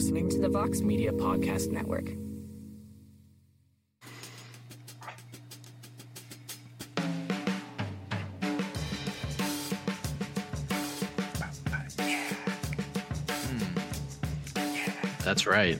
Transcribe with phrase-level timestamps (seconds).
[0.00, 2.06] Listening to the Vox Media Podcast Network.
[15.22, 15.78] That's right.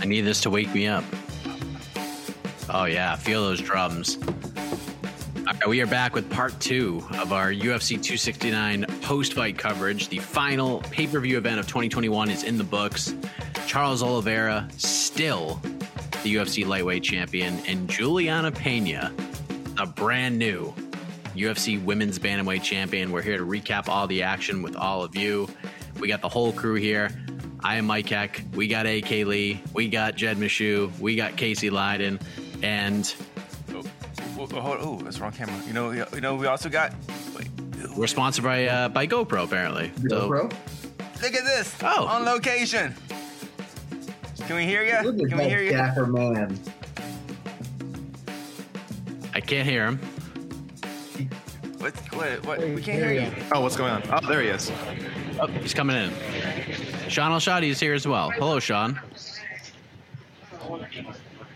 [0.00, 1.04] I need this to wake me up.
[2.70, 3.16] Oh, yeah.
[3.16, 4.16] Feel those drums.
[5.36, 10.08] All right, we are back with part two of our UFC 269 post fight coverage.
[10.08, 13.14] The final pay per view event of 2021 is in the books.
[13.66, 15.60] Charles Oliveira, still
[16.22, 19.12] the UFC lightweight champion, and Julianna Pena,
[19.76, 20.74] a brand new
[21.36, 23.12] UFC women's bantamweight champion.
[23.12, 25.50] We're here to recap all the action with all of you.
[26.00, 27.10] We got the whole crew here.
[27.62, 28.42] I am Mike Heck.
[28.54, 29.60] We got AK Lee.
[29.74, 30.98] We got Jed Meshew.
[30.98, 32.22] We got Casey Leydon.
[32.62, 33.14] And
[34.36, 35.54] Oh, oh, oh, that's wrong camera.
[35.66, 36.92] You know, you know, we also got.
[37.94, 39.92] Wait, we're sponsored by uh, by GoPro, apparently.
[40.08, 40.52] So, GoPro?
[41.22, 41.74] look at this.
[41.82, 42.06] Oh.
[42.06, 42.94] on location.
[44.46, 45.26] Can we hear you?
[45.26, 45.70] Can we hear you?
[45.70, 46.58] dapper man.
[49.32, 49.98] I can't hear him.
[51.78, 51.94] What?
[52.14, 52.46] What?
[52.46, 52.58] What?
[52.60, 53.32] We can't hear you.
[53.52, 54.02] Oh, what's going on?
[54.10, 54.70] Oh, there he is.
[55.40, 56.12] Oh, he's coming in.
[57.08, 58.30] Shaun Al-Shatti is here as well.
[58.30, 58.98] Hello, Shaun.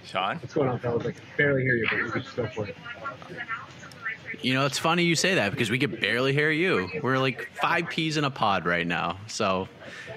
[0.05, 0.39] Shaun.
[0.39, 1.07] What's going on, fellas?
[1.07, 2.77] I can barely hear you, but you can just go for it.
[4.41, 6.89] You know, it's funny you say that because we could barely hear you.
[7.03, 9.19] We're like five peas in a pod right now.
[9.27, 9.69] So,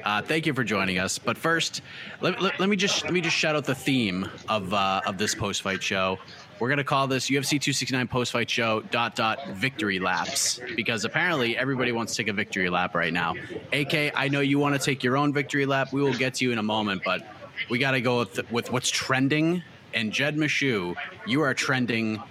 [0.04, 1.18] uh, thank you for joining us.
[1.18, 1.82] But first,
[2.22, 5.18] let, let, let me just let me just shout out the theme of uh, of
[5.18, 6.20] this post fight show.
[6.60, 11.58] We're gonna call this UFC 269 post fight show dot dot victory laps because apparently
[11.58, 13.36] everybody wants to take a victory lap right now.
[13.74, 15.92] AK, I know you want to take your own victory lap.
[15.92, 17.26] We will get to you in a moment, but
[17.70, 19.64] we got to go with, with what's trending.
[19.94, 20.96] And Jed Meshew,
[21.26, 22.22] you are trending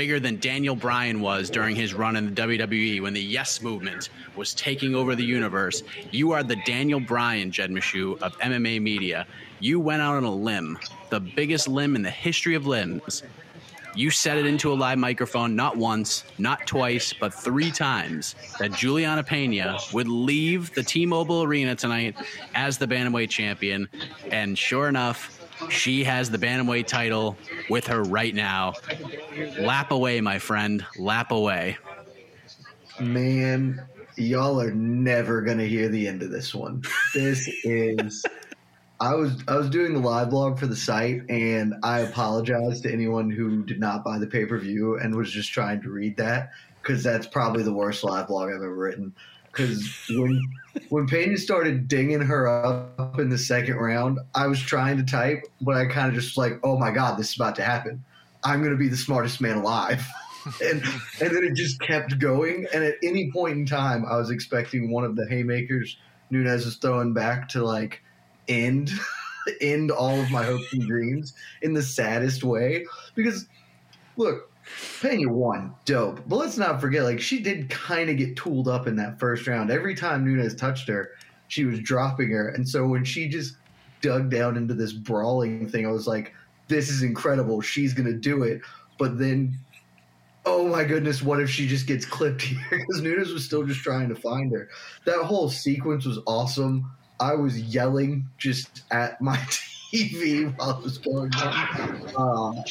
[0.00, 4.08] bigger than Daniel Bryan was during his run in the WWE when the Yes movement
[4.34, 5.82] was taking over the universe.
[6.10, 9.26] You are the Daniel Bryan, Jed Meshew, of MMA media.
[9.58, 10.78] You went out on a limb,
[11.10, 13.24] the biggest limb in the history of limbs.
[13.94, 18.72] You said it into a live microphone not once, not twice, but three times that
[18.72, 22.16] Julianna Pena would leave the T Mobile Arena tonight
[22.54, 23.86] as the Bantamweight champion.
[24.30, 27.36] And sure enough, she has the Bantamweight title
[27.68, 28.74] with her right now.
[29.58, 30.84] Lap away, my friend.
[30.98, 31.78] Lap away.
[32.98, 33.80] Man,
[34.16, 36.82] y'all are never gonna hear the end of this one.
[37.14, 38.24] This is.
[39.00, 42.92] I was I was doing the live blog for the site, and I apologize to
[42.92, 46.18] anyone who did not buy the pay per view and was just trying to read
[46.18, 46.50] that
[46.82, 49.14] because that's probably the worst live blog I've ever written.
[49.60, 50.40] Because when
[50.88, 55.44] when Pena started dinging her up in the second round, I was trying to type,
[55.60, 58.02] but I kind of just like, oh my god, this is about to happen.
[58.44, 60.06] I'm gonna be the smartest man alive.
[60.62, 60.82] and
[61.20, 62.66] and then it just kept going.
[62.72, 65.98] And at any point in time, I was expecting one of the haymakers
[66.30, 68.02] Nunes is throwing back to like
[68.48, 68.90] end
[69.60, 72.86] end all of my hopes and dreams in the saddest way.
[73.14, 73.46] Because
[74.16, 74.49] look,
[75.00, 76.20] Pena won, dope.
[76.26, 79.46] But let's not forget, like she did kind of get tooled up in that first
[79.46, 79.70] round.
[79.70, 81.10] Every time Nunes touched her,
[81.48, 82.48] she was dropping her.
[82.48, 83.56] And so when she just
[84.00, 86.34] dug down into this brawling thing, I was like,
[86.68, 87.60] this is incredible.
[87.60, 88.60] She's gonna do it.
[88.98, 89.58] But then
[90.46, 92.60] oh my goodness, what if she just gets clipped here?
[92.70, 94.68] Because Nunes was still just trying to find her.
[95.04, 96.90] That whole sequence was awesome.
[97.18, 99.36] I was yelling just at my
[99.92, 102.12] TV while it was going on.
[102.16, 102.64] Um,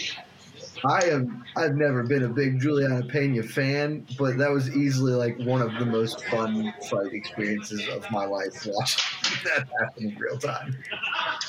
[0.86, 1.44] I am.
[1.56, 5.74] I've never been a big Julianna Pena fan, but that was easily like one of
[5.76, 9.04] the most fun fight experiences of my life watching
[9.46, 10.78] that happen in real time.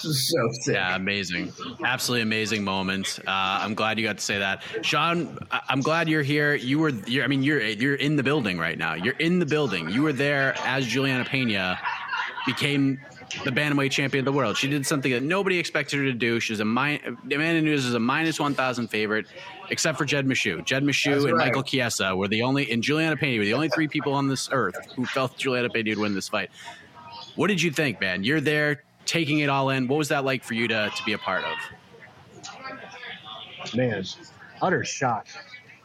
[0.00, 0.74] So sick.
[0.74, 1.52] Yeah, amazing.
[1.84, 3.18] Absolutely amazing moment.
[3.26, 3.30] Uh,
[3.62, 4.62] I'm glad you got to say that.
[4.82, 6.54] Shaun, I- I'm glad you're here.
[6.54, 8.94] You were, you're, I mean, you're, you're in the building right now.
[8.94, 9.90] You're in the building.
[9.90, 11.78] You were there as Julianna Pena
[12.46, 12.98] became
[13.44, 14.56] the bantamweight champion of the world.
[14.56, 16.40] She did something that nobody expected her to do.
[16.40, 19.26] She was a min- Amanda Nunes is a minus one thousand favorite,
[19.70, 20.64] except for Jed Meshew.
[20.64, 21.46] Jed That's and right.
[21.46, 24.48] Michael Chiesa were the only, and Julianna Pena were the only three people on this
[24.52, 26.50] earth who felt Julianna Pena would win this fight.
[27.36, 28.24] What did you think, man?
[28.24, 29.88] You're there taking it all in.
[29.88, 31.56] What was that like for you to to be a part of?
[33.74, 34.04] man,
[34.62, 35.26] utter shock,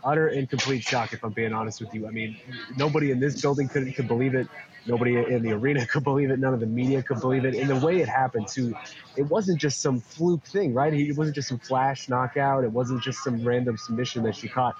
[0.03, 1.13] utter and complete shock.
[1.13, 2.37] If I'm being honest with you, I mean,
[2.77, 4.47] nobody in this building could could believe it.
[4.87, 6.39] Nobody in the arena could believe it.
[6.39, 7.55] None of the media could believe it.
[7.55, 8.75] And the way it happened, too,
[9.15, 10.93] it wasn't just some fluke thing, right?
[10.93, 12.63] It wasn't just some flash knockout.
[12.63, 14.75] It wasn't just some random submission that she caught.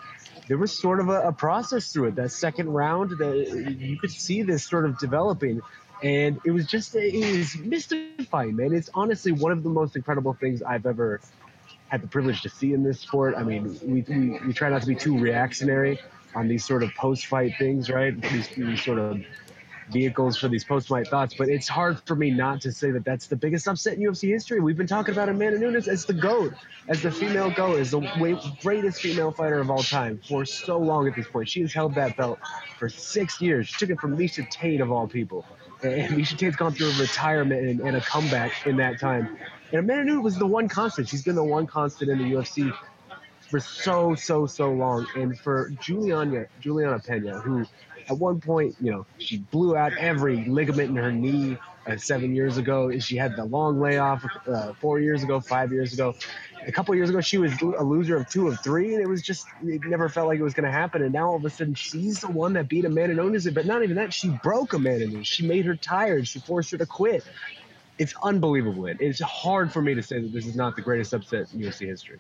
[0.47, 2.15] There was sort of a, a process through it.
[2.15, 5.61] That second round, that you could see this sort of developing.
[6.03, 8.73] And it was just, it was mystifying, man.
[8.73, 11.19] It's honestly one of the most incredible things I've ever
[11.87, 13.33] had the privilege to see in this sport.
[13.37, 15.99] I mean, we, we, we try not to be too reactionary
[16.35, 18.19] on these sort of post fight things, right?
[18.21, 19.23] These, these sort of
[19.91, 23.05] vehicles for these post fight thoughts, but it's hard for me not to say that
[23.05, 24.59] that's the biggest upset in UFC history.
[24.59, 26.53] We've been talking about Amanda Nunes as the GOAT,
[26.87, 30.77] as the female GOAT, as the way, greatest female fighter of all time for so
[30.77, 31.49] long at this point.
[31.49, 32.39] She has held that belt
[32.79, 33.67] for six years.
[33.67, 35.45] She took it from Miesha Tate, of all people.
[35.83, 39.37] And Miesha Tate's gone through a retirement and, and a comeback in that time.
[39.71, 41.09] And Amanda Nunes was the one constant.
[41.09, 42.75] She's been the one constant in the UFC
[43.49, 45.05] for so, so, so long.
[45.15, 47.65] And for Julianna, Julianna Pena, who
[48.07, 51.57] at one point, you know, she blew out every ligament in her knee
[51.87, 52.97] uh, seven years ago.
[52.99, 56.15] She had the long layoff uh, four years ago, five years ago.
[56.65, 59.21] A couple years ago, she was a loser of two of three, and it was
[59.21, 61.03] just, it never felt like it was going to happen.
[61.03, 63.47] And now all of a sudden, she's the one that beat Amanda Nunes.
[63.49, 65.27] But not even that, she broke Amanda Nunes.
[65.27, 66.27] She made her tired.
[66.27, 67.23] She forced her to quit.
[67.97, 68.87] It's unbelievable.
[68.87, 71.87] It's hard for me to say that this is not the greatest upset in UFC
[71.87, 72.19] history.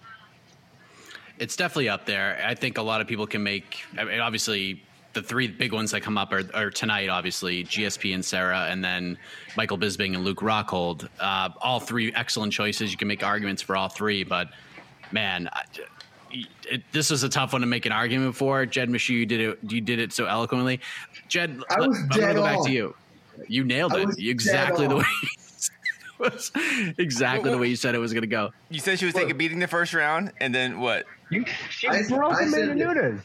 [1.37, 2.41] It's definitely up there.
[2.45, 3.83] I think a lot of people can make.
[3.97, 4.81] I mean, obviously,
[5.15, 7.09] the three big ones that come up are, are tonight.
[7.09, 9.17] Obviously, GSP and Serra, and then
[9.57, 11.07] Michael Bisping and Luke Rockhold.
[11.19, 12.91] Uh, all three excellent choices.
[12.91, 14.49] You can make arguments for all three, but
[15.11, 15.49] man.
[15.51, 15.63] I,
[16.69, 18.65] it, this was a tough one to make an argument for.
[18.65, 19.59] Jed Meshew, you did it.
[19.69, 20.81] You did it so eloquently.
[21.29, 22.65] Jed, I let- was I'm gonna go back on.
[22.65, 22.95] to you.
[23.47, 25.03] You nailed it exactly the way.
[26.19, 26.51] was
[26.97, 28.51] exactly the way you said it was going to go.
[28.69, 31.05] You said she was taking a beating the first round, and then what?
[31.29, 33.21] You, she I- broke I said Amanda that- Nunes.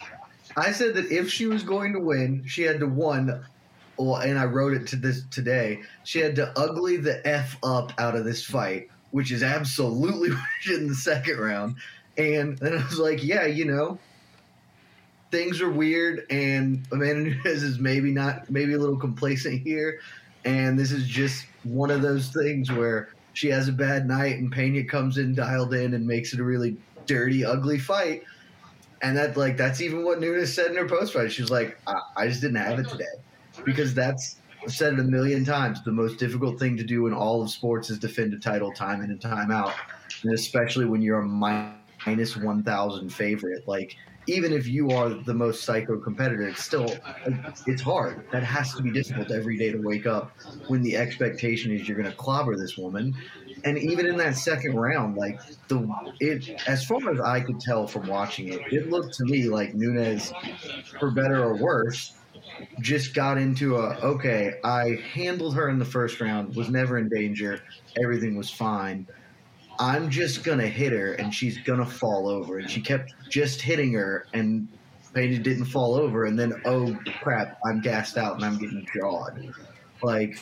[0.57, 3.45] I said that if she was going to win, she had to one.
[3.97, 5.83] Well, and I wrote it to this today.
[6.05, 10.45] She had to ugly the f up out of this fight, which is absolutely what
[10.61, 11.77] she did in the second round.
[12.17, 13.99] And then I was like, yeah, you know,
[15.31, 20.01] things are weird, and Amanda Nunes is maybe not, maybe a little complacent here,
[20.45, 24.51] and this is just one of those things where she has a bad night, and
[24.51, 26.77] Pena comes in dialed in and makes it a really
[27.07, 28.25] dirty, ugly fight.
[29.03, 31.33] And that like that's even what Nunes said in her post fight.
[31.33, 33.05] She was like, I, I just didn't have it today.
[33.65, 35.83] Because that's I've said it a million times.
[35.83, 39.03] The most difficult thing to do in all of sports is defend a title time
[39.03, 39.73] in and time out.
[40.23, 43.67] And especially when you're a minus one thousand favorite.
[43.67, 46.95] Like even if you are the most psycho competitor, it's still
[47.67, 48.25] it's hard.
[48.33, 50.33] That has to be difficult every day to wake up
[50.69, 53.17] when the expectation is you're gonna clobber this woman.
[53.65, 55.89] And even in that second round, like the
[56.21, 59.75] it as far as I could tell from watching it, it looked to me like
[59.75, 60.33] Nunes,
[60.99, 62.15] for better or worse,
[62.81, 67.09] just got into a okay, I handled her in the first round, was never in
[67.09, 67.61] danger,
[68.03, 69.07] everything was fine.
[69.79, 72.59] I'm just gonna hit her and she's gonna fall over.
[72.59, 74.69] And she kept just hitting her and
[75.15, 79.53] Pena didn't fall over and then oh crap, I'm gassed out and I'm getting jawed.
[80.03, 80.39] Like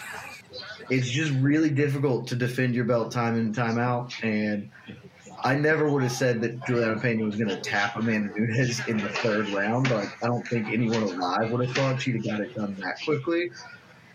[0.91, 4.71] it's just really difficult to defend your belt time in and time out and
[5.43, 8.97] I never would have said that Julianna Pena was going to tap Amanda Nunes in
[8.99, 9.91] the third round.
[9.91, 12.99] Like, I don't think anyone alive would have thought she'd have got it done that
[13.05, 13.51] quickly.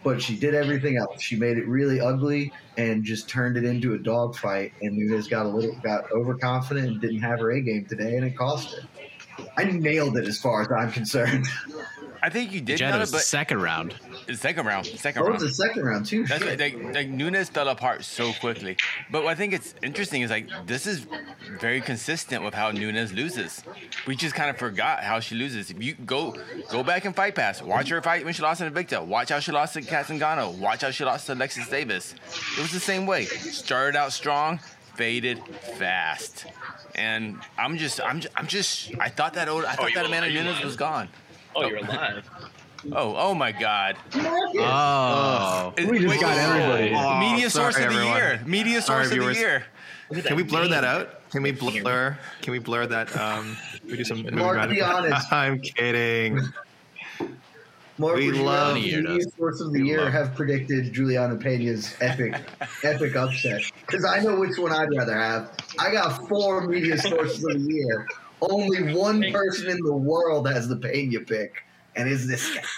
[0.04, 1.22] But she did everything else.
[1.22, 4.74] She made it really ugly and just turned it into a dogfight.
[4.82, 8.26] And Nunes got a little got overconfident and didn't have her A game today, and
[8.26, 9.46] it cost her.
[9.56, 11.48] I nailed it as far as I'm concerned.
[12.22, 13.96] I think you did Jed nail was it, the but second round.
[14.28, 15.36] The second round, second Oh, round.
[15.36, 16.26] it's the second round too.
[16.26, 16.60] That's Shit.
[16.60, 16.74] right.
[16.86, 18.78] Like, like Nunes fell apart so quickly.
[19.12, 21.06] But what I think it's interesting is like this is
[21.60, 23.64] very consistent with how Nunes loses.
[24.08, 25.72] We just kind of forgot how she loses.
[25.72, 26.36] If you go
[26.70, 29.06] go back and fight pass, watch her fight when she lost to Invicta.
[29.06, 30.58] Watch how she lost to Cat Zingano.
[30.58, 32.16] Watch how she lost to Alexis Davis.
[32.58, 33.26] It was the same way.
[33.26, 34.60] Started out strong,
[34.96, 35.42] faded
[35.78, 36.46] fast.
[36.96, 38.92] And I'm just, I'm just, I'm just.
[39.00, 41.10] I thought that, old, I thought you that Amanda you Nunes was gone.
[41.56, 42.24] Oh, you're alive.
[42.92, 43.96] Oh, oh my God!
[44.16, 46.94] Oh, We just got everybody.
[46.96, 48.18] Oh, Media source sorry, of the everyone.
[48.18, 48.42] year.
[48.46, 49.64] Media Sorry, source of the year.
[50.24, 51.30] Can we blur that out?
[51.32, 52.18] Can we blur?
[52.42, 53.16] Can we blur that?
[53.18, 54.24] Um, we do some.
[54.24, 55.32] movie Mark, be honest.
[55.32, 56.42] I'm kidding.
[58.00, 60.92] Mark, We would you love- rather media source of the we year love- have predicted
[60.94, 62.36] Julianna Pena's epic,
[62.84, 63.62] epic upset?
[63.86, 65.52] Because I know which one I'd rather have.
[65.80, 68.08] I got four media sources of the year.
[68.42, 71.64] Only one person in the world has the Pena pick,
[71.96, 72.62] and is this guy.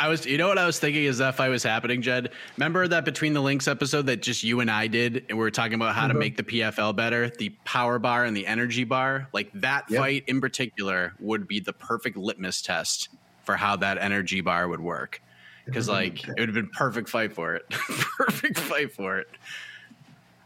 [0.00, 2.30] I was, you know what I was thinking as that fight was happening, Jed?
[2.56, 5.50] Remember that Between the Links episode that just you and I did, and we were
[5.50, 6.18] talking about how to Mhm.
[6.18, 9.28] make the PFL better, the power bar and the energy bar?
[9.32, 10.00] Like that Yep.
[10.00, 13.08] fight in particular would be the perfect litmus test
[13.44, 15.20] for how that energy bar would work.
[15.66, 19.26] Because like it would have been perfect fight for it, perfect fight for it.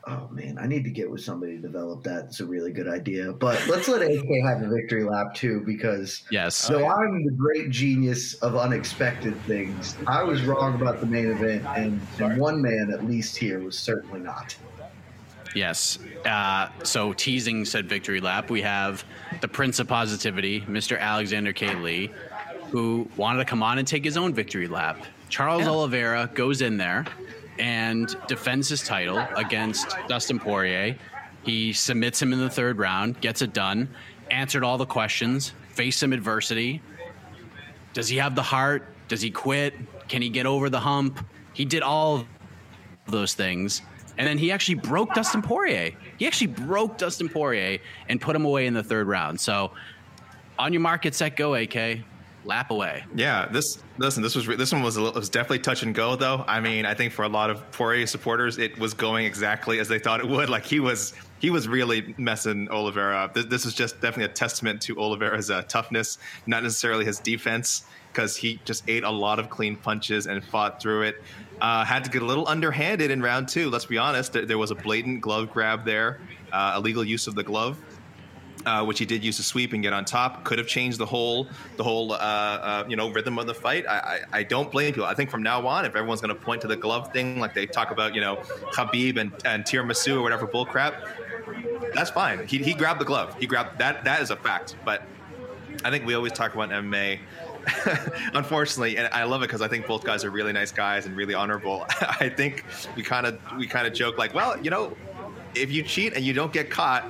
[0.09, 2.25] Oh man, I need to get with somebody to develop that.
[2.25, 3.33] It's a really good idea.
[3.33, 6.57] But let's let AK have a victory lap too, because Yes.
[6.57, 9.97] so I'm the great genius of unexpected things.
[10.09, 13.79] I was wrong about the main event, and, and one man at least here was
[13.79, 14.57] certainly not.
[15.55, 16.01] Yes.
[16.25, 19.05] Uh, so teasing said victory lap, we have
[19.41, 20.99] the Prince of Positivity, Mr.
[20.99, 21.75] Alexander K.
[21.77, 22.11] Lee,
[22.71, 25.05] who wanted to come on and take his own victory lap.
[25.29, 27.05] Charles Oliveira goes in there
[27.59, 30.97] and defends his title against Dustin Poirier.
[31.45, 33.89] He submits him in the third round, gets it done,
[34.31, 36.81] answered all the questions, faced some adversity.
[37.93, 38.87] Does he have the heart?
[39.09, 39.75] Does he quit?
[40.09, 41.25] Can he get over the hump?
[41.53, 42.25] He did all
[43.07, 43.83] those things.
[44.19, 45.93] And then he actually broke Dustin Poirier.
[46.19, 47.79] He actually broke Dustin Poirier
[48.09, 49.41] and put him away in the third round.
[49.41, 49.73] So,
[50.59, 52.01] on your market, set, go, AK.
[52.45, 53.05] Lap away.
[53.15, 54.23] Yeah, this listen.
[54.23, 56.45] This was this one was little, was definitely touch and go though.
[56.49, 59.87] I mean, I think for a lot of Poirier supporters, it was going exactly as
[59.87, 60.51] they thought it would.
[60.51, 63.35] Like he was he was really messing Oliveira up.
[63.35, 67.85] This, this is just definitely a testament to Oliveira's uh, toughness, not necessarily his defense,
[68.13, 71.23] because he just ate a lot of clean punches and fought through it.
[71.61, 73.71] Uh, had to get a little underhanded in round two.
[73.71, 74.33] Let's be honest.
[74.33, 76.19] There, there was a blatant glove grab there,
[76.53, 77.79] uh, illegal use of the glove
[78.67, 80.45] uh, which he did use to sweep and get on top.
[80.45, 83.87] Could have changed the whole the whole uh, uh, you know rhythm of the fight.
[83.87, 85.09] I, I, I don't blame people.
[85.09, 87.55] I think from now on, if everyone's going to point to the glove thing, like
[87.55, 88.37] they talk about, you know,
[88.73, 90.95] Khabib and and Tiramisu or whatever bullcrap,
[91.95, 92.47] that's fine.
[92.47, 93.37] He, he grabbed the glove.
[93.39, 94.05] He grabbed that.
[94.05, 94.77] That is a fact.
[94.85, 95.07] But
[95.85, 97.19] I think we always talk about MMA.
[98.35, 101.17] Unfortunately, and I love it because I think both guys are really nice guys and
[101.17, 101.87] really honorable.
[102.01, 102.65] I think
[102.97, 104.97] we kind of we kind of joke like, well, you know,
[105.55, 107.05] if you cheat and you don't get caught,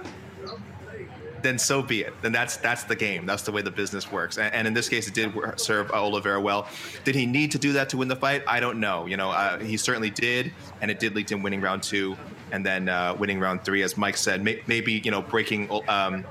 [1.42, 2.14] then so be it.
[2.22, 3.26] Then that's that's the game.
[3.26, 4.38] That's the way the business works.
[4.38, 6.68] And, and in this case, it did serve Oliveira well.
[7.04, 8.42] Did he need to do that to win the fight?
[8.46, 9.06] I don't know.
[9.06, 12.16] You know, uh, he certainly did, and it did lead to him winning round two,
[12.50, 14.42] and then uh, winning round three, as Mike said.
[14.42, 15.68] May, maybe you know breaking.
[15.88, 16.24] Um,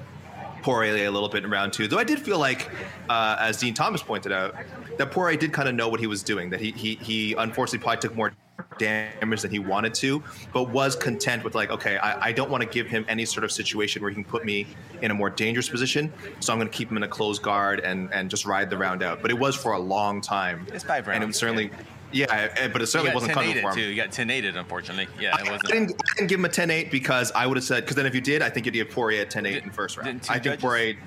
[0.62, 2.70] Poirier a little bit in round two, though I did feel like,
[3.10, 4.56] uh, as Dean Thomas pointed out,
[4.98, 6.52] that Poirier did kind of know what he was doing.
[6.52, 8.34] That he he he unfortunately probably took more
[8.78, 12.64] damage than he wanted to, but was content with like, okay, I, I don't want
[12.64, 14.68] to give him any sort of situation where he can put me
[15.02, 17.80] in a more dangerous position, so I'm going to keep him in a closed guard
[17.82, 19.22] and and just ride the round out.
[19.22, 20.66] But it was for a long time.
[20.74, 21.72] It's five and it was certainly.
[22.14, 23.74] Yeah, but it certainly wasn't coming for him.
[23.74, 23.82] too.
[23.84, 25.08] You got 10-8, unfortunately.
[25.18, 25.62] Yeah, it I wasn't.
[25.70, 28.14] didn't, I didn't give him a 10-8 because I would have said because then if
[28.14, 30.28] you did, I think you'd give Poirier a 10-8 in the first round.
[30.30, 30.98] I think Poirier.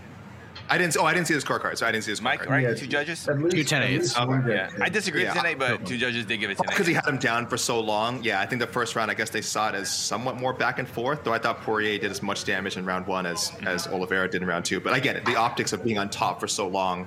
[0.71, 0.97] I didn't.
[0.99, 2.23] Oh, I didn't see the scorecard, so I didn't see the scorecard.
[2.23, 2.63] Mike, right?
[2.63, 3.29] Yeah, two judges?
[3.29, 4.17] At least, Two 10 at eights.
[4.17, 4.71] least one Yeah.
[4.81, 5.43] I disagree with Yeah.
[5.43, 6.69] 10-8, but two judges did give it 10-8.
[6.71, 8.23] Because he had him down for so long.
[8.25, 10.79] Yeah, I think the first round, I guess they saw it as somewhat more back
[10.79, 11.23] and forth.
[11.23, 14.41] Though I thought Poirier did as much damage in round one as as Oliveira did
[14.43, 14.81] in round two.
[14.81, 15.25] But I get it.
[15.27, 17.07] The optics of being on top for so long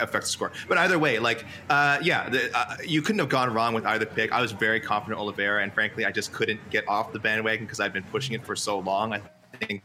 [0.00, 0.52] affects the score.
[0.68, 4.04] But either way, like, uh, yeah, the, uh, you couldn't have gone wrong with either
[4.06, 4.32] pick.
[4.32, 7.80] I was very confident Oliveira, and frankly, I just couldn't get off the bandwagon because
[7.80, 9.12] I've been pushing it for so long.
[9.12, 9.20] I
[9.60, 9.82] think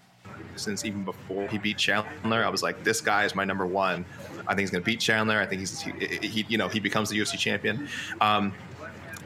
[0.62, 4.06] since even before he beat Chandler, I was like, this guy is my number one.
[4.48, 5.40] I think he's going to beat Chandler.
[5.40, 5.92] I think he's he,
[6.22, 7.88] he, you know he becomes the UFC champion.
[8.20, 8.54] Um,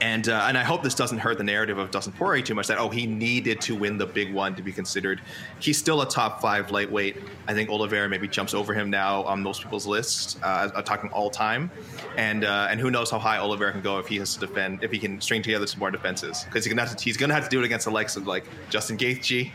[0.01, 2.67] and uh, and I hope this doesn't hurt the narrative of Dustin Poirier too much.
[2.67, 5.21] That oh he needed to win the big one to be considered.
[5.59, 7.17] He's still a top five lightweight.
[7.47, 10.37] I think Oliveira maybe jumps over him now on most people's lists.
[10.43, 11.71] Uh, talking all time,
[12.17, 14.83] and uh, and who knows how high Oliveira can go if he has to defend
[14.83, 17.33] if he can string together some more defenses because he's gonna have to, he's gonna
[17.33, 19.51] have to do it against the likes of like Justin Gaethje.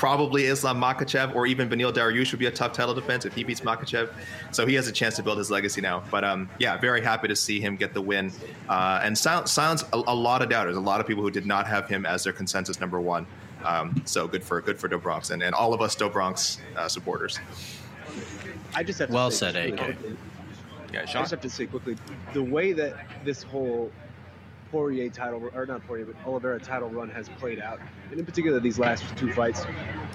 [0.00, 3.44] Probably Islam Makhachev or even Beneil Dariush would be a tough title defense if he
[3.44, 4.10] beats Makhachev.
[4.50, 6.02] So he has a chance to build his legacy now.
[6.10, 8.30] But um, yeah, very happy to see him get the win.
[8.68, 11.46] Uh, and sound, sounds a, a lot of doubters, a lot of people who did
[11.46, 13.26] not have him as their consensus number one.
[13.64, 16.58] Um, so good for good for Do Bronx and, and all of us Do Bronx
[16.76, 17.40] uh, supporters.
[18.74, 19.78] I just have to Well say said, really AK.
[19.78, 20.16] quickly-
[20.92, 21.96] Yeah, I just have to say quickly,
[22.34, 23.90] the way that this whole
[24.70, 27.78] Poirier title, or not Poirier, but Oliveira title run has played out,
[28.10, 29.64] and in particular these last two fights,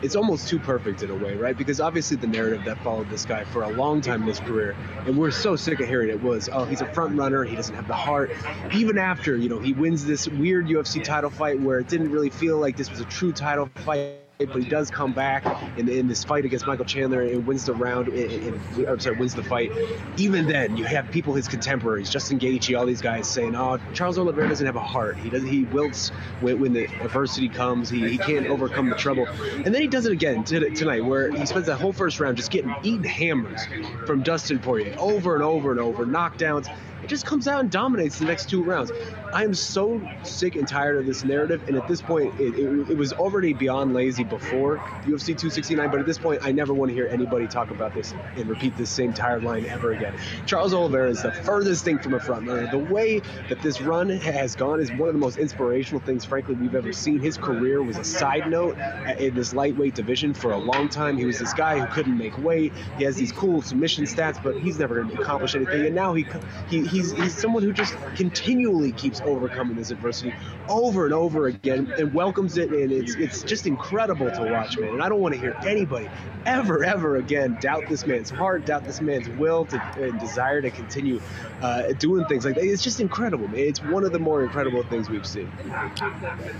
[0.02, 1.58] it's almost too perfect in a way, right?
[1.58, 4.76] Because obviously the narrative that followed this guy for a long time in his career,
[5.06, 7.76] and we're so sick of hearing it, was, oh, he's a front runner, he doesn't
[7.76, 8.32] have the heart.
[8.74, 12.30] Even after, you know, he wins this weird UFC title fight where it didn't really
[12.30, 14.18] feel like this was a true title fight
[14.50, 15.46] but he does come back
[15.78, 18.08] in, in this fight against Michael Chandler and wins the round.
[18.10, 19.72] And, I'm sorry, wins the fight.
[20.18, 24.18] Even then, you have people, his contemporaries, Justin Gaethje, all these guys saying, "Oh, Charles
[24.18, 25.18] Oliveira doesn't have a heart.
[25.18, 25.44] He does.
[25.44, 27.90] He wilts when, when the adversity comes.
[27.90, 31.46] He, he can't overcome the trouble." And then he does it again tonight, where he
[31.46, 33.62] spends that whole first round just getting eaten hammers
[34.06, 36.68] from Dustin Poirier over and over and over, knockdowns
[37.04, 38.92] it just comes out and dominates the next two rounds.
[39.34, 42.92] I am so sick and tired of this narrative, and at this point, it, it,
[42.92, 45.90] it, was already beyond lazy before UFC 269.
[45.90, 48.76] But at this point, I never want to hear anybody talk about this and repeat
[48.78, 50.14] this same tired line ever again.
[50.46, 52.70] Charles Oliveira is the furthest thing from a front runner.
[52.70, 56.56] The way that this run has gone is one of the most inspirational things, frankly,
[56.56, 57.20] we've ever seen.
[57.20, 58.78] His career was a side note
[59.18, 61.18] in this lightweight division for a long time.
[61.18, 62.74] He was this guy who couldn't make weight.
[62.98, 65.86] He has these cool submission stats, but he's never going to accomplish anything.
[65.86, 66.26] And now he
[66.70, 70.34] he he's he's someone who just continually keeps overcoming this adversity
[70.68, 74.90] over and over again and welcomes it and it's it's just incredible to watch man.
[74.90, 76.10] And I don't want to hear anybody
[76.46, 80.70] ever ever again doubt this man's heart doubt this man's will to, and desire to
[80.70, 81.22] continue
[81.62, 82.64] uh, doing things like that.
[82.64, 83.60] It's just incredible man.
[83.60, 85.48] It's one of the more incredible things we've seen.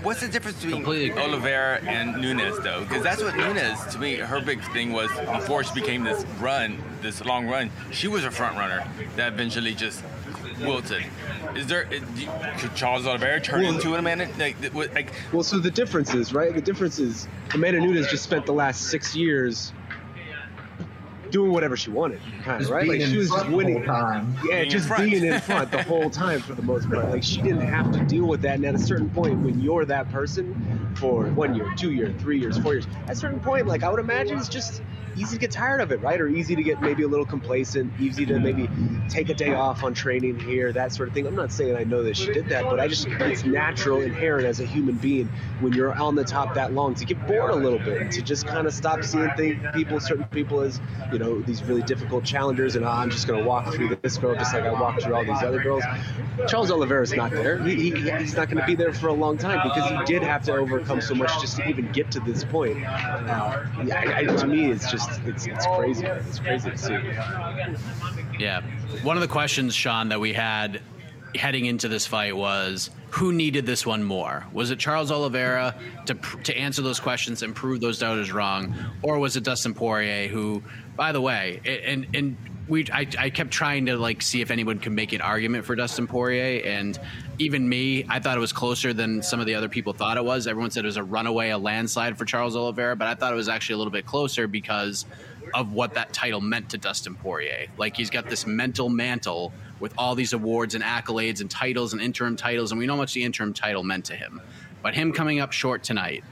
[0.02, 1.22] What's the difference between Completely.
[1.22, 2.80] Oliveira and Nunes though?
[2.80, 6.78] Because that's what Nunes to me her big thing was before she became this run
[7.02, 8.86] this long run she was a front runner
[9.16, 10.02] that eventually just
[10.62, 11.04] wilted.
[11.54, 11.84] Is there
[12.58, 14.28] could Charles Oliveira turn well, into an Amanda?
[14.38, 14.56] Like,
[14.94, 16.54] like, well, so the difference is right.
[16.54, 19.72] The difference is Amanda Nunes just spent the last six years
[21.32, 22.86] doing whatever she wanted, kind of right.
[22.86, 24.36] Like she was just winning time.
[24.44, 27.08] Yeah, being just being in front the whole time for the most part.
[27.08, 28.56] Like she didn't have to deal with that.
[28.56, 32.38] And at a certain point, when you're that person for one year, two years, three
[32.38, 34.82] years, four years, at a certain point, like I would imagine, it's just
[35.16, 36.20] easy to get tired of it, right?
[36.20, 38.68] Or easy to get maybe a little complacent, easy to maybe
[39.08, 41.26] take a day off on training here, that sort of thing.
[41.26, 44.46] I'm not saying I know that she did that, but I just it's natural, inherent
[44.46, 45.28] as a human being
[45.60, 48.46] when you're on the top that long to get bored a little bit, to just
[48.46, 50.80] kind of stop seeing things, people, certain people as
[51.12, 54.34] you know these really difficult challengers, and I'm just going to walk through this girl
[54.34, 55.84] just like I walked through all these other girls.
[56.48, 57.62] Charles Oliveira is not there.
[57.62, 60.22] He, he, he's not going to be there for a long time because he did
[60.22, 62.84] have to overcome so much just to even get to this point.
[62.84, 66.06] Uh, I, I, to me, it's just it's it's crazy.
[66.06, 66.94] It's crazy to see.
[68.38, 68.62] Yeah,
[69.02, 70.80] one of the questions, Shaun, that we had
[71.34, 74.46] heading into this fight was who needed this one more?
[74.54, 75.74] Was it Charles Oliveira
[76.06, 80.28] to to answer those questions and prove those doubters wrong, or was it Dustin Poirier
[80.28, 80.62] who,
[80.96, 82.36] by the way, and and
[82.68, 85.76] we I, I kept trying to like see if anyone could make an argument for
[85.76, 86.98] Dustin Poirier, and
[87.38, 90.24] even me, I thought it was closer than some of the other people thought it
[90.24, 90.46] was.
[90.46, 93.36] Everyone said it was a runaway, a landslide for Charles Oliveira, but I thought it
[93.36, 95.04] was actually a little bit closer because
[95.54, 97.66] of what that title meant to Dustin Poirier.
[97.76, 102.00] Like he's got this mental mantle with all these awards and accolades and titles and
[102.00, 104.40] interim titles, and we know how much the interim title meant to him.
[104.82, 106.24] But him coming up short tonight,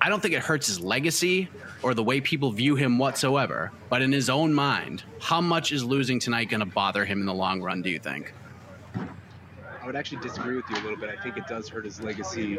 [0.00, 1.48] I don't think it hurts his legacy
[1.82, 3.72] or the way people view him whatsoever.
[3.88, 7.26] But in his own mind, how much is losing tonight going to bother him in
[7.26, 8.32] the long run, do you think?
[9.88, 11.08] Would actually disagree with you a little bit.
[11.08, 12.58] I think it does hurt his legacy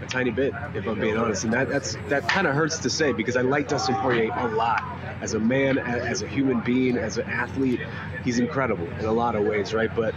[0.00, 1.44] a tiny bit, if I'm being honest.
[1.44, 4.48] And that that's that kind of hurts to say because I like Dustin Poirier a
[4.48, 4.82] lot
[5.20, 7.82] as a man, as a human being, as an athlete.
[8.24, 9.94] He's incredible in a lot of ways, right?
[9.94, 10.14] But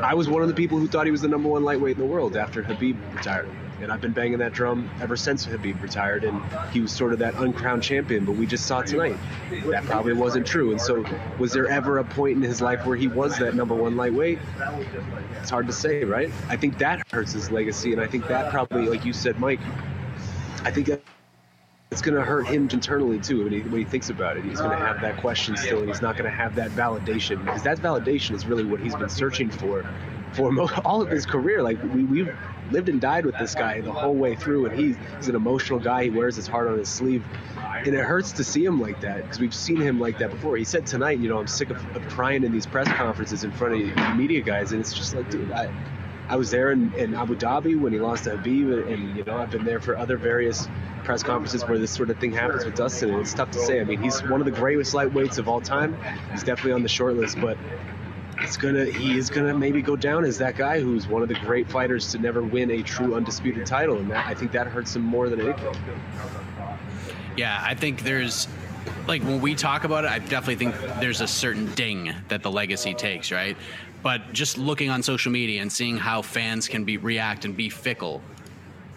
[0.00, 2.00] I was one of the people who thought he was the number one lightweight in
[2.00, 3.50] the world after Habib retired.
[3.80, 7.18] And I've been banging that drum ever since Habib retired, and he was sort of
[7.18, 8.24] that uncrowned champion.
[8.24, 9.16] But we just saw tonight
[9.66, 10.70] that probably wasn't true.
[10.70, 11.04] And so,
[11.38, 14.38] was there ever a point in his life where he was that number one lightweight?
[15.40, 16.30] It's hard to say, right?
[16.48, 19.60] I think that hurts his legacy, and I think that probably, like you said, Mike,
[20.64, 20.88] I think
[21.90, 24.44] it's going to hurt him internally too when he, when he thinks about it.
[24.44, 27.44] He's going to have that question still, and he's not going to have that validation
[27.44, 29.86] because that validation is really what he's been searching for
[30.32, 30.52] for
[30.84, 31.62] all of his career.
[31.62, 32.36] Like we, we've
[32.70, 35.78] lived and died with this guy the whole way through, and he's, he's an emotional
[35.78, 36.04] guy.
[36.04, 37.24] He wears his heart on his sleeve,
[37.56, 40.56] and it hurts to see him like that because we've seen him like that before.
[40.56, 43.52] He said tonight, you know, I'm sick of, of crying in these press conferences in
[43.52, 45.72] front of media guys, and it's just like, dude, I.
[46.28, 49.22] I was there in, in Abu Dhabi when he lost to Khabib, and, and you
[49.22, 50.66] know I've been there for other various
[51.04, 53.10] press conferences where this sort of thing happens with Dustin.
[53.10, 53.80] And it's tough to say.
[53.80, 55.96] I mean, he's one of the greatest lightweights of all time.
[56.32, 57.56] He's definitely on the short list, but
[58.38, 61.34] it's gonna he is gonna maybe go down as that guy who's one of the
[61.36, 64.94] great fighters to never win a true undisputed title, and that, I think that hurts
[64.94, 65.74] him more than anything.
[67.36, 68.48] Yeah, I think there's
[69.06, 72.50] like when we talk about it, I definitely think there's a certain ding that the
[72.50, 73.56] legacy takes, right?
[74.02, 77.68] But just looking on social media and seeing how fans can be react and be
[77.68, 78.22] fickle,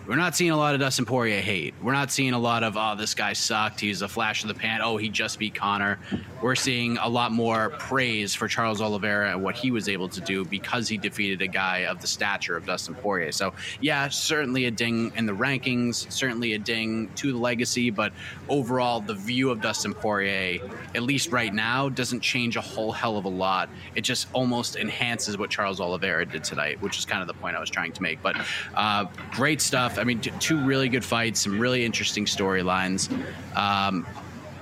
[0.09, 1.75] We're not seeing a lot of Dustin Poirier hate.
[1.83, 3.79] We're not seeing a lot of oh this guy sucked.
[3.79, 4.81] He's a flash of the pan.
[4.81, 5.99] Oh he just beat Conor.
[6.41, 10.19] We're seeing a lot more praise for Charles Oliveira and what he was able to
[10.19, 13.31] do because he defeated a guy of the stature of Dustin Poirier.
[13.31, 18.11] So yeah, certainly a ding in the rankings, certainly a ding to the legacy, but
[18.47, 20.59] overall the view of Dustin Poirier,
[20.95, 23.69] at least right now, doesn't change a whole hell of a lot.
[23.93, 27.55] It just almost enhances what Charles Oliveira did tonight, which is kind of the point
[27.55, 28.23] I was trying to make.
[28.23, 28.37] But
[28.73, 29.98] uh, great stuff.
[29.99, 33.11] I mean, t- two really good fights, some really interesting storylines.
[33.55, 34.07] Um,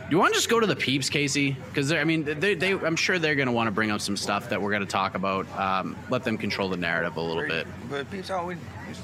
[0.10, 1.52] do you want to just go to the peeps, Casey?
[1.69, 4.17] Because I mean, they, they, I'm sure they're going to want to bring up some
[4.17, 5.45] stuff that we're going to talk about.
[5.60, 7.67] Um, let them control the narrative a little bit.
[7.89, 8.58] But peeps always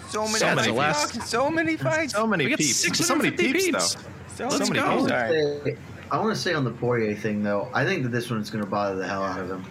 [0.10, 1.12] so many, So many fights.
[1.12, 1.30] fights.
[1.30, 3.06] so many fights, So many We got peeps.
[3.06, 3.96] So many peeps, peeps.
[3.96, 4.02] though.
[4.36, 5.00] So Let's many go.
[5.02, 5.12] peeps.
[5.12, 5.78] I wanna say-
[6.12, 8.63] I want to say on the Poirier thing though, I think that this one's going
[8.63, 9.65] to bother the hell out of him.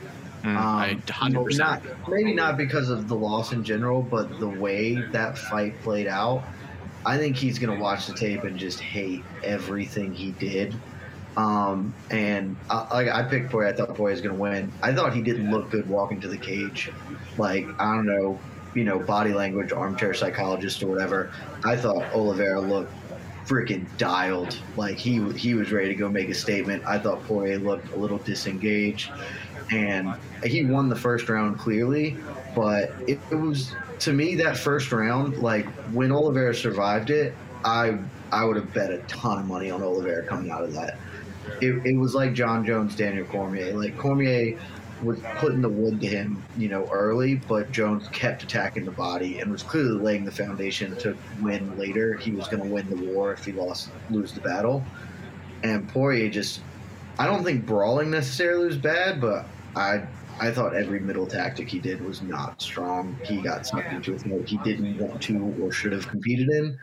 [0.45, 1.59] Um, I 100%.
[1.59, 6.07] Not, maybe not because of the loss in general, but the way that fight played
[6.07, 6.43] out.
[7.05, 10.75] I think he's going to watch the tape and just hate everything he did.
[11.37, 14.73] Um, and I, like I picked Poirier, I thought Poirier was going to win.
[14.83, 16.91] I thought he didn't look good walking to the cage.
[17.39, 18.39] Like I don't know,
[18.75, 21.33] you know, body language, armchair psychologist or whatever.
[21.65, 22.93] I thought Oliveira looked
[23.47, 24.59] freaking dialed.
[24.77, 26.85] Like he he was ready to go make a statement.
[26.87, 29.11] I thought Poirier looked a little disengaged,
[29.71, 32.17] and he won the first round clearly.
[32.55, 37.99] But it, it was to me that first round, like when Oliveira survived it, I
[38.31, 40.99] I would have bet a ton of money on Oliveira coming out of that.
[41.61, 43.75] It, it was like Jon Jones, Daniel Cormier.
[43.75, 44.59] Like Cormier
[45.03, 49.41] was putting the wood to him, you know, early, but Jones kept attacking the body
[49.41, 52.17] and was clearly laying the foundation to win later.
[52.17, 54.85] He was going to win the war if he lost, lose the battle.
[55.63, 56.61] And Poirier just,
[57.19, 60.07] I don't think brawling necessarily was bad, but I,
[60.41, 63.17] I thought every middle tactic he did was not strong.
[63.25, 66.79] He got sucked into a thing he didn't want to or should have competed in,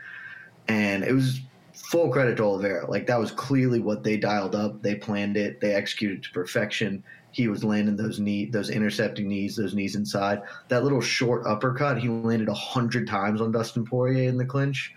[0.68, 1.40] and it was
[1.74, 2.90] full credit to Oliveira.
[2.90, 4.82] Like that was clearly what they dialed up.
[4.82, 5.60] They planned it.
[5.60, 7.02] They executed to perfection.
[7.32, 10.42] He was landing those knee, those intercepting knees, those knees inside.
[10.68, 14.92] That little short uppercut, he landed a hundred times on Dustin Poirier in the clinch.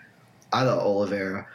[0.52, 1.48] I thought Oliveira.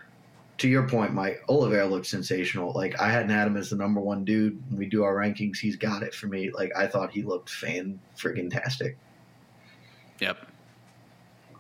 [0.59, 2.73] To your point, Mike, Oliveira looked sensational.
[2.73, 4.61] Like I hadn't had him as the number one dude.
[4.71, 6.51] When we do our rankings, he's got it for me.
[6.51, 8.97] Like I thought he looked fan friggin' tastic.
[10.21, 10.37] Yep.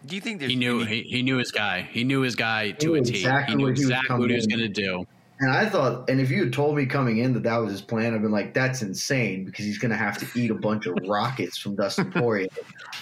[0.06, 1.82] Do you think there's He knew any- he, he knew his guy.
[1.92, 3.10] He knew his guy to knew a T.
[3.10, 4.50] exactly he knew what he was exactly what he was in.
[4.50, 5.06] going to do.
[5.40, 7.80] And I thought, and if you had told me coming in that that was his
[7.82, 10.86] plan, I'd been like, that's insane because he's going to have to eat a bunch
[10.86, 12.48] of rockets from Dustin Poirier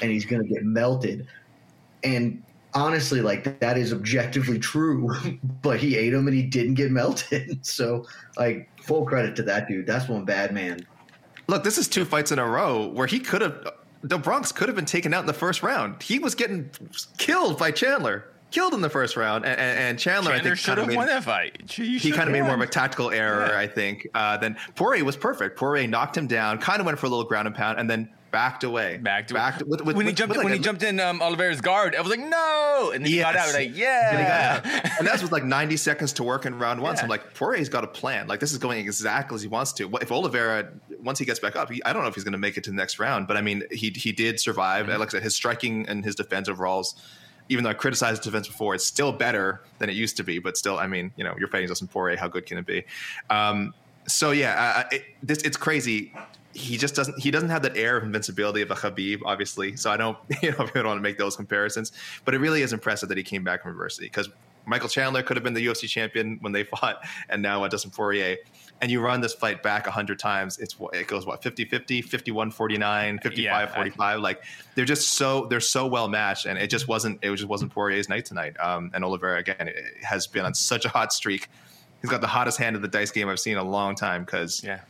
[0.02, 1.26] and he's going to get melted.
[2.04, 2.42] And
[2.76, 5.12] honestly, like that is objectively true,
[5.62, 7.60] but he ate them and he didn't get melted.
[7.66, 9.86] So, like, full credit to that dude.
[9.86, 10.86] That's one bad man.
[11.48, 13.72] Look, this is two fights in a row where he could have.
[14.02, 16.02] The Bronx could have been taken out in the first round.
[16.02, 16.70] He was getting
[17.18, 20.78] killed by Chandler, killed in the first round, and, and, and Chandler, I think, should
[20.78, 21.70] have made, won that fight.
[21.70, 23.58] He, he kind of made more of a a tactical error, Yeah.
[23.58, 24.06] I think.
[24.14, 25.58] Uh, then Poirier was perfect.
[25.58, 28.08] Poirier knocked him down, kind of went for a little ground and pound, and then
[28.30, 28.98] backed away.
[28.98, 31.00] back to backed with, with, when he with- jumped like when a- he jumped in
[31.00, 31.94] um, Oliveira's guard.
[31.94, 33.52] I was like, no, and then he got out.
[33.54, 34.90] Like, And yeah, out.
[34.98, 36.96] and that was like 90 seconds to work in round one.
[36.96, 38.26] So I'm like, Poirier's got a plan.
[38.28, 39.90] Like this is going exactly as he wants to.
[40.00, 40.70] If Oliveira,
[41.02, 42.64] once he gets back up, he, I don't know if he's going to make it
[42.64, 43.26] to the next round.
[43.28, 44.88] But I mean, he he did survive.
[44.88, 46.94] And Like I said, his striking and his defense overalls.
[47.48, 50.40] Even though I criticized his defense before, it's still better than it used to be.
[50.40, 52.16] But still, I mean, you know, you're fighting Dustin Poirier.
[52.16, 52.84] How good can it be?
[53.30, 53.72] Um,
[54.08, 56.12] so yeah, uh, it, this it's crazy.
[56.56, 57.20] He just doesn't.
[57.20, 59.76] He doesn't have that air of invincibility of a Khabib, obviously.
[59.76, 61.92] So I don't, you know, you don't want to make those comparisons.
[62.24, 64.30] But it really is impressive that he came back from adversity because
[64.66, 67.90] Michael Chandler could have been the UFC champion when they fought, and now uh, Dustin
[67.90, 68.36] Poirier.
[68.82, 74.20] And you run this fight back 100 times, it's it goes what 50-50, 51-49, 55-45.
[74.20, 74.42] Like
[74.74, 78.10] they're just so they're so well matched, and it just wasn't it just wasn't Poirier's
[78.10, 78.54] night tonight.
[78.60, 81.48] Um, and Oliveira again it has been on such a hot streak.
[82.02, 84.24] He's got the hottest hand of the dice game I've seen in a long time
[84.24, 84.80] because yeah.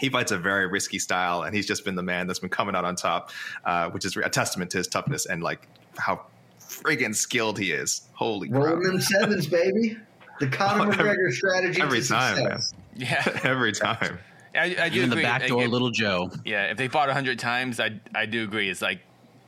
[0.00, 2.74] He fights a very risky style, and he's just been the man that's been coming
[2.74, 3.30] out on top,
[3.64, 6.22] uh, which is a testament to his toughness and like how
[6.60, 8.08] friggin' skilled he is.
[8.14, 8.62] Holy crap!
[8.64, 9.96] Rolling them sevens, baby.
[10.40, 12.74] The Conor Oh, every- McGregor strategy every to time, success.
[12.96, 14.18] Yeah, every time.
[14.54, 15.22] I, I do Even the agree.
[15.22, 16.30] backdoor Like, little Joe.
[16.44, 18.68] Yeah, if they fought 100 times, I I do agree.
[18.68, 19.00] It's like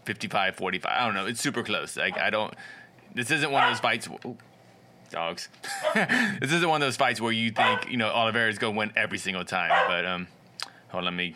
[0.05, 0.93] 55 45.
[0.93, 1.27] I don't know.
[1.27, 1.97] It's super close.
[1.97, 2.55] Like, I don't.
[3.15, 4.09] This isn't one of those fights.
[4.25, 4.37] ooh,
[5.11, 5.49] dogs.
[5.95, 8.93] this isn't one of those fights where you think, you know, Oliveira's going to win
[8.97, 9.71] every single time.
[9.89, 10.27] But, um,
[10.93, 11.35] hold on, let me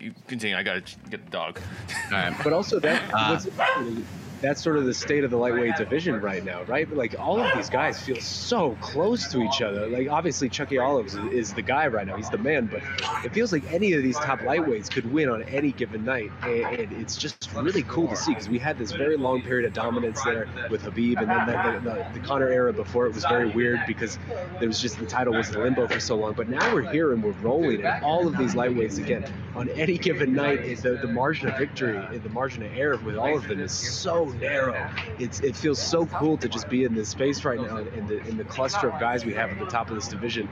[0.00, 0.56] you continue.
[0.56, 1.60] I got to get the dog.
[2.06, 2.34] All right.
[2.42, 4.04] But also that Uh, what's interesting
[4.42, 6.92] that's sort of the state of the lightweight division right now, right?
[6.94, 9.86] Like all of these guys feel so close to each other.
[9.86, 12.66] Like obviously Chucky Olives is, the guy right now; he's the man.
[12.66, 12.82] But
[13.24, 16.92] it feels like any of these top lightweights could win on any given night, and,
[16.92, 20.22] it's just really cool to see because we had this very long period of dominance
[20.24, 23.80] there with Habib, and then the, the, the Conor era before it was very weird
[23.86, 24.18] because
[24.58, 26.32] there was just the title was in limbo for so long.
[26.32, 29.24] But now we're here and we're rolling, and all of these lightweights again
[29.54, 33.36] on any given night, the, the margin of victory, the margin of error with all
[33.36, 34.90] of them is so narrow.
[35.18, 38.18] It's it feels so cool to just be in this space right now in the
[38.26, 40.48] in the cluster of guys we have at the top of this division.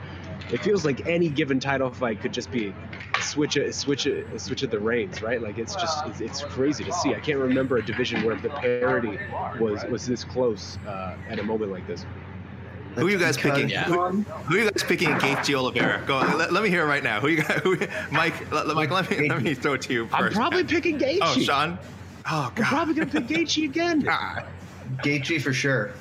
[0.51, 2.73] It feels like any given title fight could just be
[3.17, 5.41] a switch a switch a switch of the reins, right?
[5.41, 7.13] Like it's just it's, it's crazy to see.
[7.13, 9.17] I can't remember a division where the parity
[9.59, 12.05] was was this close uh, at a moment like this.
[12.95, 13.69] Who are you guys picking?
[13.69, 15.09] Who, who are you guys picking?
[15.09, 16.03] Gaethje Oliveira.
[16.05, 16.17] Go.
[16.19, 17.21] Let, let me hear it right now.
[17.21, 17.61] Who you guys?
[17.63, 17.77] Who,
[18.11, 18.51] Mike.
[18.51, 18.91] Let, Mike.
[18.91, 21.19] Let me let me throw it to you 1st I'm probably picking Gaethje.
[21.21, 21.79] Oh, Shaun.
[22.25, 22.59] Oh, God.
[22.59, 24.01] I'm probably gonna pick Gaethje again.
[25.03, 25.91] Gaethje for sure.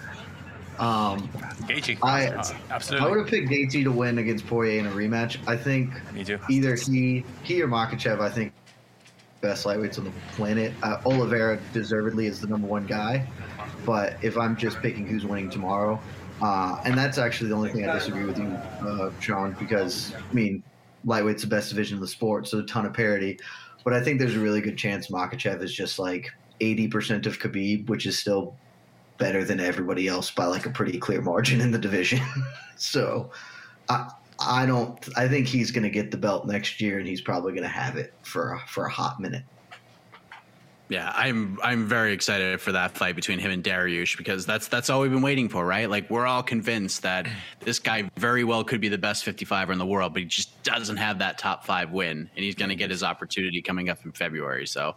[0.78, 1.28] Um,
[1.68, 1.98] Gaethje.
[2.02, 2.26] I
[2.70, 3.06] absolutely.
[3.06, 5.38] I would have picked Gaethje to win against Poirier in a rematch.
[5.46, 6.38] I think Me too.
[6.48, 8.20] either he he or Makhachev.
[8.20, 8.52] I think
[9.40, 10.72] best lightweights on the planet.
[10.82, 13.26] Uh, Oliveira deservedly is the number one guy,
[13.84, 16.00] but if I'm just picking who's winning tomorrow,
[16.42, 20.32] uh, and that's actually the only thing I disagree with you, uh, Shaun, because I
[20.34, 20.62] mean
[21.06, 23.38] lightweight's the best division in the sport, so a ton of parity.
[23.84, 27.88] But I think there's a really good chance Makhachev is just like 80% of Khabib,
[27.88, 28.56] which is still
[29.18, 32.20] better than everybody else by like a pretty clear margin in the division.
[32.76, 33.30] so
[33.88, 37.20] I I don't I think he's going to get the belt next year and he's
[37.20, 39.44] probably going to have it for for a hot minute.
[40.90, 44.90] Yeah, I'm I'm very excited for that fight between him and Dariush because that's that's
[44.90, 45.88] all we've been waiting for, right?
[45.88, 47.28] Like we're all convinced that
[47.60, 50.60] this guy very well could be the best 55er in the world, but he just
[50.64, 54.04] doesn't have that top 5 win and he's going to get his opportunity coming up
[54.04, 54.66] in February.
[54.66, 54.96] So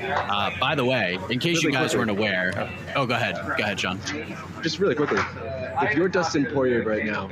[0.00, 1.98] Uh, by the way, in case you guys quickly.
[1.98, 4.00] weren't aware, oh, go ahead, go ahead, John.
[4.62, 5.20] Just really quickly,
[5.82, 7.28] if you're Dustin Poirier right now,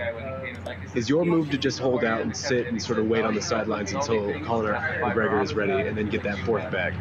[0.94, 3.42] is your move to just hold out and sit and sort of wait on the
[3.42, 6.94] sidelines until Conor McGregor is ready and then get that fourth bag?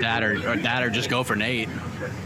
[0.00, 1.68] That or, or that or just go for Nate.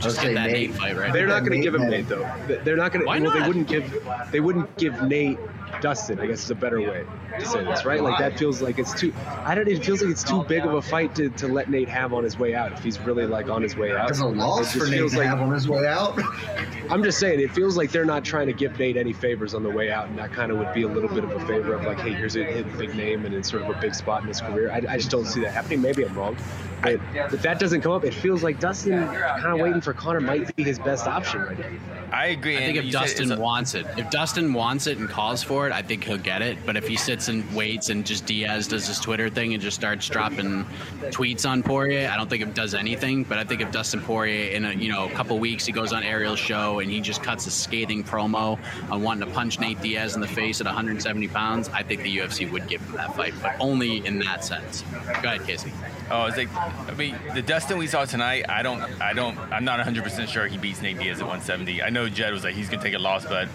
[0.00, 0.70] Just get that Nate.
[0.70, 1.12] Nate fight right.
[1.12, 2.60] They're not going to give him Nate Nate though.
[2.64, 3.06] They're not going to.
[3.06, 4.06] Why Well, they wouldn't give.
[4.30, 5.38] They wouldn't give Nate
[5.80, 6.20] Dustin.
[6.20, 7.04] I guess is a better way
[7.40, 8.02] to say this, right?
[8.02, 9.12] Like that feels like it's too.
[9.44, 9.68] I don't.
[9.68, 12.24] It feels like it's too big of a fight to, to let Nate have on
[12.24, 14.08] his way out if he's really like on his way out.
[14.08, 16.18] There's a loss just for Nate feels to like- have on his way out.
[16.90, 19.62] I'm just saying, it feels like they're not trying to give Nate any favors on
[19.62, 21.72] the way out, and that kind of would be a little bit of a favor
[21.72, 24.20] of like, hey, here's a, a big name and it's sort of a big spot
[24.20, 24.70] in his career.
[24.70, 25.80] I, I just don't see that happening.
[25.80, 26.36] Maybe I'm wrong,
[26.82, 27.00] but
[27.32, 30.54] if that doesn't come up, it feels like Dustin kind of waiting for Conor might
[30.56, 31.70] be his best option right now.
[32.12, 32.56] I agree.
[32.58, 35.66] I think and if Dustin a- wants it, if Dustin wants it and calls for
[35.66, 36.58] it, I think he'll get it.
[36.66, 39.76] But if he sits and waits and just Diaz does his Twitter thing and just
[39.76, 40.64] starts dropping
[41.10, 43.24] tweets on Poirier, I don't think it does anything.
[43.24, 45.92] But I think if Dustin Poirier in a you know a couple weeks he goes
[45.92, 48.58] on Ariel's show and he just cuts a scathing promo
[48.90, 52.16] on wanting to punch Nate Diaz in the face at 170 pounds, I think the
[52.16, 54.82] UFC would give him that fight, but only in that sense.
[55.22, 55.72] Go ahead, Casey.
[56.10, 58.44] Oh, it's like I mean, the Dustin we saw tonight.
[58.48, 61.82] I don't, I don't, I'm not 100 percent sure he beats Nate Diaz at 170.
[61.82, 63.48] I know Jed was like he's gonna take a loss, but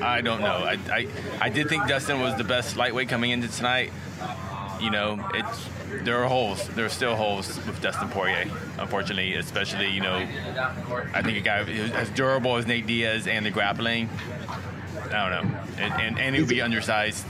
[0.00, 0.46] I don't know.
[0.64, 1.08] I, I,
[1.40, 3.92] I did think Dustin was the best lightweight coming into tonight.
[4.80, 5.68] You know, it's
[6.04, 6.68] there are holes.
[6.68, 9.34] There are still holes with Dustin Poirier, unfortunately.
[9.34, 10.14] Especially, you know,
[11.14, 14.08] I think a guy as durable as Nate Diaz and the grappling.
[15.12, 17.26] I don't know, and and, and he would be undersized.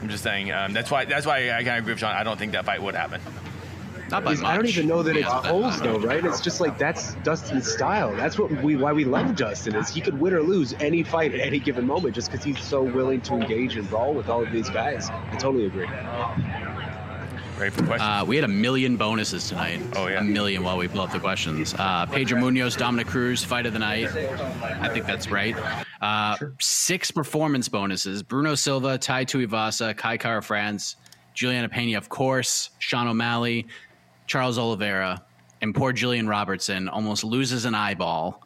[0.00, 0.52] I'm just saying.
[0.52, 1.04] Um, that's why.
[1.04, 2.14] That's why I kind of agree with Shaun.
[2.14, 3.20] I don't think that fight would happen.
[4.10, 5.82] Not by Because I don't even know that He it's has a bet holes on
[5.82, 6.24] though, right?
[6.24, 8.14] It's just like that's Dustin's style.
[8.14, 11.34] That's what we why we love Dustin is he could win or lose any fight
[11.34, 14.42] at any given moment just because he's so willing to engage and brawl with all
[14.42, 15.10] of these guys.
[15.10, 15.88] I totally agree.
[17.58, 18.02] Ready for questions?
[18.02, 19.80] Uh, we had a million bonuses tonight.
[19.96, 20.20] Oh, yeah.
[20.20, 21.74] A million while we pull up the questions.
[21.78, 24.14] Uh, Pedro Munhoz, Dominick Cruz, fight of the night.
[24.14, 25.56] I think that's right.
[26.02, 30.96] Uh, Six performance bonuses Bruno Silva, Tai Tuivasa, Kai Kara France,
[31.32, 33.66] Julianna Pena, of course, Sean O'Malley,
[34.26, 35.22] Charles Oliveira,
[35.62, 38.42] and poor Gillian Robertson almost loses an eyeball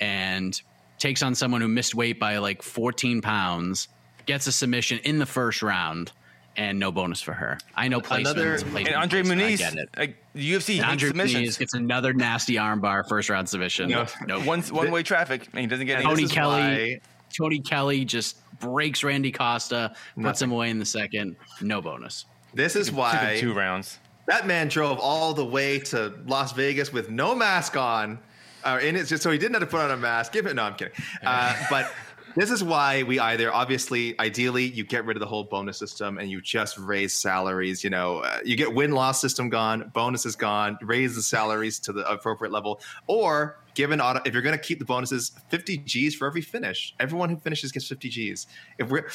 [0.00, 0.60] and
[0.98, 3.88] takes on someone who missed weight by like 14 pounds,
[4.26, 6.12] gets a submission in the first round,
[6.56, 7.58] and no bonus for her.
[7.74, 8.18] I know placements.
[8.20, 9.88] Another- placements, and Andre placements, I Muniz, get it.
[9.96, 11.10] like the UFC And Andre.
[11.10, 13.88] Muniz gets another nasty armbar first round submission.
[13.90, 14.44] No, Nope.
[14.44, 16.04] one one way traffic, and he doesn't get any.
[16.04, 16.60] Tony this is Kelly.
[16.60, 17.00] why-
[17.36, 21.36] Tony Kelley just breaks Randy Costa, puts him away in the second.
[21.60, 22.26] No bonus.
[22.52, 23.98] This is Took why two rounds.
[24.30, 28.18] That man drove all the way to Las Vegas with no mask on,
[28.64, 30.32] uh, in it just so he didn't have to put on a mask.
[30.32, 30.54] Give it.
[30.54, 30.94] No, I'm kidding.
[31.24, 31.92] Uh, but
[32.36, 36.18] this is why we either obviously, ideally, you get rid of the whole bonus system
[36.18, 37.82] and you just raise salaries.
[37.82, 41.92] You know, uh, you get win loss system gone, bonuses gone, raise the salaries to
[41.92, 46.14] the appropriate level, or given auto, if you're going to keep the bonuses, 50 G's
[46.14, 46.94] for every finish.
[47.00, 48.46] Everyone who finishes gets 50 G's.
[48.78, 49.08] If we're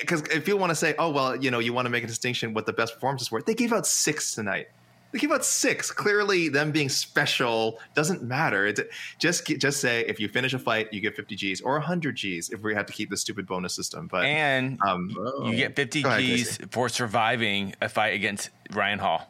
[0.00, 2.06] because if you want to say, oh well, you know, you want to make a
[2.06, 4.68] distinction what the best performances were, they gave out six tonight.
[5.12, 5.90] They gave out six.
[5.90, 8.66] Clearly, them being special doesn't matter.
[8.66, 8.80] It's
[9.18, 12.50] just just say if you finish a fight, you get 50 G's or 100 G's
[12.50, 14.06] if we had to keep the stupid bonus system.
[14.06, 15.10] But And um,
[15.44, 16.64] you get 50 Go ahead, G's Casey.
[16.70, 19.28] for surviving a fight against Ryan Hall.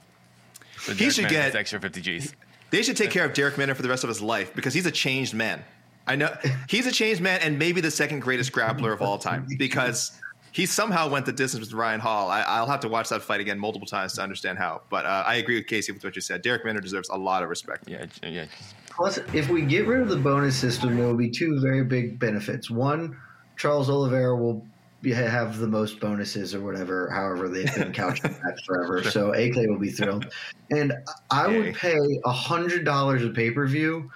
[0.81, 2.35] So He Derek should Mann get- extra 50 G's.
[2.71, 4.87] They should take care of Darrick Minner for the rest of his life because he's
[4.87, 5.65] a changed man.
[6.07, 6.37] I know
[6.69, 10.13] he's a changed man and maybe the second greatest grappler of all time because
[10.53, 12.31] he somehow went the distance with Ryan Hall.
[12.31, 14.83] I, I'll have to watch that fight again multiple times to understand how.
[14.91, 16.43] But uh, I agree with Casey with what you said.
[16.43, 17.89] Darrick Minner deserves a lot of respect.
[17.89, 18.47] Yeah, yeah.
[18.91, 22.19] Plus, if we get rid of the bonus system, there will be two very big
[22.19, 22.71] benefits.
[22.71, 23.17] One,
[23.57, 24.67] Charles Oliveira will
[25.03, 29.03] be, have the most bonuses or whatever, however they've been couched that forever.
[29.05, 30.33] So AK will be thrilled.
[30.71, 30.93] And
[31.31, 31.59] I Yay.
[31.59, 34.11] would pay a hundred dollars a pay per view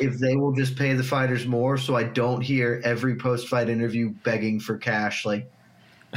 [0.00, 3.68] if they will just pay the fighters more, so I don't hear every post fight
[3.68, 5.50] interview begging for cash like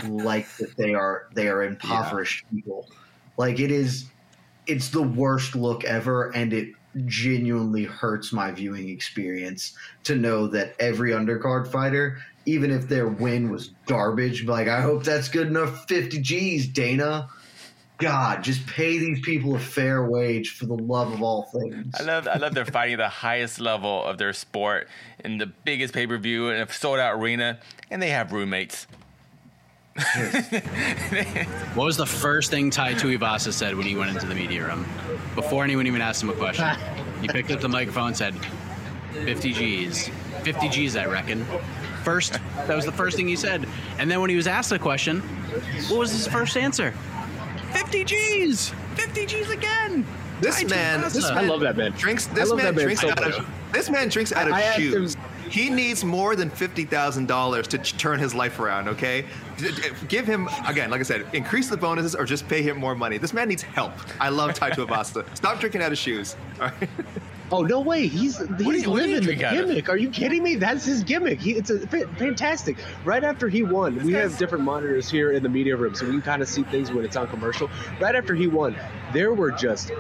[0.08, 2.90] like that they are they are impoverished people.
[3.38, 4.06] Like it is
[4.66, 6.74] it's the worst look ever and it
[7.06, 13.50] genuinely hurts my viewing experience to know that every undercard fighter even if their win
[13.50, 17.28] was garbage like i hope that's good enough 50 g's dana
[17.98, 22.04] god just pay these people a fair wage for the love of all things I
[22.04, 24.88] love I love they're fighting the highest level of their sport
[25.24, 28.88] in the biggest pay per view in a sold out arena, and they have roommates.
[31.76, 34.86] What was the first thing Tai Tuivasa said when he went into the media room?
[35.36, 36.66] Before anyone even asked him a question.
[37.22, 38.36] He picked up the microphone and said,
[39.14, 40.10] 50 G's.
[40.44, 41.46] 50 G's, I reckon.
[42.04, 42.34] First,
[42.68, 43.66] that was the first thing he said.
[43.98, 45.22] And then when he was asked the question,
[45.90, 46.92] what was his first answer?
[47.72, 48.70] 50 G's!
[48.96, 50.06] 50 G's again!
[50.42, 51.14] This man, Tuivasa.
[51.14, 51.92] this I love that man.
[51.94, 52.28] Drinks.
[52.30, 53.48] I This love man, that man drinks so out of.
[53.72, 55.18] This man drinks out of I asked him- shoes.
[55.54, 58.88] He needs more than fifty thousand dollars to ch- turn his life around.
[58.88, 59.24] Okay,
[59.60, 60.90] D- d- give him again.
[60.90, 63.20] Like I said, increase the bonuses or just pay him more money.
[63.20, 63.94] This man needs help.
[64.20, 65.24] I love Tai Abasta.
[65.36, 66.36] Stop drinking out of shoes.
[66.60, 66.90] All right.
[67.52, 68.08] Oh no way!
[68.08, 69.68] He's he's you- what do you living the drink out of?
[69.68, 69.90] gimmick.
[69.90, 70.56] Are you kidding me?
[70.56, 71.40] That's his gimmick.
[71.40, 72.78] He, it's a fa- fantastic.
[73.06, 76.14] Right after he won, we have different monitors here in the media room, so we
[76.14, 77.70] can kind of see things when it's on commercial.
[78.02, 78.76] Right after he won,
[79.14, 79.92] there were just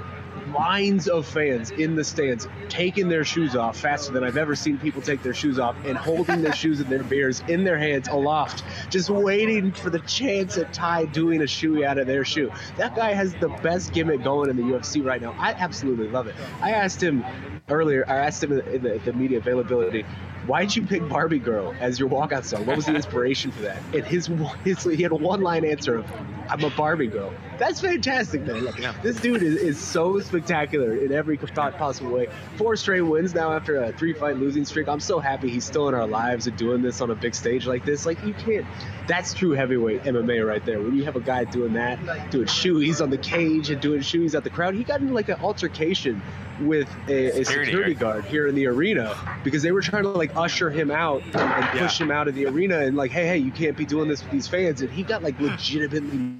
[0.53, 4.77] lines of fans in the stands taking their shoes off faster than I've ever seen
[4.77, 8.07] people take their shoes off and holding their shoes and their beers in their hands
[8.07, 12.51] aloft, just waiting for the chance at Tai doing a shoey out of their shoe.
[12.77, 15.35] That guy has the best gimmick going in the UFC right now.
[15.37, 16.35] I absolutely love it.
[16.61, 17.25] I asked him
[17.69, 20.05] earlier, I asked him in the, in the, the media availability,
[20.47, 22.65] why'd you pick Barbie Girl as your walkout song?
[22.65, 23.82] What was the inspiration for that?
[23.93, 24.29] And his,
[24.63, 26.06] his he had a one line answer of,
[26.49, 27.34] I'm a Barbie girl.
[27.58, 28.65] That's fantastic, man.
[28.65, 32.27] Like, This dude is, is so spectacular in every thought possible way.
[32.58, 34.88] Four straight wins now after a three fight losing streak.
[34.88, 37.65] I'm so happy he's still in our lives and doing this on a big stage
[37.65, 38.06] like this.
[38.06, 38.65] Like, you can't.
[39.08, 40.82] That's true heavyweight MMA right there.
[40.82, 44.36] When you have a guy doing that, doing shoeies on the cage and doing shoeies
[44.36, 46.21] at the crowd, he got into like an altercation
[46.62, 50.10] with a, a Security, security guard here in the arena because they were trying to
[50.10, 53.37] like usher him out and push him out of the arena and like, hey, hey,
[53.37, 54.81] you can't be doing this with these fans.
[54.81, 56.35] And he got like legitimately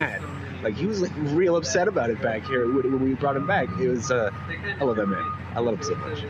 [0.00, 0.22] mad.
[0.62, 3.46] Like he was like real upset about it back here when, when we brought him
[3.46, 3.68] back.
[3.80, 4.30] It was, uh,
[4.80, 5.32] I love that man.
[5.54, 6.22] I love him so much.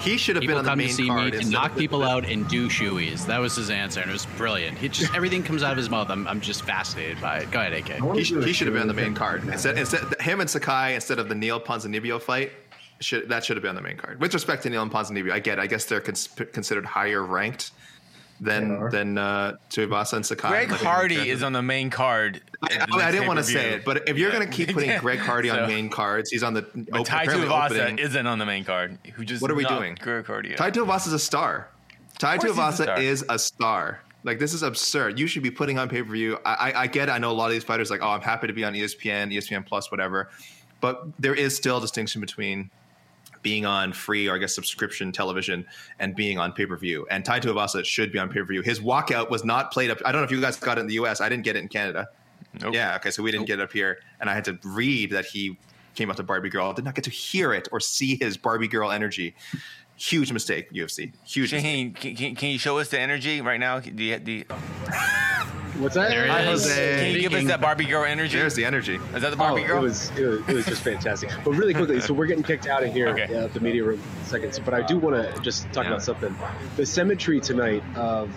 [0.00, 1.32] He should have People been on the come to main see me card.
[1.32, 3.26] to instead knock people out and do shoeies.
[3.26, 4.78] That was his answer, and it was brilliant.
[4.78, 6.08] He just everything comes out of his mouth.
[6.10, 7.50] I'm, I'm just fascinated by it.
[7.50, 8.16] Go ahead, AK.
[8.16, 9.76] He, sh- he should have been on the main card instead.
[9.78, 12.52] Instead, him and Sakai instead of the Neal Ponzinibbio fight.
[13.00, 14.20] Should, that should have been on the main card.
[14.20, 15.58] With respect to Neal and Ponzinibbio, I get.
[15.60, 17.70] I guess they're cons- considered higher ranked.
[18.40, 20.48] than than uh, Tuivasa and Sakai.
[20.48, 22.40] Greg Like, Hardy is on the main card.
[22.62, 24.72] I, at the I didn't want to say it, but if you're going to keep
[24.72, 26.62] putting Greg Hardy So- on main cards, he's on the.
[26.74, 27.98] But op- Tai Tuivasa opening.
[27.98, 28.96] isn't on the main card.
[29.14, 29.96] Who just What are we doing?
[30.00, 30.52] Greg Hardy.
[30.52, 30.58] out.
[30.58, 31.68] Tai Tuivasa is a star.
[32.18, 34.00] Tai Of course he's a Tuivasa is a star.
[34.24, 35.18] Like this is absurd.
[35.18, 36.38] You should be putting on pay per view.
[36.44, 37.08] I, I, I get.
[37.08, 37.12] It.
[37.12, 39.32] I know a lot of these fighters like, oh, I'm happy to be on ESPN,
[39.34, 40.30] ESPN Plus, whatever.
[40.80, 42.70] But there is still a distinction between
[43.42, 45.66] being on free or I guess subscription television
[45.98, 47.06] and being on pay per view.
[47.10, 48.62] And Tai Tuivasa should be on pay per view.
[48.62, 49.98] His walkout was not played up.
[50.04, 51.20] I don't know if you guys got it in the U.S.
[51.20, 52.08] I didn't get it in Canada.
[52.60, 52.74] Nope.
[52.74, 52.96] Yeah.
[52.96, 53.10] Okay.
[53.10, 55.56] So we didn't get it up here, and I had to read that he
[55.94, 56.70] came out to Barbie Girl.
[56.70, 59.34] I did not get to hear it or see his Barbie Girl energy.
[59.98, 61.12] Huge mistake, UFC.
[61.26, 61.52] Huge.
[61.52, 61.64] mistake.
[61.64, 63.80] Shaheen, can, can, can you show us the energy right now?
[63.80, 64.44] Do you, do you,
[65.78, 66.08] What's that?
[66.10, 66.42] There it Hi.
[66.44, 66.96] Jose.
[66.98, 68.36] can you give us that Barbie girl energy?
[68.38, 68.96] There's the energy.
[69.14, 69.82] Is that the Oh, Barbie it girl?
[69.82, 71.30] was, it was it was just fantastic.
[71.44, 73.32] But really quickly, so we're getting kicked out of here, Okay.
[73.32, 74.58] uh, the media room seconds.
[74.58, 75.90] But I do want to just talk Yeah.
[75.90, 76.34] about something.
[76.76, 78.28] The symmetry tonight of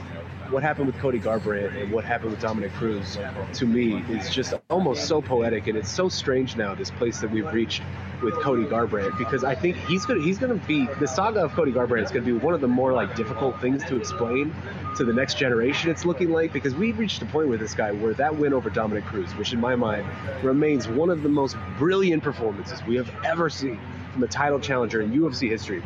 [0.51, 3.17] what happened with Cody Garbrandt and what happened with Dominick Cruz,
[3.53, 6.75] to me, is just almost so poetic, and it's so strange now.
[6.75, 7.81] This place that we've reached
[8.21, 11.71] with Cody Garbrandt, because I think he's gonna he's gonna be the saga of Cody
[11.71, 14.53] Garbrandt is gonna be one of the more like difficult things to explain
[14.97, 15.89] to the next generation.
[15.89, 18.69] It's looking like because we've reached a point with this guy where that win over
[18.69, 20.05] Dominick Cruz, which in my mind
[20.43, 23.79] remains one of the most brilliant performances we have ever seen
[24.11, 25.81] from a title challenger in UFC history.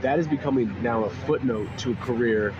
[0.00, 2.54] That is becoming now a footnote to a career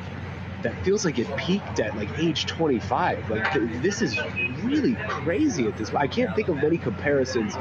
[0.62, 3.30] that feels like it peaked at like age 25.
[3.30, 4.18] Like th- this is
[4.62, 5.92] really crazy at this.
[5.94, 7.54] I can't think of many comparisons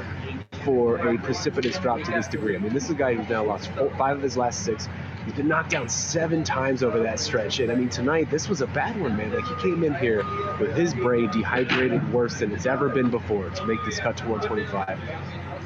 [0.64, 2.56] for a precipitous drop to this degree.
[2.56, 4.88] I mean, this is a guy who's now lost four, five of his last six.
[5.26, 7.60] He's been knocked down seven times over that stretch.
[7.60, 9.34] And I mean, tonight, this was a bad one, man.
[9.34, 10.24] Like, he came in here
[10.60, 14.28] with his brain dehydrated worse than it's ever been before to make this cut to
[14.28, 15.00] 125.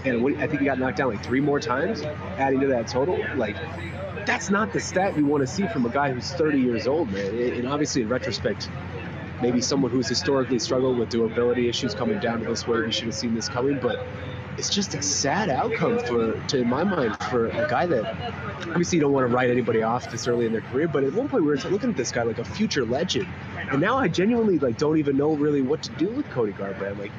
[0.05, 2.01] And what, I think he got knocked down like three more times,
[2.37, 3.21] adding to that total.
[3.35, 3.57] Like,
[4.25, 7.11] that's not the stat you want to see from a guy who's 30 years old,
[7.11, 7.33] man.
[7.35, 8.69] And obviously, in retrospect,
[9.41, 13.05] maybe someone who's historically struggled with durability issues coming down to this weight, we should
[13.05, 13.77] have seen this coming.
[13.79, 13.99] But
[14.59, 18.05] it's just a sad outcome for, to my mind, for a guy that
[18.67, 20.85] obviously you don't want to write anybody off this early in their career.
[20.85, 23.27] But at one point, we were looking at this guy like a future legend,
[23.71, 26.99] and now I genuinely like don't even know really what to do with Cody Garbrandt.
[26.99, 27.13] Like,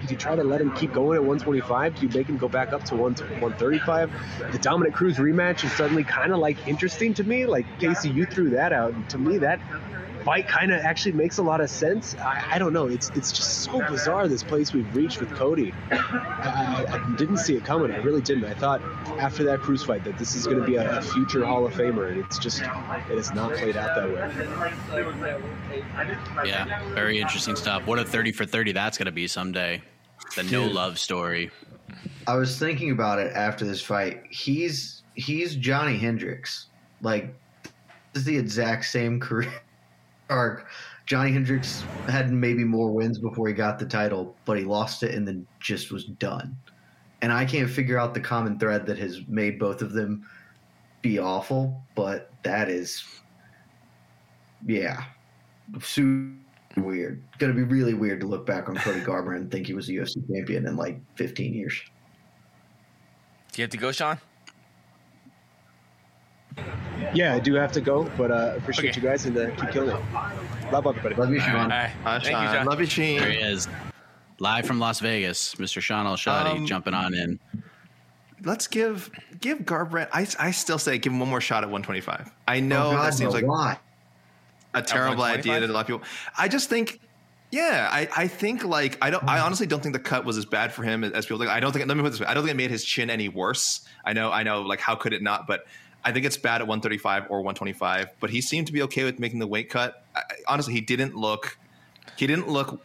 [0.00, 1.96] do you try to let him keep going at 125?
[1.96, 4.10] Do you make him go back up to 1 135?
[4.50, 7.44] The Dominick Cruz rematch is suddenly kind of like interesting to me.
[7.44, 9.60] Like Casey, you threw that out, and to me that
[10.24, 12.14] fight kind of actually makes a lot of sense.
[12.16, 12.86] I, I don't know.
[12.86, 15.72] It's it's just so bizarre this place we've reached with Cody.
[15.90, 17.92] I, I, I didn't see it coming.
[17.92, 18.44] I really didn't.
[18.44, 18.82] I thought
[19.18, 21.74] after that Cruz fight that this is going to be a, a future Hall of
[21.74, 24.16] Famer, and it's just it has not played out that way.
[26.48, 27.86] Yeah, very interesting stuff.
[27.86, 29.82] What a 30 for 30 that's going to be someday.
[30.36, 31.50] The no love story.
[32.26, 34.22] I was thinking about it after this fight.
[34.30, 36.66] He's he's Johnny Hendricks.
[37.02, 37.34] Like
[38.12, 39.52] this is the exact same career
[40.30, 40.68] arc.
[41.06, 45.14] Johnny Hendricks had maybe more wins before he got the title, but he lost it
[45.14, 46.56] and then just was done.
[47.22, 50.26] And I can't figure out the common thread that has made both of them
[51.02, 53.04] be awful, but that is
[54.66, 55.04] yeah.
[55.80, 56.36] Super
[56.76, 57.22] weird.
[57.38, 59.92] Gonna be really weird to look back on Cody Garber and think he was a
[59.92, 61.80] UFC champion in like 15 years.
[63.52, 64.18] Do you have to go, Shaun?
[67.14, 69.00] Yeah, I do have to go, but uh, appreciate Okay.
[69.00, 70.72] you guys and uh, keep killing it.
[70.72, 71.14] Love everybody.
[71.16, 71.68] Love you, Shaun.
[71.70, 71.90] right.
[72.04, 72.54] Uh, Thank you, Shaun.
[72.54, 72.66] Shaun.
[72.66, 73.18] Love you, Sheen.
[73.20, 73.68] There he is.
[74.38, 75.80] Live from Las Vegas, Mr.
[75.82, 77.38] Shaun Al-Shatti Um, jumping on in.
[78.42, 80.08] Let's give give Garbrandt.
[80.12, 82.30] I, I still say give him one more shot at 125.
[82.48, 83.78] I know Oh, God, that seems no, like why?
[84.72, 86.02] a terrible idea to a lot of people.
[86.38, 87.00] I just think,
[87.50, 89.24] yeah, I, I think like I don't.
[89.24, 91.50] I honestly don't think the cut was as bad for him as people think.
[91.50, 91.86] I don't think.
[91.86, 92.26] Let me put this way.
[92.26, 93.86] I don't think it made his chin any worse.
[94.06, 94.30] I know.
[94.32, 94.62] I know.
[94.62, 95.46] Like how could it not?
[95.46, 95.66] But
[96.04, 98.08] I think it's bad at 135 or 125.
[98.20, 100.02] But he seemed to be okay with making the weight cut.
[100.14, 101.58] I, honestly, he didn't look.
[102.16, 102.82] He didn't look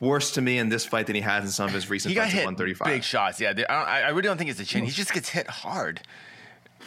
[0.00, 2.14] worse to me in this fight than he has in some of his recent He
[2.14, 2.86] got fights at hit 135.
[2.86, 3.40] big shots.
[3.40, 4.84] Yeah, I, don't- I I really don't think it's a chin.
[4.84, 6.00] He just gets hit hard.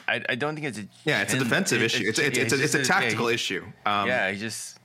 [0.07, 2.03] I, I don't think it's a Yeah, it's a defensive it- issue.
[2.07, 3.65] It's yeah, it's, it's, a, it's a just yeah, tactical he- issue.
[3.86, 4.80] Um, Yeah, he just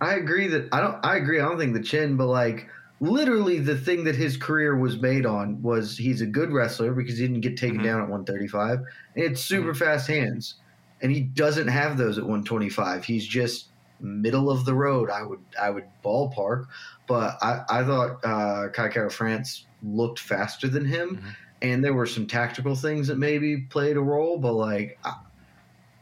[0.00, 1.04] I agree that I don't.
[1.04, 1.38] I agree.
[1.40, 2.68] I don't think the chin, but like
[3.00, 7.18] literally the thing that his career was made on was he's a good wrestler because
[7.18, 7.84] he didn't get taken Mhm.
[7.84, 8.78] down at 135
[9.16, 10.56] and it's super fast hands,
[11.00, 13.04] and he doesn't have those at 125.
[13.04, 15.10] He's just middle of the road.
[15.10, 16.66] I would I would ballpark,
[17.08, 21.36] but I I thought uh, Kai Kara France looked faster than him, Mhm.
[21.62, 24.98] and there were some tactical things that maybe played a role, but like.
[25.04, 25.14] I,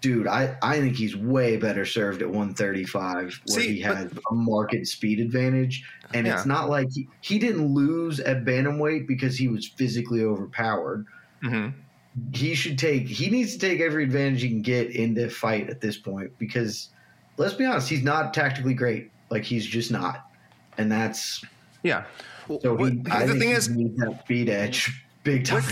[0.01, 4.12] Dude, I, I think he's way better served at 135, where See, he but- has
[4.30, 5.84] a market speed advantage.
[6.14, 6.34] And Yeah.
[6.36, 11.05] it's not like he, he didn't lose at bantamweight because he was physically overpowered.
[11.42, 11.72] mhm.
[12.32, 15.70] He should take he needs to take every advantage he can get in the fight
[15.70, 16.88] at this point because
[17.36, 19.11] let's be honest, he's not tactically great.
[19.30, 20.28] Like he's just not,
[20.78, 21.44] and that's
[21.84, 22.05] yeah.
[22.62, 25.62] So he, I the thing he is- needs that speed edge big time.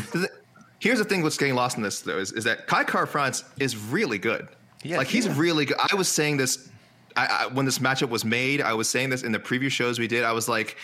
[0.79, 3.45] Here's the thing: what's getting lost in this though is, is that Kai Kara France
[3.59, 4.49] is really good.
[4.83, 5.35] Yes, like he's yeah.
[5.37, 5.77] really good.
[5.91, 6.71] I was saying this
[7.17, 8.61] I, I, when this matchup was made.
[8.61, 10.23] I was saying this in the preview shows we did.
[10.23, 10.77] I was like,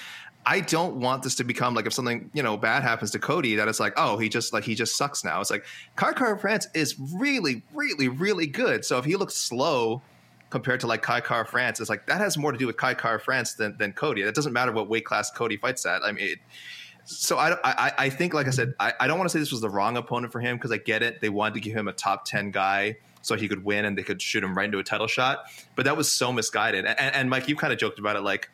[0.46, 3.54] I don't want this to become like if something you know bad happens to Cody,
[3.56, 5.40] that it's like, oh, he just like he just sucks now.
[5.40, 5.64] It's like
[5.96, 8.84] Kai Kara France is really, really, really good.
[8.84, 10.02] So if he looks slow
[10.50, 12.94] compared to like Kai Kara France, it's like that has more to do with Kai
[12.94, 14.22] Kara France than than Cody.
[14.22, 16.02] It doesn't matter what weight class Cody fights at.
[16.02, 16.28] I mean.
[16.30, 16.38] It,
[17.04, 19.52] so I, I, I think, like I said, I, I don't want to say this
[19.52, 21.20] was the wrong opponent for him because I get it.
[21.20, 24.02] They wanted to give him a top ten guy so he could win and they
[24.02, 25.44] could shoot him right into a title shot.
[25.76, 26.84] But that was so misguided.
[26.84, 28.50] And, and Mike, you kind of joked about it, like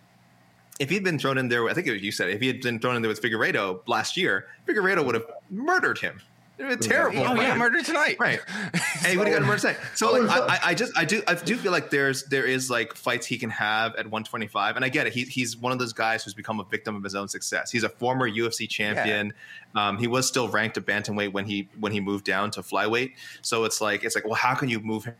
[0.78, 2.60] if he'd been thrown in there, I think it was you said, if he had
[2.60, 6.20] been thrown in there with Figueiredo last year, Figueiredo would have murdered him.
[6.58, 7.20] It would be terrible.
[7.20, 7.42] Oh, fight.
[7.42, 8.16] yeah, murder tonight.
[8.18, 8.40] Right.
[8.72, 9.76] and he would have gotten murdered tonight.
[9.94, 12.68] So like, I, I- I just I do I do feel like there's there is
[12.70, 15.12] like fights he can have at 125, and I get it.
[15.12, 17.70] He, he's one of those guys who's become a victim of his own success.
[17.70, 19.32] He's a former UFC champion.
[19.74, 23.12] Um, he was still ranked at bantamweight when he when he moved down to flyweight.
[23.42, 25.14] So it's like it's like well, how can you move him?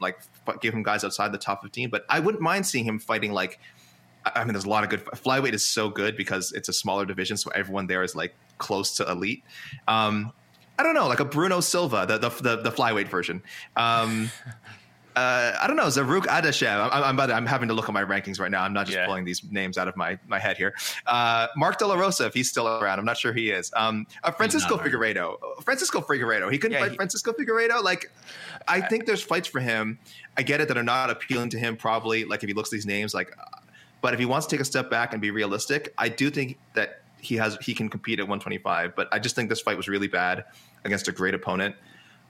[0.00, 0.18] Like
[0.60, 3.58] give him guys outside the top 15, but I wouldn't mind seeing him fighting like.
[4.24, 5.04] I I mean, there's a lot of good.
[5.04, 8.96] Flyweight is so good because it's a smaller division, so everyone there is like close
[8.96, 9.42] to elite.
[9.86, 10.32] Um,
[10.78, 13.42] I don't know, like a Bruno Silva, the the the, the flyweight version.
[13.76, 14.30] Um,
[15.18, 16.90] uh, I don't know, Zarrukh Adashev.
[16.92, 18.62] I'm, I'm, I'm having to look at my rankings right now.
[18.62, 20.74] I'm not just pulling these names out of my, my head here.
[21.08, 23.72] Uh, Mark De La Rosa, if he's still around, I'm not sure he is.
[23.74, 24.76] Um, uh, Francisco.
[24.76, 25.36] Figueiredo.
[25.64, 26.52] Francisco Figueiredo.
[26.52, 27.82] He couldn't Yeah, fight he- Francisco Figueiredo.
[27.82, 28.12] Like,
[28.68, 29.98] I think there's fights for him.
[30.36, 31.76] I get it that are not appealing to him.
[31.76, 33.58] Probably like if he looks at these names, like, uh,
[34.02, 36.58] but if he wants to take a step back and be realistic, I do think
[36.74, 38.94] that he has he can compete at 125.
[38.94, 40.44] But I just think this fight was really bad
[40.84, 41.74] against a great opponent.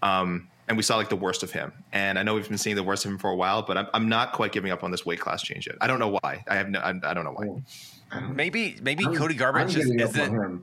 [0.03, 1.72] Um, and we saw like the worst of him.
[1.92, 3.86] And I know we've been seeing the worst of him for a while, but I'm,
[3.94, 5.76] I'm not quite giving up on this weight class change yet.
[5.80, 6.44] I don't know why.
[6.46, 8.20] I have no, I, I don't know why.
[8.30, 10.62] Maybe maybe I'm- Cody Garbrandt just isn't.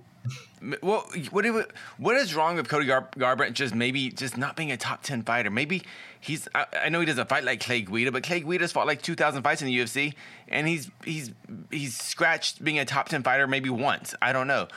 [0.81, 1.63] Well, what do-
[1.99, 3.53] what is wrong with Cody Gar- Garbrandt?
[3.53, 5.51] Just maybe just not being a top ten fighter.
[5.51, 5.83] Maybe
[6.19, 6.47] he's.
[6.55, 9.13] I, I know he doesn't fight like Clay Guida, but Clay Guida's fought like two
[9.13, 10.15] thousand fights in the UFC,
[10.47, 11.31] and he's he's
[11.69, 14.15] he's scratched being a top ten fighter maybe once.
[14.23, 14.67] I don't know.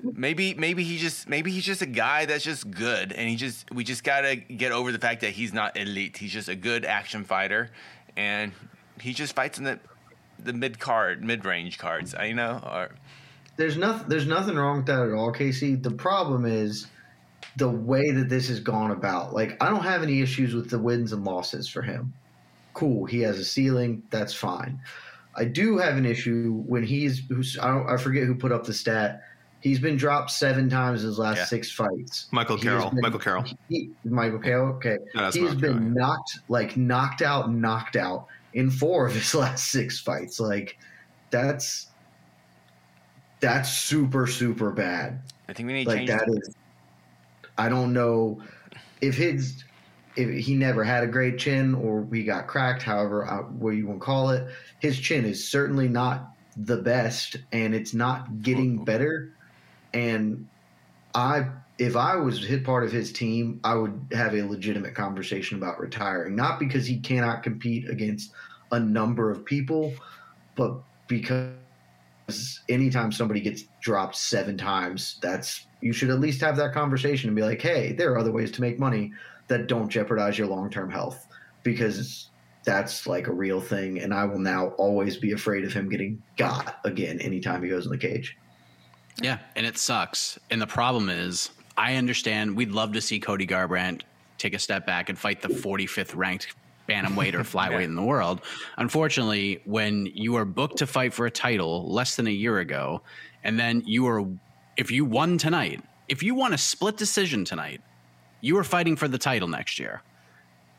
[0.00, 3.70] Maybe maybe he just maybe he's just a guy that's just good, and he just
[3.72, 6.16] we just gotta get over the fact that he's not elite.
[6.16, 7.70] He's just a good action fighter,
[8.16, 8.52] and
[9.00, 9.80] he just fights in the
[10.38, 12.14] the mid card, mid range cards.
[12.14, 12.90] I know or.
[13.56, 14.08] There's nothing.
[14.08, 15.74] There's nothing wrong with that at all, Casey.
[15.74, 16.86] The problem is
[17.56, 19.34] the way that this has gone about.
[19.34, 22.14] Like, I don't have any issues with the wins and losses for him.
[22.72, 24.04] Cool, he has a ceiling.
[24.10, 24.80] That's fine.
[25.34, 27.22] I do have an issue when he's.
[27.60, 27.88] I don't.
[27.88, 29.22] I forget who put up the stat.
[29.60, 31.44] He's been dropped seven times in his last Yeah.
[31.46, 32.28] six fights.
[32.30, 32.90] Michael Carroll.
[32.90, 33.44] been- Michael Carroll.
[33.68, 34.74] He, Michael Carroll.
[34.76, 39.14] Okay, No, he has been Carroll, knocked, like knocked out, knocked out in four of
[39.14, 40.38] his last six fights.
[40.38, 40.78] Like,
[41.30, 41.86] that's
[43.40, 45.20] that's super super bad.
[45.48, 46.54] I think we need Like change that is.
[47.56, 48.40] I don't know
[49.00, 49.64] if his
[50.16, 53.86] if he never had a great chin or he got cracked, however uh, what you
[53.86, 54.46] want to call it.
[54.80, 59.32] His chin is certainly not the best, and it's not getting better.
[59.94, 60.46] And
[61.14, 61.46] I,
[61.78, 65.80] if I was hit part of his team, I would have a legitimate conversation about
[65.80, 66.36] retiring.
[66.36, 68.32] Not because he cannot compete against
[68.72, 69.92] a number of people,
[70.56, 70.74] but
[71.06, 71.54] because
[72.68, 77.36] anytime somebody gets dropped seven times, that's you should at least have that conversation and
[77.36, 79.12] be like, hey, there are other ways to make money
[79.46, 81.26] that don't jeopardize your long term health
[81.62, 82.30] because
[82.64, 84.00] that's like a real thing.
[84.00, 87.86] And I will now always be afraid of him getting got again anytime he goes
[87.86, 88.36] in the cage.
[89.22, 90.38] Yeah, and it sucks.
[90.50, 94.02] And the problem is, I understand we'd love to see Cody Garbrandt
[94.38, 96.54] take a step back and fight the 45th ranked
[96.88, 98.40] bantamweight or flyweight in the world.
[98.76, 103.02] Unfortunately, when you are booked to fight for a title less than a year ago,
[103.44, 104.24] and then you are,
[104.76, 107.80] if you won tonight, if you won a split decision tonight,
[108.40, 110.02] you are fighting for the title next year.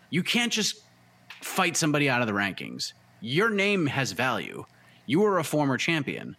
[0.09, 0.81] You can't just
[1.41, 2.93] fight somebody out of the rankings.
[3.21, 4.65] Your name has value.
[5.05, 6.35] You are a former champion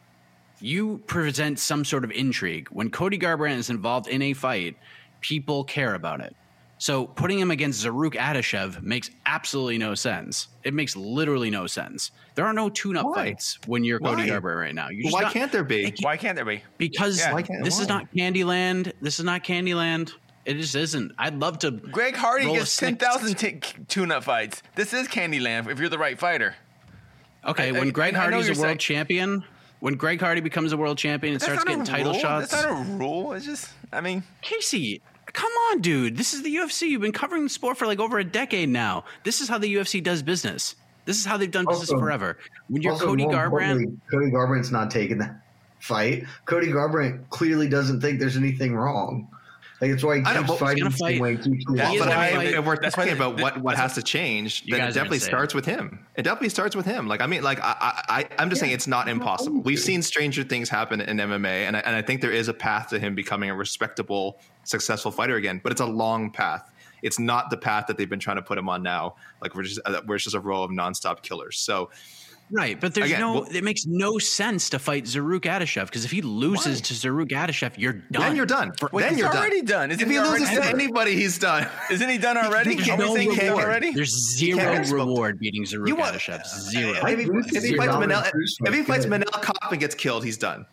[0.60, 2.68] you present some sort of intrigue.
[2.70, 4.76] When Cody Garbrandt is involved in a fight,
[5.20, 6.34] people care about it.
[6.78, 10.48] So putting him against Zarrukh Adashev makes absolutely no sense.
[10.64, 12.10] It makes literally no sense.
[12.36, 13.14] There are no tune-up Why?
[13.14, 14.28] fights when you're Cody Why?
[14.30, 14.88] Garbrandt right now.
[14.88, 15.92] You Why not- can't there be?
[16.00, 16.62] Why can't there be?
[16.78, 17.34] Because Yeah.
[17.34, 17.98] Why this is why?
[17.98, 18.92] not Candyland.
[19.02, 20.12] This is not Candyland.
[20.46, 21.12] It just isn't.
[21.18, 21.70] I'd love to.
[21.70, 24.62] Greg Hardy roll gets 10,000 t- tune-up fights.
[24.74, 26.54] This is Candyland if you're the right fighter.
[27.46, 29.44] Okay, I- when Greg I know Hardy's you're a world saying- champion,
[29.80, 32.20] when Greg Hardy becomes a world champion and That's starts getting title rule.
[32.20, 33.32] shots, That's not a rule.
[33.32, 35.00] It's just, I mean, Casey,
[35.32, 36.16] come on, dude.
[36.16, 36.88] This is the UFC.
[36.88, 39.04] You've been covering the sport for like over a decade now.
[39.24, 40.76] This is how the UFC does business.
[41.06, 42.38] This is how they've done business Also- forever.
[42.68, 45.40] When you're Also, Cody more Garbrandt, Cody Garbrandt's not taking that
[45.80, 46.24] fight.
[46.44, 49.26] Cody Garbrandt clearly doesn't think there's anything wrong.
[49.80, 51.36] Like it's why he I know, keeps but he's fighting gonna the same fight- way.
[51.36, 53.40] He keeps Well, He but I mean, fight- if we're that's why talking the- about
[53.40, 56.04] what, what has to change, That it definitely starts with him.
[56.16, 57.06] It definitely starts with him.
[57.08, 59.62] Like I mean, like I, I, I- I'm just saying it's not impossible.
[59.62, 62.54] We've seen stranger things happen in MMA, and I, and I think there is a
[62.54, 65.60] path to him becoming a respectable, successful fighter again.
[65.62, 66.70] But it's a long path.
[67.02, 69.14] It's not the path that they've been trying to put him on now.
[69.40, 71.56] Like we're just uh, we're just a row of nonstop killers.
[71.58, 71.88] So
[72.52, 72.80] right?
[72.80, 73.32] But there's Again, no.
[73.34, 76.80] well- it makes no sense to fight Zarrukh Adashev because if he loses Why?
[76.82, 78.22] to Zarrukh Adashev, you're done.
[78.22, 78.72] then you're done.
[78.92, 79.88] Wait, then you're already done.
[79.88, 79.90] done.
[79.92, 81.66] Isn't if he he loses to anybody, he's done.
[81.90, 82.76] Isn't he done already?
[82.76, 83.92] he Are we can't- he he's done can't- already?
[83.92, 86.44] There's zero get reward beating Zarrukh You want- Adashev.
[86.46, 86.92] Zero.
[87.06, 88.30] If he, if he fights Robert Manel,
[88.66, 89.06] if he fights.
[89.06, 90.66] Manel Kape and gets killed, he's done.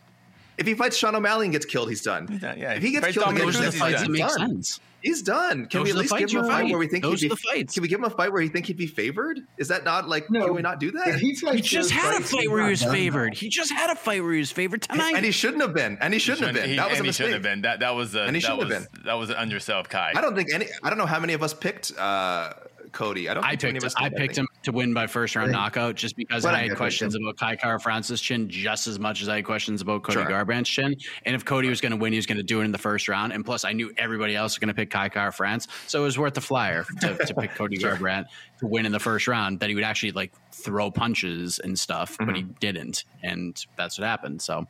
[0.58, 2.26] If he fights Sean O'Malley and gets killed, he's done.
[2.26, 2.72] done, yeah.
[2.72, 4.08] If he gets Fights killed Dominick against Those are the Cruz, Cruz, he's fights that
[4.10, 4.62] he's make done.
[4.64, 4.80] sense.
[5.02, 5.66] He's done.
[5.66, 6.70] Can Those we at least give him a fight right.
[6.70, 7.40] where we think Those he'd are be?
[7.42, 7.74] the fights.
[7.74, 9.40] Can we give him a fight where he think he'd be favored?
[9.56, 10.28] Is that not like?
[10.30, 10.46] No.
[10.46, 11.08] Can we not do that?
[11.08, 12.92] If he just had a fight where he not was done.
[12.92, 13.34] favored.
[13.34, 15.14] He just had a fight where he was favored tonight.
[15.14, 15.98] and he shouldn't have been.
[16.00, 16.70] And he shouldn't have been.
[16.70, 17.26] He- that was a and he mistake.
[17.26, 17.62] shouldn't have been.
[17.62, 20.12] That that was a, And he that shouldn't was have that was under yourself, Kai.
[20.16, 20.66] I don't think any.
[20.82, 22.52] I don't know how many of us picked uh,
[22.92, 23.28] Cody.
[23.28, 23.44] I don't.
[23.44, 24.36] I think too picked of us I picked think.
[24.36, 26.78] him to win by first round I knockout just because But I I had picked
[26.78, 30.20] questions about Kai Kara France's chin just as much as I had questions about Cody
[30.20, 30.26] Sure.
[30.26, 30.96] Garbrandt's chin.
[31.24, 32.78] And if Cody was going to win, he was going to do it in the
[32.78, 33.32] first round.
[33.32, 36.04] And plus, I knew everybody else was going to pick Kai Kara France, so it
[36.04, 38.26] was worth the flyer to, to pick Cody Garbrandt
[38.60, 39.60] to win in the first round.
[39.60, 42.52] That he would actually like throw punches and stuff, but he Mm-hmm.
[42.60, 44.42] didn't, and that's what happened.
[44.42, 44.66] So,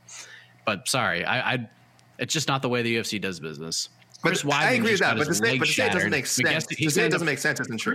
[0.66, 1.68] but sorry, I, I
[2.18, 3.88] it's just not the way the UFC does business.
[4.22, 5.08] But Chris I Weidman agree with just that.
[5.10, 6.48] got But to his say, leg but to say it doesn't make sense.
[6.48, 7.94] guess- To say it doesn't make sense isn't true.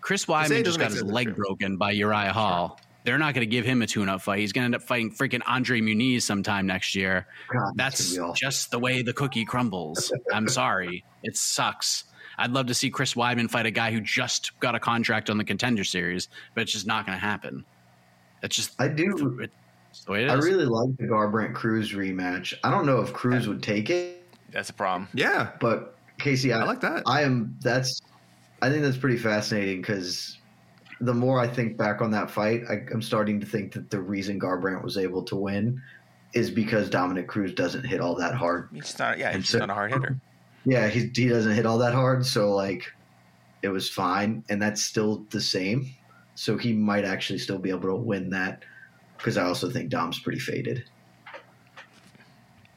[0.00, 2.80] Chris Weidman just got his leg broken by Uriah Hall.
[3.04, 4.40] They're not going to give him a tune-up fight.
[4.40, 7.26] He's going to end up fighting freaking Andre Muniz sometime next year.
[7.52, 8.34] God, that's That's gonna be awful.
[8.34, 10.12] just the way the cookie crumbles.
[10.32, 12.04] I'm sorry, it sucks.
[12.36, 15.38] I'd love to see Chris Weidman fight a guy who just got a contract on
[15.38, 17.64] the Contender Series, but it's just not going to happen.
[18.42, 19.38] It's just I do.
[19.42, 20.32] it's the way it is.
[20.32, 22.54] I really like the Garbrandt Cruz rematch.
[22.62, 24.17] I don't know if Cruz would take it,
[24.50, 25.08] That's a problem.
[25.14, 25.50] Yeah.
[25.60, 27.02] but Casey, I, I like that.
[27.06, 27.56] I am.
[27.60, 28.00] That's.
[28.60, 30.36] I think that's pretty fascinating because
[31.00, 34.00] the more I think back on that fight, I, I'm starting to think that the
[34.00, 35.80] reason Garbrandt was able to win
[36.34, 38.68] is because Dominick Cruz doesn't hit all that hard.
[38.72, 39.16] He's not.
[39.18, 40.18] Yeah, And he's so- not a hard hitter.
[40.64, 42.92] Yeah, he he doesn't hit all that hard, so like
[43.62, 45.88] it was fine, and that's still the same.
[46.34, 48.64] So he might actually still be able to win that
[49.16, 50.84] because I also think Dom's pretty faded.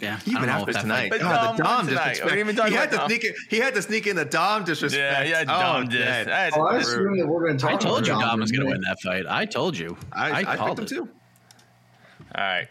[0.01, 2.03] Yeah, I Even after if tonight, fight- But God, the Dom won Dom tonight.
[2.09, 2.23] disrespect.
[2.25, 3.07] We didn't even talk he had to Dom.
[3.09, 3.23] sneak.
[3.23, 5.29] In, he had to sneak in the Dom disrespect.
[5.29, 5.99] Yeah, yeah, Oh, Dom did.
[6.01, 6.29] man.
[6.29, 7.73] I- Oh, I I- assume that we're going to talk.
[7.73, 9.25] I told you about Dom was going to win that fight.
[9.29, 9.95] I told you.
[10.11, 11.09] I, I, called picked him too.
[12.33, 12.67] All right.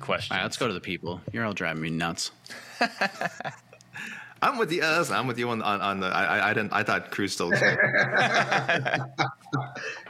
[0.00, 0.34] Question.
[0.34, 1.20] All right, let's go to the people.
[1.32, 2.30] You're all driving me nuts.
[4.42, 4.82] I'm with you.
[4.82, 6.06] Uh, I'm with you on on, on the.
[6.08, 6.72] I, I- I didn't.
[6.74, 7.48] I thought Cruz still.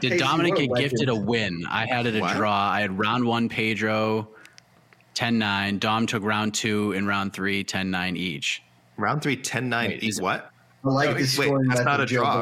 [0.00, 1.64] Did Hey, Dominick get were gifted a win?
[1.70, 2.36] I had it a What?
[2.36, 2.52] draw.
[2.70, 4.28] I had round one, Pedro,
[5.14, 5.78] 10 9.
[5.78, 8.62] Dom took round two and round three, 10 9 each.
[8.96, 9.90] Round three, 10 9.
[9.90, 10.50] Wait, is what?
[10.84, 12.40] I like No, the wait, that's not a draw.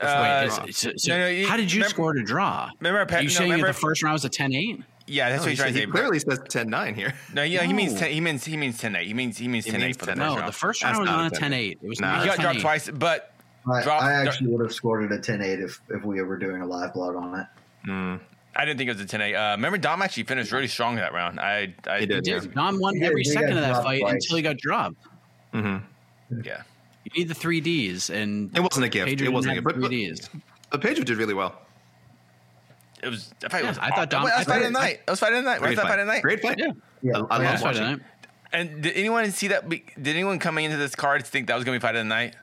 [0.00, 2.70] Uh, Wait, so- so no, no, you- how did you remember- score to draw?
[2.78, 4.80] remember Pe- Are you no, saying remember- the first round was a 10 8?
[5.08, 7.14] yeah, that's No, what he, he's trying said- to he clearly says 10 9 here.
[7.34, 9.08] No, yeah, he means 10, he means he means 10 8.
[9.08, 10.16] He means he means He 10 means 8 for the 10-8.
[10.16, 10.48] first No, round.
[10.48, 11.78] the first round was not a not 10-8.
[11.82, 13.32] It was Nah, not he got dropped twice, but
[13.68, 16.62] I, Drop- I actually would have scored it a 10-8 if, if we were doing
[16.62, 18.20] a live blog on it.
[18.58, 19.34] I didn't think it was a 10 8.
[19.34, 21.38] Uh, remember, Dom actually finished really strong that round.
[21.38, 22.40] I, I He did, He yeah.
[22.40, 22.54] did.
[22.54, 24.14] Dom won He every he second of that fight twice.
[24.14, 24.96] until he got dropped.
[25.54, 26.42] Mm-hmm.
[26.44, 26.62] Yeah.
[27.04, 29.06] You need the three Ds, and It wasn't a gift.
[29.08, 29.76] Pedro it wasn't a didn't gift.
[29.76, 30.28] have But, Three Ds.
[30.70, 31.54] but Pedro did really well.
[33.02, 33.32] It was.
[33.40, 33.78] That fight Yeah, was.
[33.78, 35.06] I thought Dom- Wait, that was I fight thought- of the night.
[35.06, 35.60] That was fight of the night.
[35.60, 35.88] Where's Great that fight.
[35.88, 36.22] fight of the night?
[36.22, 36.58] Great fight.
[36.58, 36.72] Yeah.
[37.00, 37.82] Yeah, I, I I love That's watching.
[37.84, 38.00] Night.
[38.52, 39.68] And did anyone see that?
[39.68, 42.04] Did anyone coming into this card think that was going to be fight of the
[42.08, 42.34] night?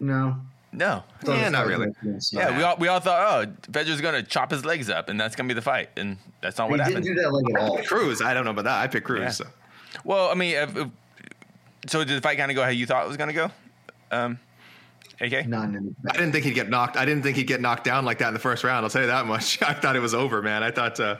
[0.00, 0.36] No.
[0.76, 1.02] No.
[1.26, 1.88] Yeah, not really.
[2.32, 5.18] Yeah, we all we all thought, oh, Pedro's going to chop his legs up, and
[5.18, 7.16] that's going to be the fight, and that's not He what didn't happened.
[7.16, 7.78] do that like at all.
[7.84, 8.20] Cruz.
[8.20, 8.78] I don't know about that.
[8.82, 9.20] I picked Cruz.
[9.20, 9.30] Yeah.
[9.30, 9.46] So.
[10.04, 10.88] Well, I mean, if, if,
[11.86, 13.50] so did the fight kind of go how you thought it was going to go?
[14.10, 14.38] Um,
[15.18, 15.48] AK.
[15.48, 16.98] Not in I didn't think he'd get knocked.
[16.98, 18.84] I didn't think he'd get knocked down like that in the first round.
[18.84, 19.62] I'll tell you that much.
[19.62, 20.62] I thought it was over, man.
[20.62, 21.00] I thought.
[21.00, 21.16] Uh,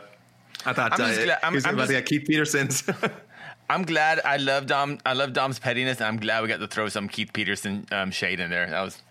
[0.67, 2.85] I thought I'm uh, just glad- I'm- he was I'm about to get Keith Peterson's.
[3.71, 4.21] I'm glad.
[4.25, 4.99] I love Dom.
[5.07, 8.11] I love Dom's pettiness, and I'm glad we got to throw some Keith Peterson um,
[8.11, 8.69] shade in there.
[8.71, 9.03] That was.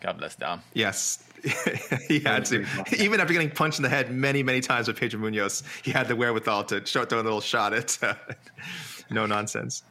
[0.00, 0.62] God bless Dom.
[0.74, 1.22] yes,
[2.08, 2.64] he had to.
[2.98, 6.08] Even after getting punched in the head many, many times with Pedro Munhoz, he had
[6.08, 7.98] the wherewithal to show, throw a little shot at.
[8.02, 8.14] Uh,
[9.10, 9.82] no nonsense.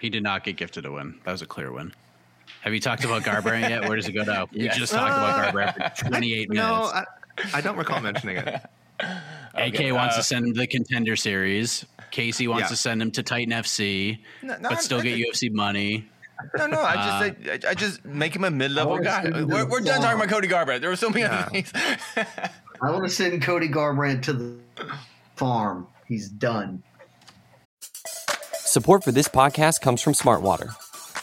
[0.00, 1.18] He did not get gifted a win.
[1.24, 1.92] That was a clear win.
[2.60, 3.88] Have you talked about Garbrandt yet?
[3.88, 4.48] Where does it go now?
[4.52, 4.76] We Yes.
[4.76, 6.66] just talked about Garbrandt for 28 minutes.
[6.66, 7.04] No, I,
[7.54, 8.60] I don't recall mentioning it.
[9.54, 11.84] AK wants to send him to the contender series.
[12.10, 12.68] Casey wants Yeah.
[12.68, 16.08] to send him to Titan FC, No, no, but still I get think- UFC money.
[16.56, 16.80] No, no.
[16.80, 19.22] I just, uh, I, I just make him a mid-level guy.
[19.22, 20.80] send him to We're, we're done talking about Cody Garbrandt.
[20.80, 21.72] There were so many other things.
[22.82, 24.56] I want to send Cody Garbrandt to the
[25.36, 25.86] farm.
[26.06, 26.82] He's done.
[28.54, 30.74] Support for this podcast comes from Smartwater.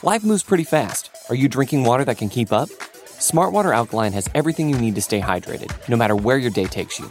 [0.03, 1.11] Life moves pretty fast.
[1.29, 2.69] Are you drinking water that can keep up?
[2.69, 6.97] Smartwater Alkaline has everything you need to stay hydrated, no matter where your day takes
[6.97, 7.05] you.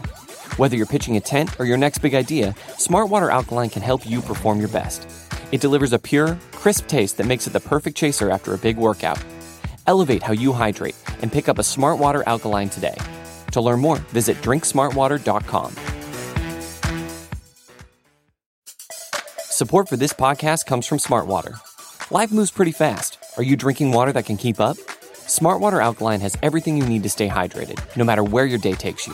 [0.57, 4.21] Whether you're pitching a tent or your next big idea, Smartwater Alkaline can help you
[4.21, 5.07] perform your best.
[5.53, 8.77] It delivers a pure, crisp taste that makes it the perfect chaser after a big
[8.77, 9.21] workout.
[9.87, 12.95] Elevate how you hydrate and pick up a Smartwater Alkaline today.
[13.53, 15.75] To learn more, visit drinksmartwater.com.
[19.39, 21.59] Support for this podcast comes from Smartwater.
[22.11, 23.17] Life moves pretty fast.
[23.37, 24.77] Are you drinking water that can keep up?
[25.27, 29.07] Smartwater Alkaline has everything you need to stay hydrated, no matter where your day takes
[29.07, 29.13] you.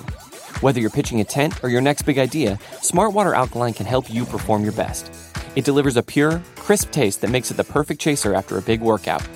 [0.59, 4.25] Whether you're pitching a tent or your next big idea, Smartwater Alkaline can help you
[4.25, 5.26] perform your best.
[5.57, 8.79] It delivers a pure, crisp taste that makes it the perfect chaser after a big
[8.79, 9.27] workout.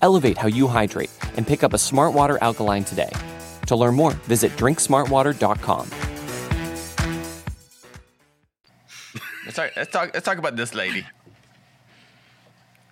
[0.00, 3.12] Elevate how you hydrate and pick up a Smart Water Alkaline today.
[3.66, 5.90] To learn more, visit drinksmartwater.com.
[9.44, 10.10] let's, talk, let's talk.
[10.14, 11.04] Let's talk about this lady.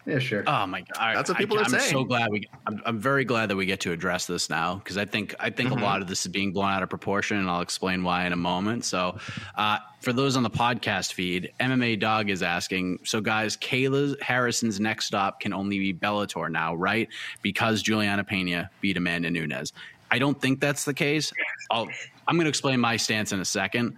[0.07, 0.45] Yeah, sure.
[0.47, 1.17] Oh my god!
[1.17, 1.83] That's what I- people are saying.
[1.83, 2.45] I'm so glad we.
[2.67, 5.51] I'm, I'm very glad that we get to address this now because I think I
[5.51, 5.83] think Mm-hmm.
[5.83, 8.33] a lot of this is being blown out of proportion, and I'll explain why in
[8.33, 8.85] a moment.
[8.85, 9.19] So,
[9.57, 13.01] uh, for those on the podcast feed, MMA Dog is asking.
[13.03, 17.09] So, guys, Kayla Harrison's next stop can only be Bellator now, right?
[17.43, 19.73] Because Julianna Pena beat Amanda Nunes.
[20.13, 21.33] I don't think that's the case.
[21.73, 21.89] I'll,
[22.29, 23.97] I'm going to explain my stance in a second,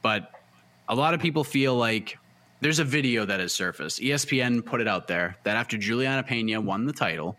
[0.00, 0.32] but
[0.88, 2.16] a lot of people feel like
[2.60, 4.00] there's a video that has surfaced.
[4.00, 7.36] ESPN put it out there that after Julianna Pena won the title,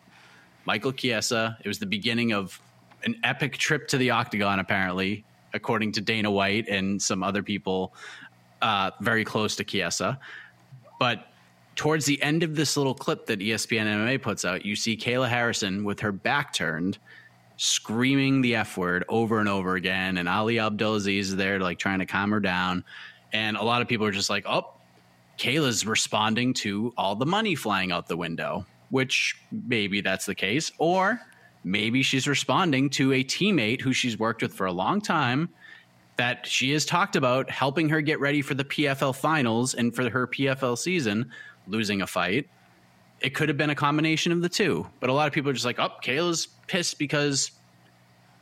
[0.66, 2.60] Michael Chiesa, it was the beginning of
[3.04, 7.94] an epic trip to the octagon, apparently, according to Dana White and some other people
[8.62, 10.20] uh, very close to Chiesa.
[11.00, 11.28] But
[11.76, 15.28] towards the end of this little clip that ESPN MMA puts out, you see Kayla
[15.28, 16.98] Harrison with her back turned,
[17.58, 20.18] screaming the F word over and over again.
[20.18, 22.84] And Ali Abdelaziz is there, like trying to calm her down.
[23.34, 24.74] And a lot of people are just like, oh,
[25.42, 30.72] Kayla's responding to all the money flying out the window, which maybe that's the case.
[30.78, 31.20] Or
[31.64, 35.50] maybe she's responding to a teammate who she's worked with for a long time
[36.18, 40.08] that she has talked about helping her get ready for the PFL finals and for
[40.12, 41.32] her PFL season,
[41.66, 42.48] losing a fight.
[43.20, 45.54] It could have been a combination of the two, but a lot of people are
[45.54, 47.50] just like, oh, Kayla's pissed because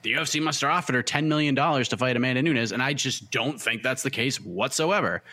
[0.01, 2.73] the UFC must have offered her $10 million to fight Amanda Nunes.
[2.73, 5.23] And I just don't think that's the case whatsoever.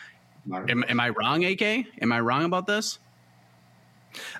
[0.51, 1.61] Am, am I wrong, AK?
[2.01, 2.99] Am I wrong about this?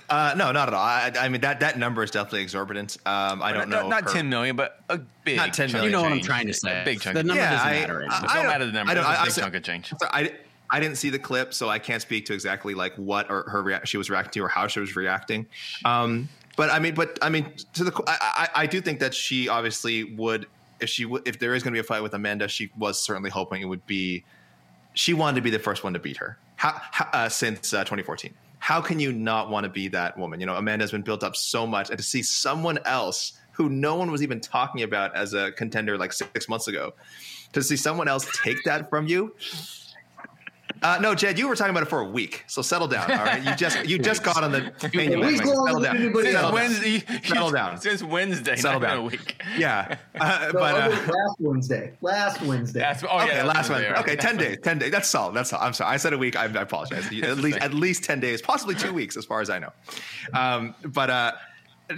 [0.09, 0.81] Uh, no, not at all.
[0.83, 2.97] I, I mean that that number is definitely exorbitant.
[3.05, 3.89] Um, I don't not, know.
[3.89, 5.37] Not per- 10 million, but a big.
[5.37, 5.83] Not 10 chunk million.
[5.83, 6.81] of You know what I'm trying to say.
[6.81, 7.15] A big chunk.
[7.15, 7.51] The number change.
[7.51, 8.25] doesn't I- matter right I- now.
[8.25, 8.91] It don't I matter the number.
[8.91, 9.03] I don't.
[9.03, 9.93] It's a I, big I- chunk of change.
[10.01, 10.33] I,
[10.69, 13.61] I didn't see the clip, so I can't speak to exactly like what or her
[13.61, 15.45] rea- she was reacting to or how she was reacting.
[15.85, 19.13] Um, but I mean, but I mean, to the I, I, I do think that
[19.13, 20.47] she obviously would
[20.79, 22.99] if she would if there is going to be a fight with Amanda, she was
[22.99, 24.23] certainly hoping it would be.
[24.97, 27.83] She wanted to be the first one to beat her how, how, uh, since uh,
[27.83, 28.33] 2014.
[28.57, 30.39] How can you not want to be that woman?
[30.39, 33.93] You know, Amanda's been built up so much, and to see someone else who no
[33.95, 36.95] one was even talking about as a contender like six months ago,
[37.53, 39.35] to see someone else take that from you.
[40.83, 43.09] Uh, no, Jed, you were talking about it for a week, so settle down.
[43.11, 45.47] All right, you just you just got on the Pena weeks bandwagon.
[45.47, 45.95] longer Settle than down.
[45.97, 46.53] anybody Since Settle down.
[46.53, 46.99] Wednesday.
[47.23, 47.77] Settle down.
[47.81, 48.55] Since Wednesday.
[48.57, 48.97] Settle down.
[48.97, 49.41] A week.
[49.57, 51.93] Yeah, uh, So but uh, last Wednesday.
[52.01, 52.79] Last Wednesday.
[52.79, 53.81] That's, oh, okay, yeah, last one.
[53.81, 53.99] Wednesday.
[54.01, 54.57] Okay, ten days.
[54.61, 54.91] Ten days.
[54.91, 55.33] That's solid.
[55.35, 55.63] That's solid.
[55.65, 55.93] I'm sorry.
[55.93, 56.35] I said a week.
[56.35, 57.05] I, I apologize.
[57.23, 59.71] At least at least ten days, possibly two weeks, as far as I know.
[60.33, 61.31] Um, but uh,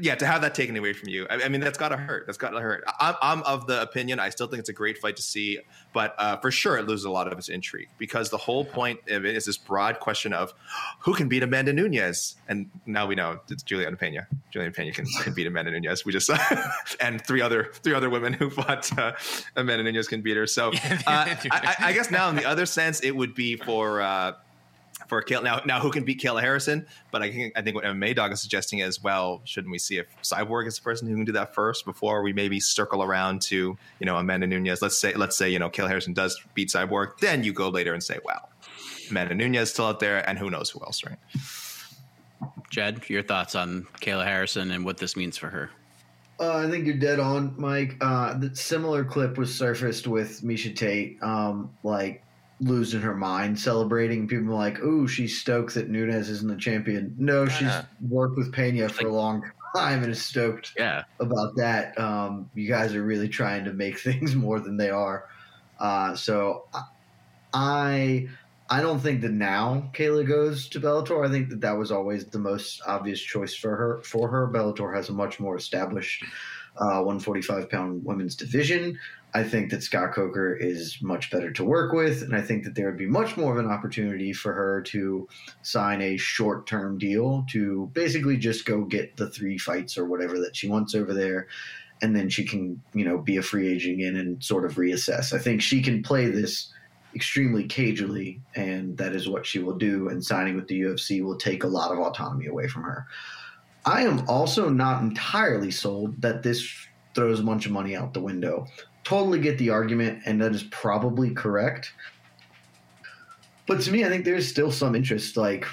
[0.01, 2.25] yeah, to have that taken away from you, I, I mean, that's got to hurt.
[2.25, 2.83] That's got to hurt.
[2.99, 4.19] I'm, I'm of the opinion.
[4.19, 5.59] I still think it's a great fight to see,
[5.93, 8.99] but uh, for sure, it loses a lot of its intrigue because the whole point
[9.09, 10.53] of it is this broad question of
[10.99, 14.27] who can beat Amanda Nunes, and now we know it's Julianna Pena.
[14.51, 16.05] Julianna Pena can, can beat Amanda Nunes.
[16.05, 16.29] We just
[17.01, 19.13] and three other three other women who fought uh,
[19.55, 20.45] Amanda Nunes can beat her.
[20.47, 20.73] So uh,
[21.07, 24.01] I, I- I guess now in the other sense, it would be for.
[25.09, 25.43] For Kayla.
[25.43, 26.85] Now, now who can beat Kayla Harrison?
[27.11, 29.97] But I think I think what MMA Dog is suggesting is, well, shouldn't we see
[29.97, 33.41] if Cyborg is the person who can do that first before we maybe circle around
[33.43, 34.81] to you know Amanda Nunes?
[34.81, 37.93] Let's say let's say you know Kayla Harrison does beat Cyborg, then you go later
[37.93, 38.49] and say, well,
[39.09, 41.17] Amanda Nunes still out there, and who knows who else, right?
[42.69, 45.71] Jed, your thoughts on Kayla Harrison and what this means for her?
[46.39, 47.97] Uh, I think you're dead on, Mike.
[47.99, 52.23] Uh, the similar clip was surfaced with Miesha Tate, um, like
[52.59, 54.27] losing her mind, celebrating.
[54.27, 58.89] People like, "Ooh, she's stoked that Nunes isn't the champion." No, she's worked with Pena
[58.89, 59.43] for a long
[59.75, 61.03] time and is stoked Yeah.
[61.19, 61.97] about that.
[61.99, 65.25] Um, you guys are really trying to make things more than they are.
[65.79, 66.65] Uh, so
[67.53, 68.27] I,
[68.69, 71.25] I don't think that now Kayla goes to Bellator.
[71.27, 74.01] I think that that was always the most obvious choice for her.
[74.03, 76.23] For her, Bellator has a much more established
[76.77, 78.97] uh, 145 pound women's division.
[79.33, 82.73] I think that Scott Coker is much better to work with, and I think that
[82.73, 85.27] there would be much more of an opportunity for her to
[85.61, 90.39] sign a short term deal to basically just go get the three fights or whatever
[90.39, 91.47] that she wants over there,
[92.01, 95.31] and then she can, you know, be a free agent again and sort of reassess.
[95.31, 96.73] I think she can play this
[97.13, 100.09] extremely cagely, and that is what she will do.
[100.09, 103.05] And signing with the UFC will take a lot of autonomy away from her.
[103.85, 106.67] I am also not entirely sold that this
[107.15, 108.67] throws a bunch of money out the window.
[109.09, 111.93] Totally get the argument, and that is probably correct.
[113.65, 115.65] But to me, I think there's still some interest, like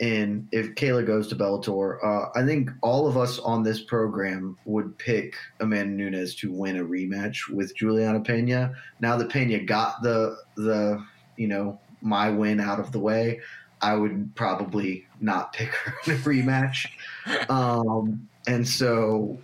[0.00, 1.98] in if Kayla goes to Bellator.
[2.02, 6.78] Uh, I think all of us on this program would pick Amanda Nunes to win
[6.78, 8.72] a rematch with Julianna Pena.
[9.00, 11.04] Now that Pena got the the
[11.36, 13.42] you know my win out of the way,
[13.82, 16.86] I would probably not pick her in a rematch.
[17.50, 19.38] Um, and so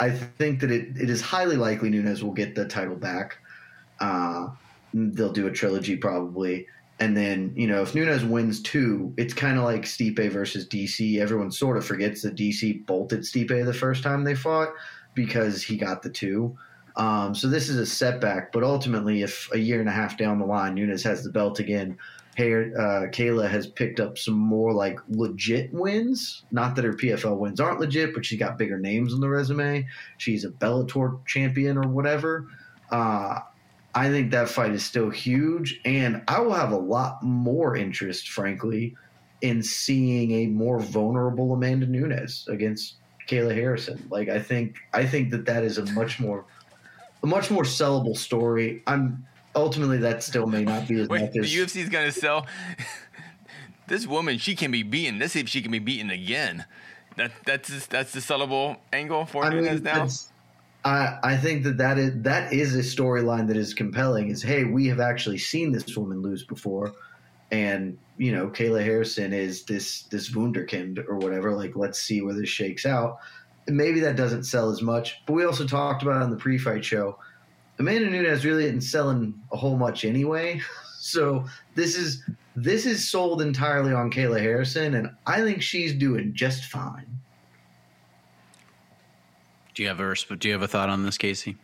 [0.00, 3.38] I think that it, it is highly likely Nunes will get the title back.
[4.00, 4.48] Uh,
[4.94, 6.66] they'll do a trilogy probably.
[7.00, 11.18] And then, you know, if Nunes wins two, it's kind of like Stipe versus DC.
[11.18, 14.70] Everyone sort of forgets that DC bolted Stipe the first time they fought
[15.14, 16.56] because he got the two.
[16.96, 18.50] Um, so this is a setback.
[18.50, 21.60] But ultimately, if a year and a half down the line, Nunes has the belt
[21.60, 21.96] again,
[22.38, 26.44] hey, uh, Kayla has picked up some more like legit wins.
[26.52, 29.84] Not that her PFL wins aren't legit, but she's got bigger names on the resume.
[30.18, 32.46] She's a Bellator champion or whatever.
[32.92, 33.40] Uh,
[33.92, 38.28] I think that fight is still huge, and I will have a lot more interest,
[38.28, 38.94] frankly,
[39.40, 44.06] in seeing a more vulnerable Amanda Nunes against Kayla Harrison.
[44.12, 46.44] Like I think I think that that is a much more
[47.20, 48.80] a much more sellable story.
[48.86, 49.26] I'm
[49.58, 52.46] ultimately that still may not be as Wait, much the as UFC is gonna sell
[53.88, 54.38] this woman.
[54.38, 55.18] She can be beaten.
[55.18, 56.64] Let's see if she can be beaten again.
[57.16, 60.08] That that's that's the sellable angle for I mean, now.
[60.84, 64.28] I, I think that that is that is a storyline that is compelling.
[64.28, 66.94] Is hey, we have actually seen this woman lose before,
[67.50, 71.52] and you know, Kayla Harrison is this this wunderkind or whatever.
[71.54, 73.18] Like, let's see where this shakes out.
[73.66, 76.36] And maybe that doesn't sell as much, but we also talked about it on the
[76.36, 77.18] pre-fight show.
[77.78, 80.60] Amanda Nunes really isn't selling a whole much anyway.
[81.00, 82.24] So this is
[82.56, 87.06] this is sold entirely on Kayla Harrison, and I think she's doing just fine.
[89.74, 91.56] Do you have a resp- do you have a thought on this, Casey?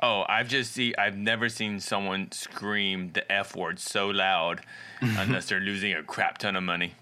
[0.00, 0.94] Oh, I've just see.
[0.96, 4.60] I've never seen someone scream the f word so loud,
[5.00, 6.94] unless they're losing a crap ton of money.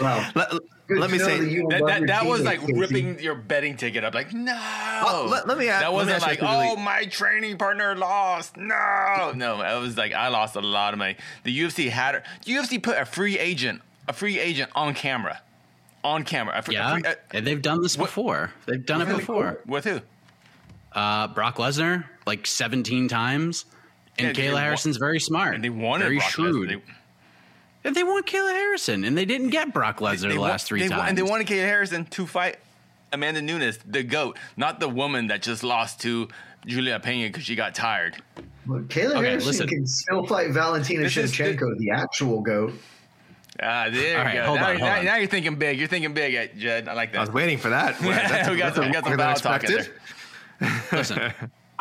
[0.00, 0.30] Wow.
[0.34, 0.52] Let,
[0.90, 2.72] let me say that That, that, was like Casey.
[2.74, 4.14] ripping your betting ticket up.
[4.14, 4.52] Like no.
[5.04, 6.56] Oh, let- let me Ask, That wasn't ask like quickly.
[6.60, 8.56] oh my training partner lost.
[8.56, 9.60] No, no.
[9.62, 11.16] It was like I lost a lot of money.
[11.44, 12.22] The UFC had her.
[12.44, 15.40] UFC put a free agent, a free agent on camera,
[16.04, 16.58] on camera.
[16.58, 18.50] A free, a Yeah, free- uh, and they've done this before.
[18.66, 19.20] They've done it Really?
[19.20, 19.60] before.
[19.66, 20.00] with who?
[20.92, 23.64] Uh, Brock Lesnar like 17 times,
[24.18, 25.54] and Yeah, Kayla wa- Harrison's very smart.
[25.54, 26.34] And they wanted very Brock Lesnar.
[26.34, 26.68] shrewd.
[26.70, 26.82] They-
[27.84, 30.66] And they want Kayla Harrison, and they didn't get Brock Lesnar they the wa- last
[30.66, 31.08] three they times.
[31.08, 32.58] And they wanted Kate Harrison to fight
[33.12, 36.28] Amanda Nunes, the GOAT, not the woman that just lost to
[36.64, 38.22] Julia Pena because she got tired.
[38.66, 39.68] But Kayla Okay, Harrison listen.
[39.68, 42.72] can still fight Valentina This Shevchenko, the actual goat.
[43.60, 44.44] Ah, there All you right, go.
[44.46, 45.04] hold now, on, hold now- on.
[45.04, 45.78] now you're thinking big.
[45.78, 46.88] You're thinking big, Jed.
[46.88, 47.18] I like that.
[47.18, 48.00] I was waiting for that.
[48.50, 49.72] we got some, we got some longer foul talk in
[50.60, 50.80] there.
[50.92, 51.32] Listen,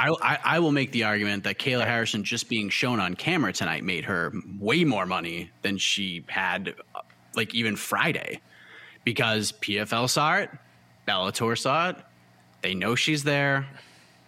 [0.02, 3.54] I, I, I will make the argument that Kayla Harrison just being shown on camera
[3.54, 7.02] tonight made her way more money than she had, uh,
[7.36, 8.42] like even Friday,
[9.04, 10.50] because PFL saw it,
[11.08, 11.98] Bellator saw it,
[12.64, 13.68] they know she's there,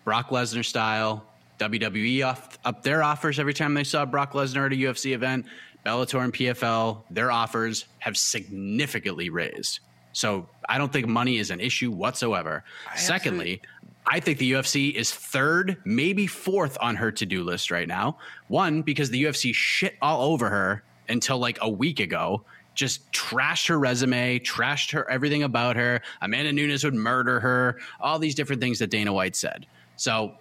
[0.04, 1.26] Brock Lesnar style.
[1.60, 5.46] WWE off, up their offers every time they saw Brock Lesnar at a UFC event.
[5.86, 9.80] Bellator and PFL, their offers have significantly raised.
[10.14, 12.64] So I don't think money is an issue whatsoever.
[12.96, 13.62] Secondly,
[14.06, 18.18] I think the UFC is third, maybe fourth on her to do list right now.
[18.48, 22.44] One, because the UFC shit all over her until like a week ago,
[22.76, 26.02] just trashed her resume, trashed her everything about her.
[26.22, 29.66] Amanda Nunes would murder her, all these different things that Dana White said.
[29.96, 30.36] So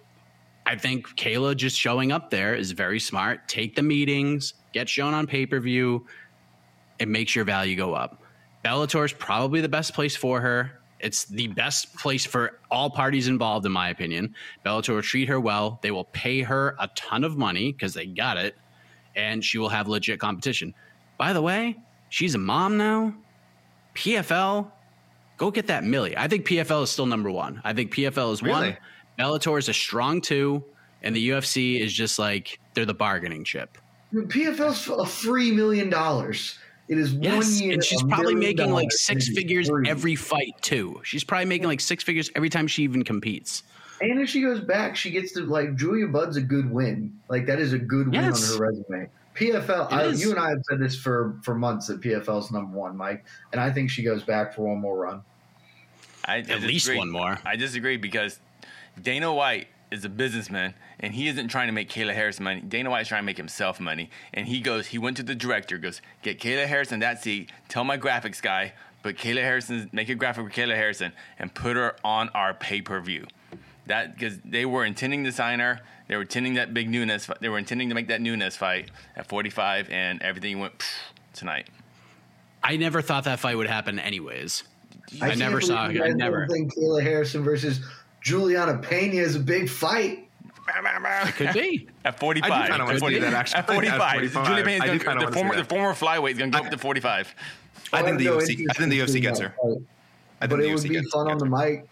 [0.65, 3.47] I think Kayla just showing up there is very smart.
[3.47, 6.05] Take the meetings, get shown on pay per view,
[6.99, 8.23] it makes your value go up.
[8.63, 10.79] Bellator is probably the best place for her.
[11.03, 14.33] It's the best place for all parties involved, in my opinion.
[14.65, 15.77] Bellator will treat her well.
[15.81, 18.55] They will pay her a ton of money because they got it,
[19.13, 20.73] and she will have legit competition.
[21.17, 21.77] By the way,
[22.07, 23.13] she's a mom now.
[23.95, 24.71] PFL,
[25.37, 26.17] go get that Millie.
[26.17, 27.61] I think PFL is still number one.
[27.65, 28.61] I think PFL is one.
[28.61, 28.77] Really?
[29.19, 30.63] Bellator is a strong two,
[31.01, 33.77] and the UFC is just like they're the bargaining chip.
[34.13, 36.57] PFL's a free million dollars.
[36.89, 37.73] It is one Yes, year.
[37.73, 39.89] and she's probably making like six figures free.
[39.89, 40.99] every fight too.
[41.03, 43.63] She's probably making like six figures every time she even competes.
[44.01, 47.17] And if she goes back, she gets to like Julia Budd's a good win.
[47.29, 48.51] Like that is a good win Yes.
[48.51, 49.09] on her resume.
[49.35, 49.91] PFL.
[49.91, 53.25] I, you and I have said this for for months that PFL's number one, Mike,
[53.51, 55.21] and I think she goes back for one more run.
[56.25, 57.39] I, I At least one more.
[57.45, 58.39] I disagree because
[59.01, 62.61] Dana White is a businessman and he isn't trying to make Kayla Harris money.
[62.61, 64.09] Dana White's trying to make himself money.
[64.33, 67.83] And he goes, he went to the director, goes, get Kayla Harrison that seat, tell
[67.83, 68.73] my graphics guy,
[69.03, 72.81] put Kayla Harrison, make a graphic for Kayla Harrison and put her on our pay
[72.81, 73.27] per view.
[73.85, 77.49] That because they were intending to sign her, they were intending that big Nunes, they
[77.49, 80.83] were intending to make that Nunes fight at 45, and everything went
[81.33, 81.67] tonight.
[82.63, 84.63] I never thought that fight would happen anyways.
[85.21, 86.01] I, can't never saw it.
[86.01, 86.45] I never.
[86.45, 87.81] don't think Kayla Harrison versus
[88.23, 90.29] Julianna Pena is a big fight.
[90.65, 91.89] It could be.
[92.05, 92.51] At 45.
[92.51, 93.59] I do kinda wanna At see that, actually.
[93.59, 94.01] At 45.
[94.01, 94.47] At 45.
[94.47, 95.61] Julia Payne's I do gonna, kinda the, wanna see former, that.
[95.63, 97.35] the former flyweight is going to go up to 45.
[97.91, 98.65] I think the have no UFC.
[98.69, 99.49] I think the UFC gets her.
[99.49, 99.81] fight, I think
[100.39, 101.85] But the it would UFC be fun on the mic.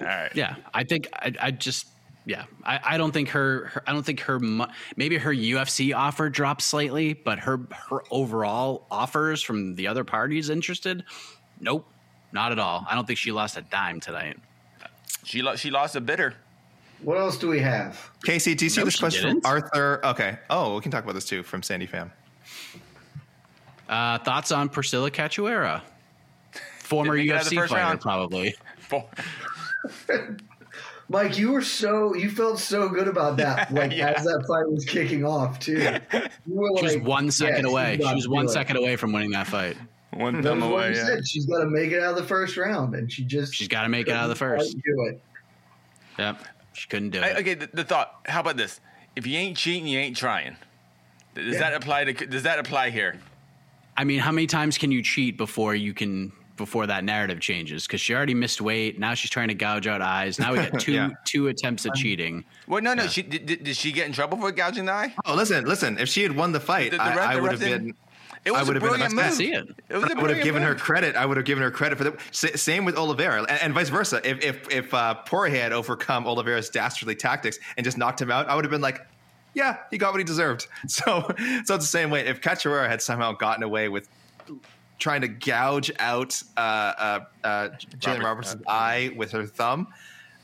[0.00, 0.30] All right.
[0.34, 1.88] Yeah, I think I, I just
[2.24, 4.38] yeah I, I don't think her, her I don't think her
[4.96, 7.60] maybe her UFC offer dropped slightly, but her
[7.90, 11.04] her overall offers from the other parties interested,
[11.60, 11.86] nope,
[12.32, 12.86] not at all.
[12.88, 14.38] I don't think she lost a dime tonight.
[15.28, 16.32] She, lo- she lost a bidder.
[17.02, 18.10] What else do we have?
[18.24, 19.42] Casey, do you see No, this question didn't.
[19.42, 20.00] from Arthur?
[20.02, 20.38] Okay.
[20.48, 22.10] Oh, we can talk about this too from Sandy Pham.
[23.90, 25.82] Uh, thoughts on Priscilla Cachoeira,
[26.80, 28.00] former Didn't make it out of the UFC fighter, round.
[28.00, 28.54] probably.
[31.10, 33.70] Mike, you were so you felt so good about that.
[33.72, 34.14] Like Yeah.
[34.16, 35.76] as that fight was kicking off too.
[36.46, 37.98] You were She was like, one second yes, away.
[38.00, 38.76] She was to one do it.
[38.76, 39.76] away from winning that fight.
[40.14, 40.40] One hmm.
[40.42, 40.94] That thumb away.
[40.94, 41.04] Yeah.
[41.06, 41.28] said.
[41.28, 43.82] She's got to make it out of the first round, and she just She's got
[43.82, 44.72] to make it out of the first.
[44.76, 45.20] Do it.
[46.18, 47.36] Yep, she couldn't do I- it.
[47.38, 48.20] okay, the, the thought.
[48.26, 48.80] How about this?
[49.16, 50.56] If you ain't cheating, you ain't trying.
[51.34, 51.58] Does Yeah.
[51.60, 52.26] that apply to?
[52.26, 53.18] Does that apply here?
[53.96, 57.86] I mean, how many times can you cheat before you can before that narrative changes?
[57.86, 58.98] Because she already missed weight.
[58.98, 60.38] Now she's trying to gouge out eyes.
[60.38, 61.10] Now we got two Yeah.
[61.24, 62.44] two attempts at um, cheating.
[62.66, 63.06] Well, no, no.
[63.08, 63.62] She did, did.
[63.64, 65.14] Did she get in trouble for gouging the eye?
[65.26, 65.98] Oh, listen, listen.
[65.98, 67.84] If she had won the fight, The- the I, ref- I the would have didn't-
[67.86, 67.94] been.
[68.44, 69.26] It was I would a have been brilliant upset.
[69.26, 69.34] move.
[69.36, 69.68] See it.
[69.88, 71.16] It was a I would have brilliant given her credit.
[71.16, 72.16] I would have given her credit for that.
[72.30, 74.20] S- same with Oliveira, and, and vice versa.
[74.28, 78.48] If if if uh, Poirier had overcome Oliveira's dastardly tactics and just knocked him out,
[78.48, 79.06] I would have been like,
[79.54, 81.24] "Yeah, he got what he deserved." So,
[81.64, 82.26] so it's the same way.
[82.26, 84.08] If Cachoeira had somehow gotten away with
[84.98, 87.68] trying to gouge out uh, uh, uh,
[87.98, 89.88] Gillian Robert- Robertson's eye with her thumb,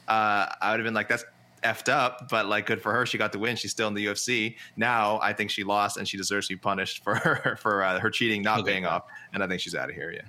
[0.08, 1.24] uh, I would have been like, "That's."
[1.64, 3.04] Effed up, but like good for her.
[3.06, 3.56] She got the win.
[3.56, 4.56] She's still in the UFC.
[4.76, 7.98] Now I think she lost and she deserves to be punished for her for uh,
[7.98, 8.72] her cheating not Okay.
[8.72, 9.04] paying off.
[9.32, 10.12] And I think she's out of here.
[10.12, 10.20] Yeah.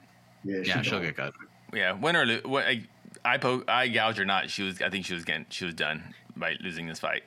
[0.43, 1.33] Yeah, Yeah, she she'll got get cut.
[1.73, 2.41] Yeah, win or lose.
[2.45, 2.83] I,
[3.23, 4.81] I, po- I gouge or not, she was.
[4.81, 5.45] I think she was getting.
[5.49, 7.23] She was done by losing this fight.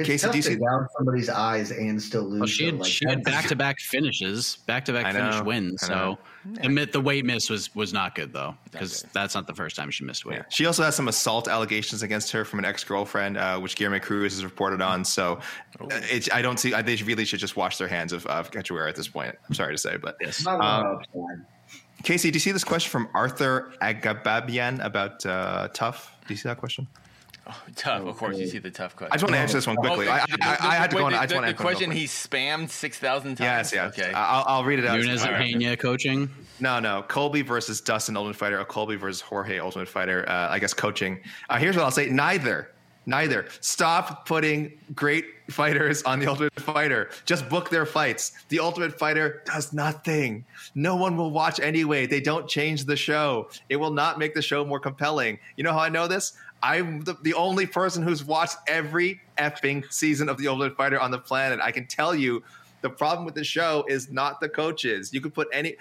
[0.00, 2.40] It's Casey, tough do you to see- gouge somebody's eyes and still lose.
[2.40, 5.80] Well, she had, Like, she had back to back finishes, back-to-back know, finish wins.
[5.82, 6.84] So know.
[6.86, 9.10] the, weight miss was was not good though, because good.
[9.12, 10.38] that's not the first time she missed weight.
[10.38, 10.44] Yeah.
[10.48, 14.00] She also has some assault allegations against her from an ex girlfriend, uh, which Guilherme
[14.02, 15.04] Cruz has reported on.
[15.04, 15.40] So
[15.80, 16.72] uh, it's, I don't see.
[16.74, 19.34] I, they really should just wash their hands of, of Cachoeira at this point.
[19.48, 20.44] I'm sorry to say, but Yes.
[20.44, 21.46] Not a lot Um.
[22.02, 26.16] Casey, do you see this question from Arthur Agababian about uh, tough?
[26.26, 26.86] Do you see that question?
[27.76, 28.38] Tough, of course.
[28.38, 29.12] You see the tough question.
[29.12, 30.08] I just want to answer this one quickly.
[30.08, 31.12] I, I, I, I had to go on.
[31.12, 33.72] The, I just want to the answer one question real he spammed six thousand times.
[33.72, 33.98] Yes, yes.
[33.98, 34.12] Okay.
[34.12, 34.98] I'll, I'll read it out.
[34.98, 36.28] Nunes and Pena coaching.
[36.60, 37.02] No, no.
[37.08, 40.28] Colby versus Dustin Ultimate Fighter, or Colby versus Jorge Ultimate Fighter.
[40.28, 41.20] Uh, I guess coaching.
[41.48, 42.70] Uh, here's what I'll say: neither,
[43.06, 43.46] neither.
[43.60, 47.10] Stop putting great fighters on the Ultimate Fighter.
[47.24, 48.32] Just book their fights.
[48.48, 50.44] The Ultimate Fighter does nothing.
[50.74, 52.06] No one will watch anyway.
[52.06, 53.48] They don't change the show.
[53.68, 55.38] It will not make the show more compelling.
[55.56, 56.34] You know how I know this?
[56.62, 61.10] I'm the, the only person who's watched every effing season of the Ultimate Fighter on
[61.10, 61.60] the planet.
[61.62, 62.42] I can tell you.
[62.82, 65.12] The problem with the show is not the coaches.
[65.12, 65.76] You could put any.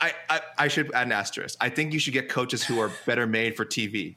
[0.00, 1.58] I, I, I should add an asterisk.
[1.60, 4.14] I think you should get coaches who are better made for TV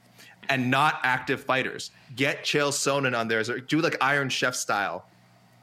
[0.48, 1.90] and not active fighters.
[2.16, 3.42] Get Chael Sonnen on there.
[3.42, 5.06] Do like Iron Chef style.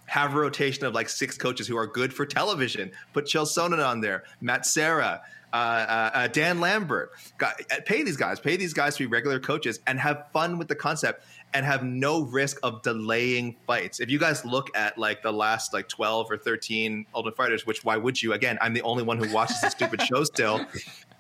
[0.06, 2.92] Have a rotation of like six coaches who are good for television.
[3.14, 4.24] Put Chael Sonnen on there.
[4.42, 5.22] Matt Serra,
[5.54, 7.12] uh, uh, uh, Dan Lambert.
[7.38, 8.40] Gu- uh, pay these guys.
[8.40, 11.84] Pay these guys to be regular coaches and have fun with the concept and have
[11.84, 14.00] no risk of delaying fights.
[14.00, 17.86] If you guys look at like the last like 12 or 13 Ultimate Fighters, which
[17.86, 18.34] why would you?
[18.34, 20.66] Again, I'm the only one who watches the stupid show still.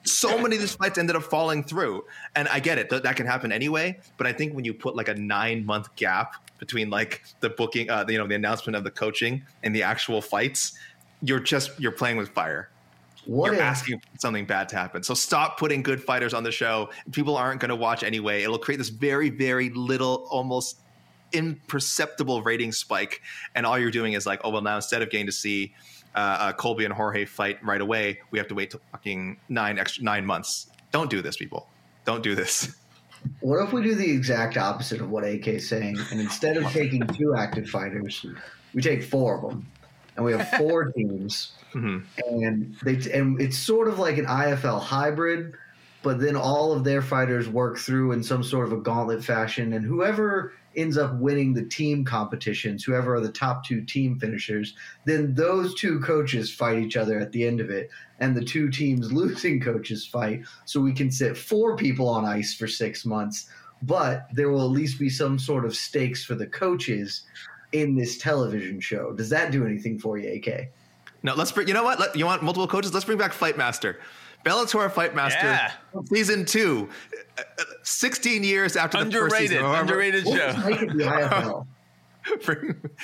[0.04, 2.04] So many of these fights ended up falling through.
[2.36, 2.90] And I get it.
[2.90, 4.00] Th- that can happen anyway.
[4.18, 7.90] But I think when you put like a nine month gap between like the booking,
[7.90, 10.78] uh, the, you know, the announcement of the coaching and the actual fights,
[11.22, 12.70] you're just, you're playing with fire
[13.28, 15.04] What you're if, asking for something bad to happen.
[15.04, 16.90] So stop putting good fighters on the show.
[17.12, 18.44] People aren't going to watch anyway.
[18.44, 20.80] It'll create this very, very little, almost
[21.34, 23.22] imperceptible rating spike,
[23.56, 25.74] and all you're doing is like, oh well, now instead of getting to see
[26.16, 29.78] uh, uh, Colby and Jorge fight right away, we have to wait till fucking nine
[29.78, 30.68] extra nine months.
[30.92, 31.68] Don't do this, people.
[32.06, 32.76] Don't do this.
[33.42, 36.64] What if we do the exact opposite of what AK is saying, and instead of
[36.72, 38.26] taking two active fighters,
[38.74, 39.68] we take four of them,
[40.18, 42.03] and we have four teams, Mhm.
[42.28, 45.53] and they and it's sort of like an IFL hybrid,
[46.03, 49.74] but then all of their fighters work through in some sort of a gauntlet fashion,
[49.74, 54.76] and whoever ends up winning the team competitions, whoever are the top two team finishers,
[55.05, 57.89] then those two coaches fight each other at the end of it,
[58.20, 60.41] and the two teams losing coaches fight.
[60.65, 63.49] So we can sit four people on ice for six months,
[63.82, 67.24] but there will at least be some sort of stakes for the coaches
[67.72, 69.13] in this television show.
[69.13, 70.70] Does that do anything for you, AK?
[71.24, 71.68] No, let's bring.
[71.68, 71.99] You know what?
[71.99, 72.93] Let, you want multiple coaches?
[72.93, 73.99] Let's bring back Fight Master.
[74.45, 75.72] Bellator Fight Master, Yeah.
[76.13, 76.88] season two.
[77.38, 79.63] Uh, uh, Sixteen years after the first Underrated, season.
[79.63, 80.70] however- underrated show.
[80.70, 81.68] Make it the IFL.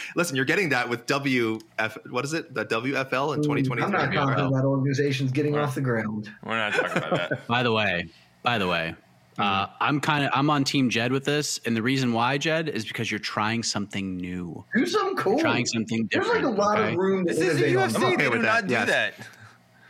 [0.16, 1.97] Listen, you're getting that with WF.
[2.11, 2.53] What is it?
[2.53, 3.82] The WFL in 2023.
[3.84, 6.30] I'm not confident that organization's getting off the ground.
[6.45, 7.47] We're not talking about that.
[7.47, 8.09] By the way,
[8.43, 8.95] by the way,
[9.38, 9.68] uh.
[9.80, 12.86] I'm kind of I'm on Team Jed with this, and the reason why Jed is
[12.86, 14.64] because you're trying something new.
[14.76, 15.34] Do something cool.
[15.34, 16.12] You're trying something different.
[16.12, 16.58] There's different.
[16.58, 16.92] like a lot okay?
[16.94, 17.96] of room to This is the innovate.
[17.96, 18.14] on UFC.
[18.14, 18.88] okay they do that, not do yes.
[18.88, 19.14] that.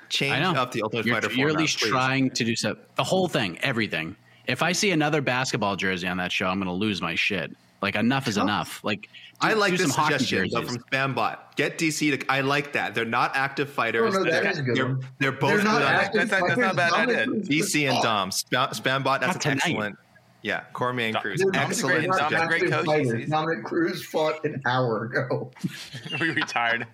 [0.10, 0.54] Change I know.
[0.60, 1.90] up the Ultimate you're, Fighter you're at least please.
[1.90, 2.78] trying to do so.
[2.96, 4.16] The whole thing, everything.
[4.46, 7.52] If I see another basketball jersey on that show, I'm going to lose my shit.
[7.84, 8.82] Like enough is enough.
[8.82, 9.08] Like do-
[9.42, 11.38] I like do this some hockey suggestion though, from Spambot.
[11.58, 12.32] Get DC to.
[12.32, 12.96] I like that.
[12.96, 14.16] They're not active fighters.
[14.16, 16.48] Oh, no, that they're, is good they're, they're both They're not on active That's not-
[16.48, 17.18] that's not a bad fighters.
[17.28, 17.64] idea.
[17.64, 18.30] DC and is Dom.
[18.30, 19.20] Spam, Spambot.
[19.20, 19.56] That's an tonight.
[19.66, 19.98] excellent.
[20.44, 21.40] Yeah, Cormier and Dom- Cruz.
[21.42, 22.06] Dominick Excellent.
[22.06, 22.86] Cruz- not Dominick great coach.
[22.86, 23.14] fighters.
[23.14, 25.52] He's- Dominick Cruz fought an hour ago.
[26.22, 26.88] we retired.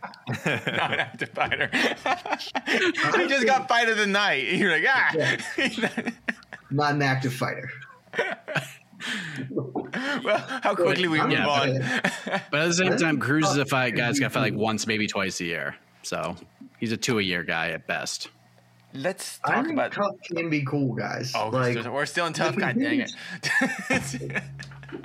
[0.46, 1.70] not an active fighter.
[2.68, 4.54] he just got fight of the night.
[4.54, 5.38] You're like, ah.
[6.72, 7.70] Not an active fighter.
[9.50, 12.02] well, how quickly we move I'm- on.
[12.52, 14.88] But at the same time, Cruz is a fight guy's got to fight like once,
[14.88, 15.76] maybe twice a year.
[16.04, 16.36] So
[16.80, 18.30] he's a two a year guy at best.
[18.94, 19.92] Let's I talk about.
[19.92, 21.34] tough can be cool, guys.
[21.36, 22.56] Oh, like we're still in tough.
[22.56, 23.12] God dang it.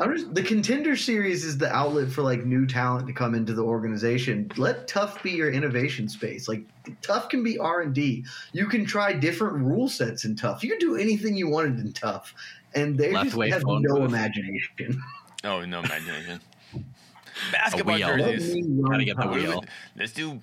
[0.01, 3.53] I'm just, the contender series is the outlet for like new talent to come into
[3.53, 4.51] the organization.
[4.57, 6.49] Let Tough be your innovation space.
[6.49, 6.64] Like
[7.03, 8.24] Tough can be R and D.
[8.53, 10.64] You can try different rule sets in Tough.
[10.64, 12.34] You can do anything you wanted in Tough,
[12.74, 14.08] and they Left just have no booth.
[14.10, 15.02] imagination.
[15.44, 16.40] oh, no imagination.
[17.52, 18.16] Basketball wheel.
[18.16, 18.54] jerseys.
[18.54, 19.34] Let me run Gotta get the Tough.
[19.34, 19.64] wheel.
[19.96, 20.40] Let's do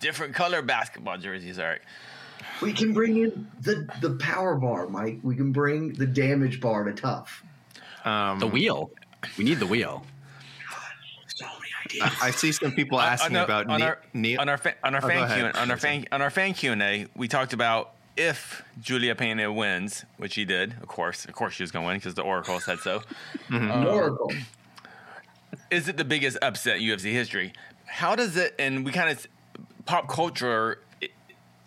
[0.00, 1.58] different color basketball jerseys.
[1.58, 1.80] All right.
[2.60, 5.18] We can bring in the the power bar, Mike.
[5.22, 7.44] We can bring the damage bar to Tough.
[8.04, 8.90] Um, The wheel.
[9.38, 10.04] We need the wheel.
[12.02, 14.56] I, I see some people asking on our- about on Ne- our, Ne- on our
[14.58, 15.28] fa- on our Oh, fan.
[15.52, 17.06] Q on our fan on our fan Q and A.
[17.14, 20.74] We talked about if Julia Pena wins, which she did.
[20.82, 23.02] Of course, of course, she was going to win because the Oracle said so.
[23.48, 23.86] Mm-hmm.
[23.86, 24.32] Oracle.
[25.70, 27.52] Is it the biggest upset in UFC history?
[27.86, 28.54] How does it?
[28.58, 29.26] And we kind of
[29.86, 30.78] pop culture.
[31.00, 31.10] It,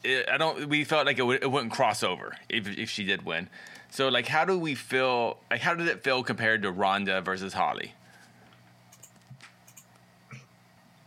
[0.04, 0.68] it, I don't.
[0.68, 3.50] We felt like it, would, it wouldn't cross over if if she did win.
[3.90, 5.38] So like, how do we feel?
[5.50, 7.94] Like, how did it feel compared to Ronda versus Holly?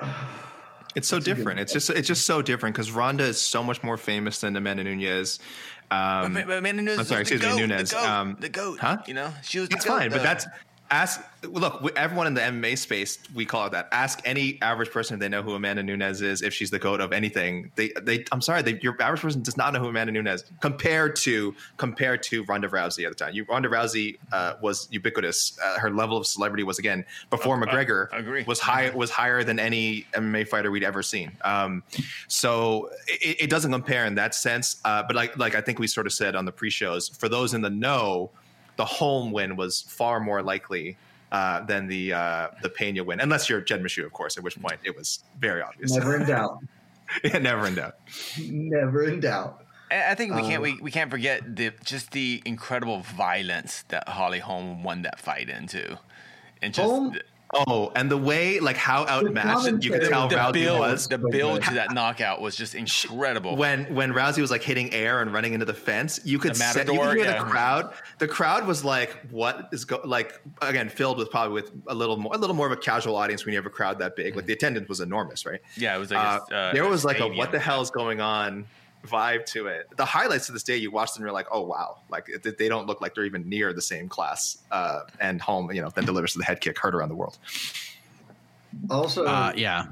[0.95, 1.61] It's so different.
[1.61, 4.85] It's just it's just so different because Ronda is so much more famous than Amanda
[4.85, 5.39] Nunes.
[5.91, 7.91] Um, Amanda Nunes I'm sorry, was the excuse me, goat, Nunes.
[7.91, 8.79] The goat, Um, the goat.
[8.81, 8.99] huh?
[9.07, 9.69] You know, she was.
[9.69, 10.47] That's the goat, fine, but that's
[10.91, 11.25] ask.
[11.45, 13.89] Look, everyone in the MMA space, we call it that.
[13.93, 17.01] Ask any average person if they know who Amanda Nunes is, if she's the goat
[17.01, 17.71] of anything.
[17.77, 18.25] They, they.
[18.33, 22.25] I'm sorry, they, your average person does not know who Amanda Nunes compared to compared
[22.25, 23.35] to Ronda Rousey at the time.
[23.35, 25.57] You, Ronda Rousey uh, was ubiquitous.
[25.65, 28.43] Uh, her level of celebrity was again before Uh, McGregor agree.
[28.43, 31.31] was high was higher than any MMA fighter we'd ever seen.
[31.43, 31.85] Um,
[32.27, 34.81] so it, it doesn't compare in that sense.
[34.85, 37.55] Uh, but like like I think we sort of said on the pre-shows, for those
[37.55, 38.31] in the know,
[38.79, 40.97] the Holm win was far more likely
[41.33, 44.39] uh, than the uh, the Pena win, unless you're Jed Meshew, of course.
[44.39, 45.95] At which point it was very obvious.
[45.95, 46.61] Never in doubt.
[47.25, 47.97] yeah, never in doubt.
[48.41, 49.65] Never in doubt.
[49.91, 54.09] I think we can't Uh, we, we can't forget the just the incredible violence that
[54.09, 55.99] Holly Holm won that fight into,
[56.63, 57.23] and just Holm- the,
[57.55, 61.09] Oh, and the way like how outmatched you could tell the Rousey build was.
[61.09, 63.57] the build to that knockout was just incredible.
[63.57, 66.57] when when Rousey was like hitting air and running into the fence, you could The
[66.57, 67.39] se- you could hear yeah.
[67.43, 67.95] the crowd.
[68.19, 72.19] The crowd was like, "What is go?" Like again, filled with probably with a little
[72.19, 74.37] more a little more of a casual audience when you have a crowd that big.
[74.37, 75.61] Like the attendance was enormous, right?
[75.77, 77.39] yeah, it was like Uh, a, uh, there was like a stadium.
[77.39, 78.67] "What the hell is going on?"
[79.09, 79.89] Vibe to it.
[79.97, 82.87] The highlights to this day, you watch them, you're like, "Oh wow!" Like they don't
[82.87, 84.59] look like they're even near the same class.
[84.71, 87.39] Uh, and Holm, you know, then delivers to the head kick, heard around the world.
[88.91, 89.87] Also, Uh, yeah.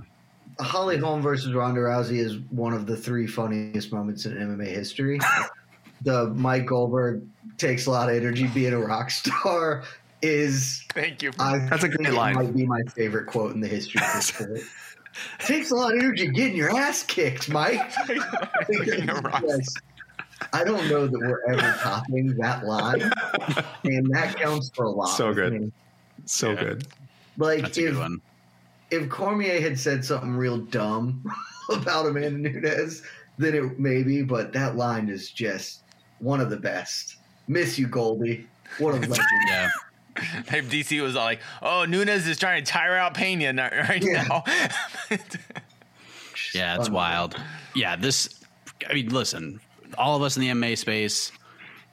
[0.60, 5.18] Holly Holm versus Ronda Rousey is one of the three funniest moments in MMA history.
[6.02, 7.22] the Mike Goldberg
[7.58, 9.84] takes a lot of energy being a rock star,
[10.22, 11.32] is Thank you.
[11.38, 12.34] I That's a great it line.
[12.36, 14.60] Might be my favorite quote in the history of the sport.
[15.38, 17.80] Takes a lot of energy getting your ass kicked, Mike.
[18.68, 19.74] Yes.
[20.52, 23.00] I don't know that we're ever topping that line,
[23.84, 25.06] and that counts for a lot.
[25.16, 25.52] So with good.
[25.60, 25.72] me.
[26.26, 26.86] So good.
[27.38, 28.20] Like That's a if good one.
[28.90, 31.24] if Cormier had said something real dumb
[31.70, 33.02] about Amanda Nunes,
[33.38, 34.22] then it maybe.
[34.22, 35.82] But that line is just
[36.18, 37.16] one of the best.
[37.48, 38.46] Miss you, Goldie.
[38.78, 39.26] What a legend.
[39.48, 39.70] Yeah.
[40.52, 43.52] If DC was all like, "Oh, Nunes is trying to tire out Pena
[43.88, 44.22] right Yeah.
[44.22, 44.44] now."
[46.54, 47.36] Yeah, it's wild.
[47.74, 48.40] Yeah, this.
[48.88, 49.60] I mean, listen,
[49.98, 51.32] all of us in the MMA space.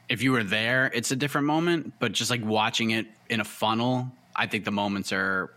[0.09, 1.93] If you were there, it's a different moment.
[1.99, 5.51] But just like watching it in a funnel, I think the moments are.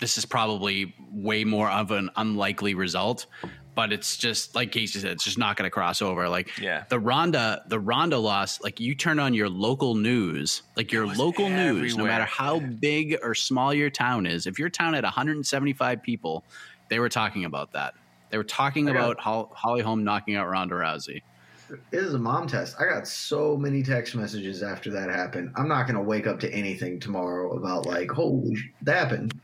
[0.00, 3.26] This is probably way more of an unlikely result,
[3.74, 6.28] but it's just like Casey said, it's just not going to cross over.
[6.28, 6.84] Like Yeah.
[6.90, 8.60] the Ronda, the Ronda loss.
[8.62, 12.60] Like you turn on your local news, like your was local news, no matter how
[12.60, 14.46] big or small your town is.
[14.46, 16.44] If your town had 175 people,
[16.88, 17.94] they were talking about that.
[18.30, 21.22] They were talking I got- about Hol- Holly Holm knocking out Ronda Rousey.
[21.70, 22.76] It is a mom test.
[22.78, 25.52] I got so many text messages after that happened.
[25.56, 29.40] I'm not going to wake up to anything tomorrow about like, holy, that happened.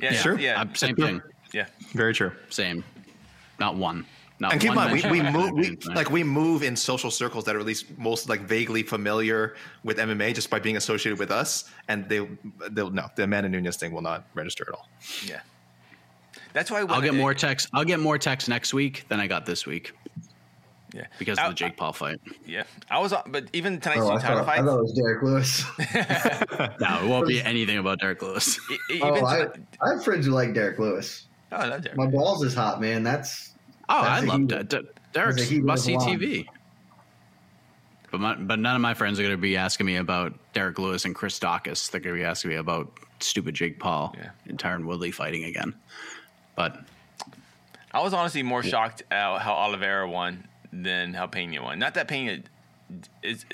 [0.00, 0.36] yeah, Sure.
[0.36, 0.60] Yeah.
[0.60, 1.22] Uh, same thing.
[1.52, 1.66] Yeah.
[1.92, 2.32] Very true.
[2.50, 2.82] Same.
[3.60, 4.06] Not one.
[4.40, 7.44] Not and keep in mind, we, we move we, like we move in social circles
[7.44, 9.54] that are at least most like vaguely familiar
[9.84, 12.28] with MMA just by being associated with us, and they
[12.70, 14.88] they'll no the Amanda Nunes thing will not register at all.
[15.24, 15.40] Yeah.
[16.52, 17.68] That's why when I'll get it- more text.
[17.72, 19.92] I'll get more text next week than I got this week
[20.92, 21.06] Yeah.
[21.18, 22.20] because I- of the Jake Paul fight.
[22.44, 22.64] Yeah.
[22.90, 24.66] I was, on, but even tonight's Oh, two I, title thought, I fights.
[24.66, 25.64] thought it was Derrick Lewis.
[26.80, 28.58] No, it won't be anything about Derrick Lewis.
[28.70, 31.26] oh, even I, tonight- I have friends who like Derrick Lewis.
[31.54, 31.96] Oh, I love Derrick.
[31.96, 33.02] My balls is hot, man.
[33.02, 33.52] That's
[33.88, 34.68] Oh, That's I a love heat- that.
[34.70, 34.78] D-
[35.12, 35.96] Derrick's a must see.
[35.96, 36.46] TV.
[38.10, 40.78] But my, but none of my friends are going to be asking me about Derrick
[40.78, 41.90] Lewis and Chris Daukaus.
[41.90, 44.30] They're going to be asking me about stupid Jake Paul Yeah.
[44.46, 45.74] and Tyron Woodley fighting again.
[46.56, 46.80] But
[47.92, 51.78] I was honestly more shocked at how Oliveira won than how Pena won.
[51.78, 52.38] Not that Pena
[53.22, 53.44] is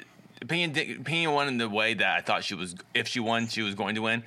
[0.47, 0.72] Pena,
[1.05, 2.74] Pena won in the way that I thought she was.
[2.94, 4.22] If she won, she was going to win.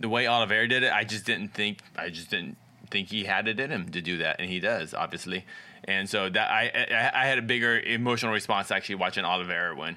[0.00, 1.80] The way Oliveira did it, I just didn't think.
[1.96, 2.56] I just didn't
[2.92, 5.44] think he had it in him to do that, and he does obviously.
[5.84, 9.96] And so that I I, I had a bigger emotional response actually watching Oliveira win.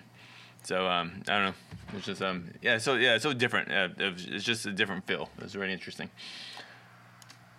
[0.63, 1.53] So um, I don't know.
[1.97, 2.79] It's just um yeah.
[2.79, 3.71] So yeah, so different.
[3.71, 5.29] Uh, it's just a different feel.
[5.37, 6.09] It was really interesting.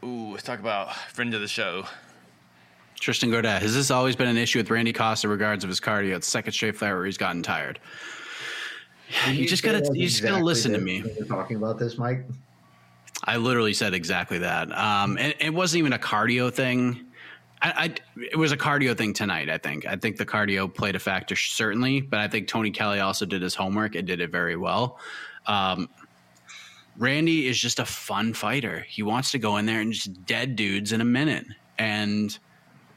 [0.02, 1.84] Ooh, let's talk about friend of the show.
[2.98, 6.16] Tristan Godet, has this always been an issue with Randy Costa regards of his cardio?
[6.16, 7.78] It's second straight fight where he's gotten tired.
[9.28, 11.04] You just gotta, you just gotta listen to me.
[11.18, 12.24] We're talking about this, Mike.
[13.24, 14.70] I literally said exactly that.
[14.76, 17.06] Um, and it wasn't even a cardio thing.
[17.62, 17.70] I,
[18.16, 19.48] I, it was a cardio thing tonight.
[19.48, 19.86] I think.
[19.86, 23.42] I think the cardio played a factor certainly, but I think Tony Kelley also did
[23.42, 24.98] his homework and did it very well.
[25.46, 25.88] Um,
[26.98, 28.80] Randy is just a fun fighter.
[28.88, 31.46] He wants to go in there and just dead dudes in a minute.
[31.78, 32.36] And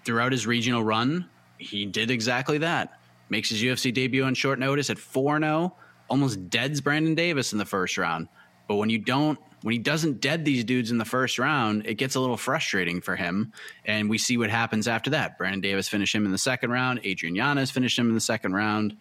[0.05, 2.99] throughout his regional run, he did exactly that.
[3.29, 5.75] Makes his UFC debut on short notice at 4 0,
[6.09, 8.27] almost deads Brandon Davis in the first round.
[8.67, 11.95] But when you don't, when he doesn't dead these dudes in the first round, it
[11.95, 13.51] gets a little frustrating for him.
[13.85, 15.37] And we see what happens after that.
[15.37, 17.01] Brandon Davis finished him in the second round.
[17.03, 18.95] Adrian Yanez finished him in the second round.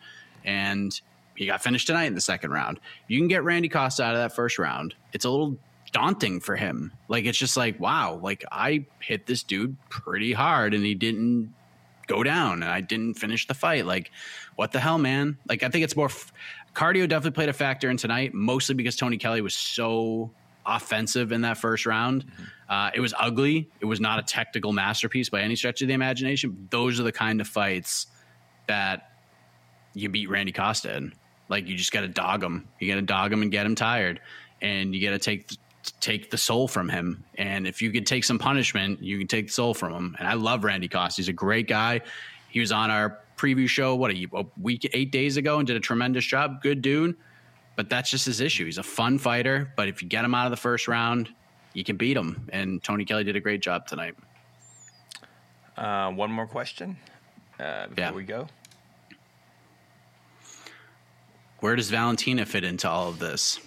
[0.45, 0.99] And
[1.37, 2.81] he got finished tonight in the second round.
[3.07, 4.95] You can get Randy Costa out of that first round.
[5.13, 5.57] It's a little
[5.93, 6.93] daunting for him.
[7.09, 11.55] Like it's just like, wow, like I hit this dude pretty hard and he didn't
[12.09, 13.87] go down and I didn't finish the fight.
[13.87, 14.11] Like,
[14.57, 15.39] what the hell, man?
[15.49, 16.33] Like, I think it's more f-
[16.75, 20.33] cardio definitely played a factor in tonight, mostly because Tony Kelley was so
[20.69, 22.25] offensive in that first round.
[22.69, 23.69] Uh, it was ugly.
[23.81, 26.69] It was not a technical masterpiece by any stretch of the imagination.
[26.71, 28.07] Those are the kind of fights
[28.67, 29.13] that
[29.95, 31.15] you beat Randy Costa in.
[31.49, 32.69] Like, you just got to dog him.
[32.79, 34.21] You got to dog him and get him tired,
[34.61, 35.51] and you got to take
[36.01, 37.25] take the soul from him.
[37.37, 40.17] And if you could take some punishment, you can take the soul from him.
[40.19, 41.23] And I love Randy Costa.
[41.23, 42.03] He's a great guy.
[42.51, 45.77] He was on our preview show, what, a, a week, eight days ago and did
[45.77, 46.61] a tremendous job.
[46.63, 47.17] Good dude.
[47.79, 48.65] But that's just his issue.
[48.65, 49.73] He's a fun fighter.
[49.77, 51.29] But if you get him out of the first round,
[51.75, 52.49] you can beat him.
[52.53, 54.17] And Tony Kelley did a great job tonight.
[55.77, 56.97] Uh, one more question
[57.61, 58.11] uh, before Yeah.
[58.11, 58.49] we go.
[61.61, 63.61] Where does Valentina fit into all of this?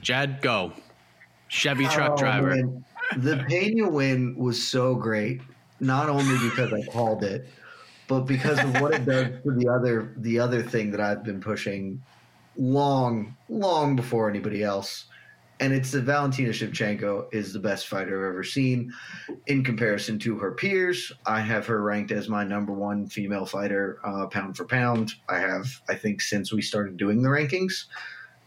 [0.00, 0.72] Jed, go.
[1.48, 2.54] Chevy truck Oh, driver.
[2.54, 2.84] man.
[3.16, 5.40] The Pena win was so great,
[5.80, 7.48] not only because I called it,
[8.06, 11.40] but because of what it does for the other the other thing that I've been
[11.40, 12.00] pushing
[12.58, 15.06] long, long before anybody else.
[15.60, 18.92] And it's that Valentina Shevchenko is the best fighter I've ever seen
[19.46, 21.10] in comparison to her peers.
[21.26, 25.12] I have her ranked as my number one female fighter, uh, pound for pound.
[25.28, 27.86] I have, I think, since we started doing the rankings.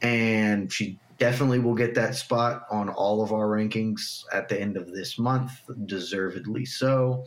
[0.02, 4.76] and she definitely will get that spot on all of our rankings at the end
[4.78, 5.52] of this month,
[5.86, 7.24] deservedly so.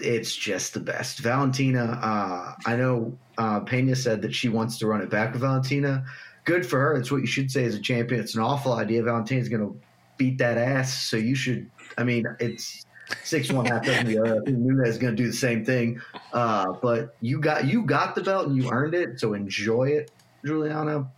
[0.00, 1.20] It's just the best.
[1.20, 5.42] Valentina, uh, I know uh, Pena said that she wants to run it back with
[5.42, 6.04] Valentina.
[6.44, 6.94] Good for her.
[6.94, 8.20] It's what you should say as a champion.
[8.20, 9.02] It's an awful idea.
[9.02, 9.80] Valentina's going to
[10.16, 11.02] beat that ass.
[11.02, 12.84] So you should, I mean, it's
[13.22, 14.40] six one half dozen the other.
[14.40, 16.00] I think Nunes is going to do the same thing.
[16.32, 20.10] Uh, but you got you got the belt and you earned it, so enjoy it,
[20.44, 21.10] Julianna.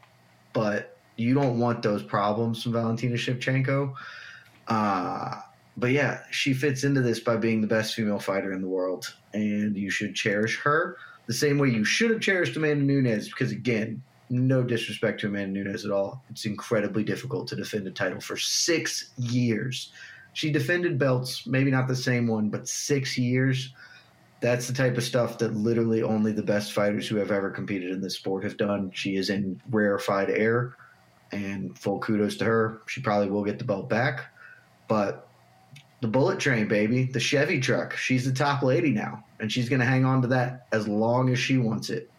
[0.53, 3.95] But you don't want those problems from Valentina Shevchenko.
[4.67, 5.41] Uh,
[5.79, 9.15] but yeah, she fits into this by being the best female fighter in the world,
[9.33, 10.97] and you should cherish her
[11.27, 13.29] the same way you should have cherished Amanda Nunes.
[13.29, 17.93] Because again, no disrespect to Amanda Nunes at all, it's incredibly difficult to defend a
[17.93, 19.93] title for six years.
[20.33, 23.73] She defended belts, maybe not the same one, but six years.
[24.41, 27.91] That's the type of stuff that literally only the best fighters who have ever competed
[27.91, 28.91] in this sport have done.
[28.95, 30.75] She is in rarefied air,
[31.31, 32.83] and full kudos to her.
[32.87, 34.33] She probably will get the belt back,
[34.89, 35.28] but
[36.01, 37.97] the bullet train, baby, the Chevy truck.
[37.97, 41.31] She's the top lady now, and she's going to hang on to that as long
[41.31, 42.11] as she wants it.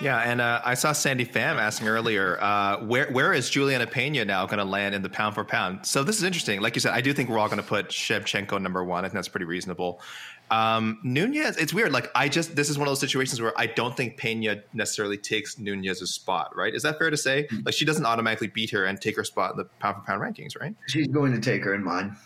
[0.00, 4.24] Yeah, and uh, I saw Sandy Pham asking earlier, uh, where where is Julianna Pena
[4.24, 5.86] now going to land in the pound for pound?
[5.86, 6.60] So this is interesting.
[6.60, 9.04] Like you said, I do think we're all going to put Shevchenko number one.
[9.04, 10.00] I think that's pretty reasonable.
[10.50, 11.92] Um, Nunes, it's weird.
[11.92, 15.16] Like I just, this is one of those situations where I don't think Pena necessarily
[15.16, 16.54] takes Nunes's spot.
[16.56, 16.74] Right?
[16.74, 17.48] Is that fair to say?
[17.64, 20.22] Like she doesn't automatically beat her and take her spot in the pound for pound
[20.22, 20.74] rankings, right?
[20.86, 22.16] She's going to take her in mine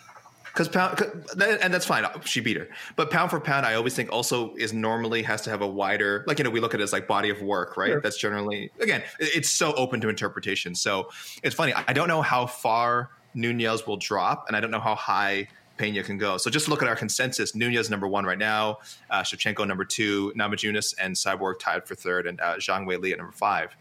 [0.59, 1.01] because pound
[1.41, 4.73] and that's fine she beat her but pound for pound i always think also is
[4.73, 7.07] normally has to have a wider like you know we look at it as like
[7.07, 8.01] body of work right sure.
[8.01, 11.09] that's generally again it's so open to interpretation so
[11.45, 14.97] it's funny i don't know how far Nunes will drop and i don't know how
[14.97, 15.47] high
[15.79, 16.37] Pena can go.
[16.37, 17.55] So just look at our consensus.
[17.55, 18.79] Nunes number one right now,
[19.11, 23.19] uh, Shevchenko number two, Namajunas and Cyborg tied for third, and uh, Zhang Weili at
[23.19, 23.75] number five.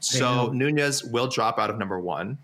[0.00, 2.38] So Nunes will drop out of number one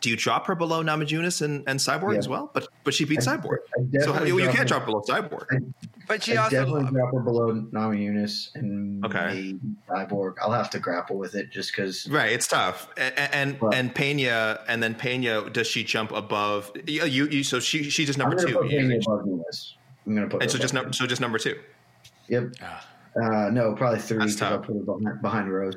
[0.00, 2.18] do you drop her below Namajunas and, and Cyborg yeah.
[2.18, 2.50] as well?
[2.52, 5.46] But but she beat I, Cyborg, I so you, you can't drop below Cyborg.
[5.50, 5.58] I,
[6.06, 9.54] but she also definitely drop her below Namajunas and okay.
[9.90, 10.34] Cyborg.
[10.40, 12.08] I'll have to grapple with it just because.
[12.08, 12.88] Right, it's tough.
[12.96, 17.04] And and, and Pena and then Pena does she jump above you?
[17.04, 18.54] You, so she she's just number two.
[18.54, 19.76] Put Pena above Nunes.
[20.06, 20.42] I'm gonna put.
[20.42, 21.58] And so just no, so just number two.
[22.28, 22.54] Yep.
[22.62, 22.86] Ah.
[23.20, 25.74] Uh, no, probably three because I'll put her behind, behind Rose.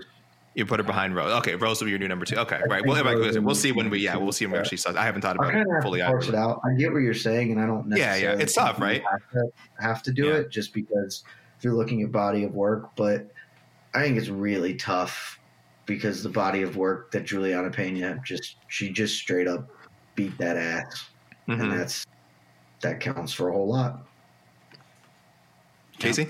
[0.53, 1.31] You put her behind Rose.
[1.39, 2.35] Okay, Rose will be your new number two.
[2.35, 2.85] Okay, I right.
[2.85, 4.97] We'll, we'll see when we yeah we'll see when we actually start.
[4.97, 6.01] I haven't thought about it fully.
[6.01, 6.59] Parse it out.
[6.65, 7.89] I get what you're saying, and I don't.
[7.95, 9.01] Yeah, yeah, it's tough, right?
[9.09, 10.33] Have to, have to do yeah.
[10.35, 11.23] it just because
[11.57, 13.31] if you're looking at body of work, but
[13.93, 15.39] I think it's really tough
[15.85, 19.69] because the body of work that Julianna Pena just she just straight up
[20.15, 21.09] beat that ass,
[21.47, 21.61] mm-hmm.
[21.61, 22.05] and that's
[22.81, 24.05] that counts for a whole lot.
[25.97, 26.27] Casey.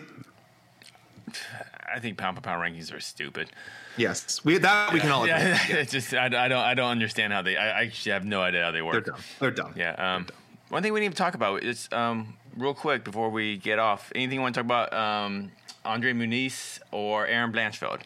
[1.94, 3.50] I think pound for pound rankings are stupid.
[3.98, 5.28] Yes, we that we can all.
[5.28, 7.58] Yeah, it's just I, I, don't I don't understand how they.
[7.58, 8.94] I, I actually have no idea how they work.
[8.94, 9.24] They're dumb.
[9.40, 9.74] They're dumb.
[9.76, 10.16] Yeah.
[10.16, 10.38] Um, dumb.
[10.70, 14.12] One thing we need to talk about is um, real quick before we get off.
[14.16, 14.94] Anything you want to talk about?
[14.94, 15.52] Um,
[15.84, 18.02] Andre Muniz or Erin Blanchfield?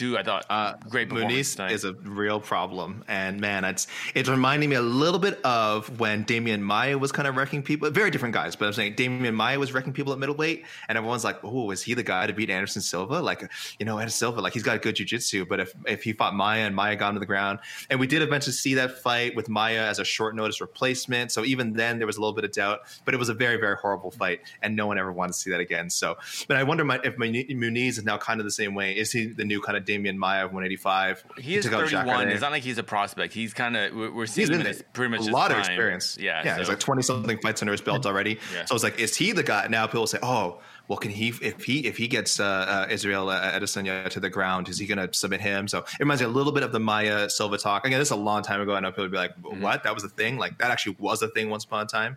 [0.00, 1.10] Two, I thought uh, great.
[1.10, 1.72] Muniz tonight.
[1.72, 6.24] is a real problem, and man, it's it's reminding me a little bit of when
[6.24, 7.90] Demian Maya was kind of wrecking people.
[7.90, 11.22] Very different guys, but I'm saying Demian Maya was wrecking people at middleweight, and everyone's
[11.22, 13.42] like, "Oh, is he the guy to beat Anderson Silva?" Like,
[13.78, 16.34] you know, Anderson Silva, like he's got a good jujitsu, but if if he fought
[16.34, 17.58] Maya and Maya got him to the ground,
[17.90, 21.44] and we did eventually see that fight with Maya as a short notice replacement, so
[21.44, 23.76] even then there was a little bit of doubt, but it was a very very
[23.76, 25.90] horrible fight, and no one ever wanted to see that again.
[25.90, 26.16] So,
[26.48, 28.96] but I wonder if Muniz is now kind of the same way.
[28.96, 31.24] Is he the new kind of Demian Maya of 185.
[31.38, 32.28] He is 31.
[32.28, 33.32] It's not like he's a prospect.
[33.32, 35.60] He's kind of we're seeing him as pretty much a lot prime.
[35.60, 36.18] of experience.
[36.20, 36.54] Yeah, yeah.
[36.54, 36.60] So.
[36.60, 38.38] He's like 20 something fights under his belt already.
[38.54, 38.64] yeah.
[38.64, 39.66] So it's like, is he the guy?
[39.68, 40.60] Now people say, oh,
[40.90, 44.28] well, can he if he if he gets uh, uh, Israel uh, Adesanya to the
[44.28, 45.68] ground, is he going to submit him?
[45.68, 47.86] So it reminds me a little bit of the Maya Silva talk.
[47.86, 48.74] Again, this is a long time ago.
[48.74, 49.62] I know people would be like, mm-hmm.
[49.62, 49.84] "What?
[49.84, 50.36] That was a thing?
[50.36, 52.16] Like that actually was a thing once upon a time."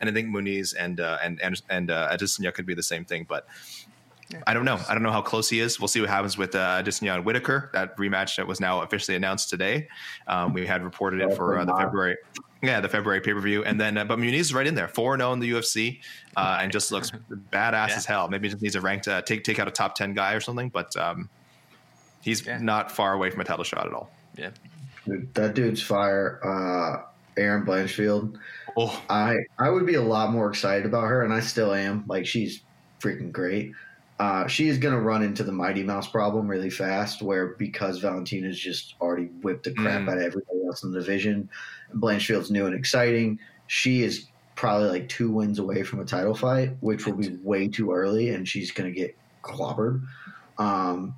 [0.00, 3.06] And I think Muniz and uh, and and and uh, Adesanya could be the same
[3.06, 3.46] thing, but
[4.46, 4.78] I don't know.
[4.88, 5.80] I don't know how close he is.
[5.80, 7.70] We'll see what happens with uh, Adesanya and Whittaker.
[7.72, 9.88] That rematch that was now officially announced today.
[10.26, 12.16] Um, we had reported it for uh, the February,
[12.62, 14.88] yeah, the February pay per view, and then uh, but Muniz is right in there,
[14.88, 16.00] four zero oh in the UFC,
[16.36, 17.10] uh, and just looks
[17.52, 17.96] badass yeah.
[17.96, 18.28] as hell.
[18.28, 20.40] Maybe he just needs a ranked uh, take take out a top ten guy or
[20.40, 21.28] something, but um,
[22.20, 22.58] he's yeah.
[22.58, 24.10] not far away from a title shot at all.
[24.36, 24.50] Yeah,
[25.06, 26.40] dude, that dude's fire.
[26.44, 28.36] Uh, Erin Blanchfield.
[28.76, 32.04] Oh, I I would be a lot more excited about her, and I still am.
[32.06, 32.62] Like she's
[33.00, 33.72] freaking great.
[34.20, 38.00] Uh, she is going to run into the Mighty Mouse problem really fast, where because
[38.00, 40.10] Valentina's just already whipped the crap mm.
[40.10, 41.48] out of everybody else in the division,
[41.94, 43.38] Blanchfield's new and exciting.
[43.66, 44.26] She is
[44.56, 48.28] probably like two wins away from a title fight, which will be way too early,
[48.28, 50.02] and she's going to get clobbered.
[50.58, 51.14] Um,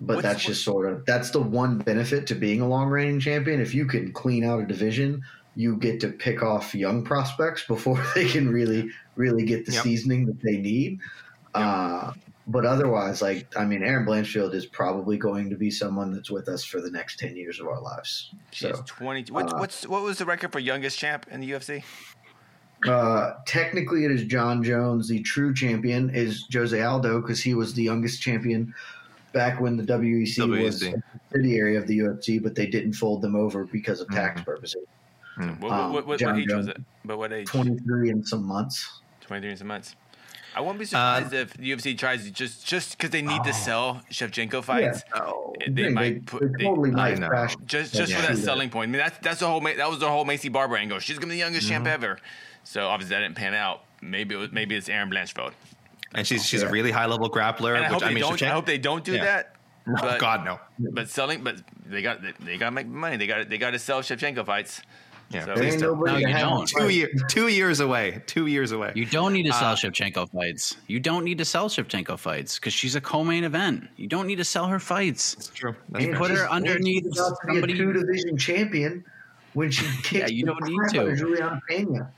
[0.00, 3.20] but What's- that's just sort of that's the one benefit to being a long reigning
[3.20, 3.60] champion.
[3.60, 5.22] If you can clean out a division,
[5.56, 9.82] you get to pick off young prospects before they can really really get the Yep.
[9.82, 11.00] seasoning that they need.
[11.54, 12.12] Uh,
[12.46, 16.48] but otherwise, like I mean, Erin Blanchfield is probably going to be someone that's with
[16.48, 18.30] us for the next ten years of our lives.
[18.50, 19.32] She's So 20.
[19.32, 21.82] What, uh, what's what was the record for youngest champ in the UFC?
[22.86, 25.08] Uh, technically, it is Jon Jones.
[25.08, 28.74] The true champion is Jose Aldo because he was the youngest champion
[29.32, 30.94] back when the WEC, was WEC.
[30.94, 34.84] a subsidiary of the UFC, but they didn't fold them over because of tax purposes.
[35.36, 36.76] What, what, Um, what, what, Jon age was it?
[37.04, 37.46] But what age?
[37.46, 39.00] 23 and some months.
[39.22, 39.96] 23 and some months.
[40.56, 43.52] I won't be surprised Uh, if UFC tries to just just because they need to
[43.52, 45.02] sell Shevchenko fights.
[45.14, 47.28] Oh, They, they- might put they totally might know.
[47.28, 48.88] crash just that just for that selling point.
[48.88, 50.98] I mean, that's that's the whole that was the whole Maycee Barber angle.
[51.00, 51.94] She's gonna be the youngest champ Mm-hmm.
[51.94, 52.18] ever.
[52.64, 53.82] So obviously that didn't pan out.
[54.00, 55.52] Maybe it was maybe it's Erin Blanchfield.
[56.14, 57.74] And she's she's a really high level grappler.
[57.76, 58.42] And I which hope I they mean, don't.
[58.42, 59.24] I hope they don't do Yeah.
[59.24, 59.56] that.
[59.86, 60.60] No, But- God no.
[60.78, 61.56] But selling, but
[61.86, 63.16] they got they, they got to make money.
[63.16, 64.80] They got they got to sell Shevchenko fights.
[65.30, 66.66] Yeah, So- please ain't nobody No, you don't.
[66.68, 68.22] Two year, two years away.
[68.26, 68.92] Two years away.
[68.94, 70.76] You don't need to sell Uh, Shevchenko fights.
[70.86, 73.88] You don't need to sell Shevchenko fights because she's a co-main event.
[73.96, 75.34] You don't need to sell her fights.
[75.34, 75.74] It's true.
[75.88, 79.04] That's And Put her underneath she's about to be somebody- a two division champion
[79.54, 81.16] when she kicks you don't need to.
[81.16, 82.10] Julianna Pena.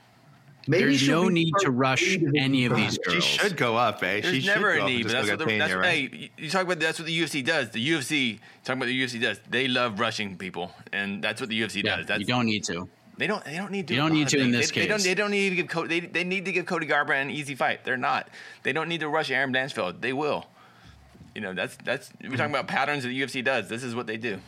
[0.69, 3.23] Maybe There's no need to rush any of these prospect.
[3.23, 4.19] She should go up, eh?
[4.19, 6.13] There's she should never go a need, and but that's what, the, Pena, that's, right?
[6.13, 7.69] hey, you talk about that's what the UFC does.
[7.69, 9.39] The UFC talking about the UFC does.
[9.49, 12.07] They love rushing people, and that's what the UFC Yeah, does.
[12.07, 12.89] That's, you don't need to.
[13.17, 13.43] They don't.
[13.43, 13.93] They don't need to.
[13.95, 14.97] You don't need to of in this they, They don't.
[14.97, 15.03] case.
[15.05, 15.67] They don't need to give.
[15.67, 17.83] Cody, they, they need to give Cody Garbrandt an easy fight.
[17.83, 18.29] They're not.
[18.63, 20.01] They don't need to rush Erin Blanchfield.
[20.01, 20.45] They will.
[21.33, 22.11] You know, that's that's.
[22.21, 23.67] We're talking about patterns that the UFC does.
[23.69, 24.39] This is what they do.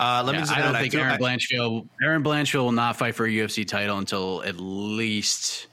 [0.00, 1.86] Uh, let me Yeah, just I don't think do- Erin I- Blanchfield.
[2.02, 5.66] Erin Blanchfield will not fight for a UFC title until at least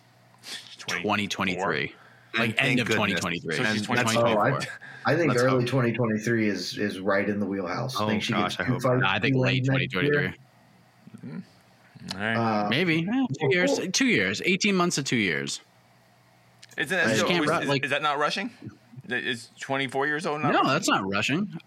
[0.78, 1.94] 2023,
[2.38, 3.56] like Thank end of 2023.
[3.56, 4.54] So she's End of 2024.
[4.54, 4.60] Oh,
[5.06, 8.00] I, think Let's early 2023 is is right in the wheelhouse.
[8.00, 9.02] I Oh, think she gosh, gets I two hope fights.
[9.02, 10.08] No, I think late 2023.
[10.08, 10.36] year.
[12.14, 12.36] All right.
[12.36, 13.04] Uh, Maybe
[13.40, 13.80] two years.
[13.92, 14.42] Two years.
[14.46, 15.62] 18 months to two years.
[16.78, 18.52] Isn't that I still, can't is, ru- is- like- is that not rushing?
[19.10, 20.74] Is 24 years old not No, rushing?
[20.74, 21.60] that's not rushing.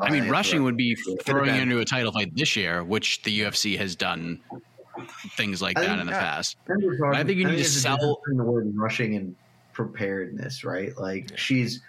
[0.00, 3.40] I mean, yeah, rushing would be throwing into a title fight this year, which the
[3.40, 4.40] UFC has done
[5.36, 6.20] things like I that think- in the yeah.
[6.20, 6.56] past.
[6.68, 9.34] I think, talking- I think you need to there's a sell- the word rushing and
[9.72, 10.96] preparedness, right?
[10.98, 11.80] Like she's,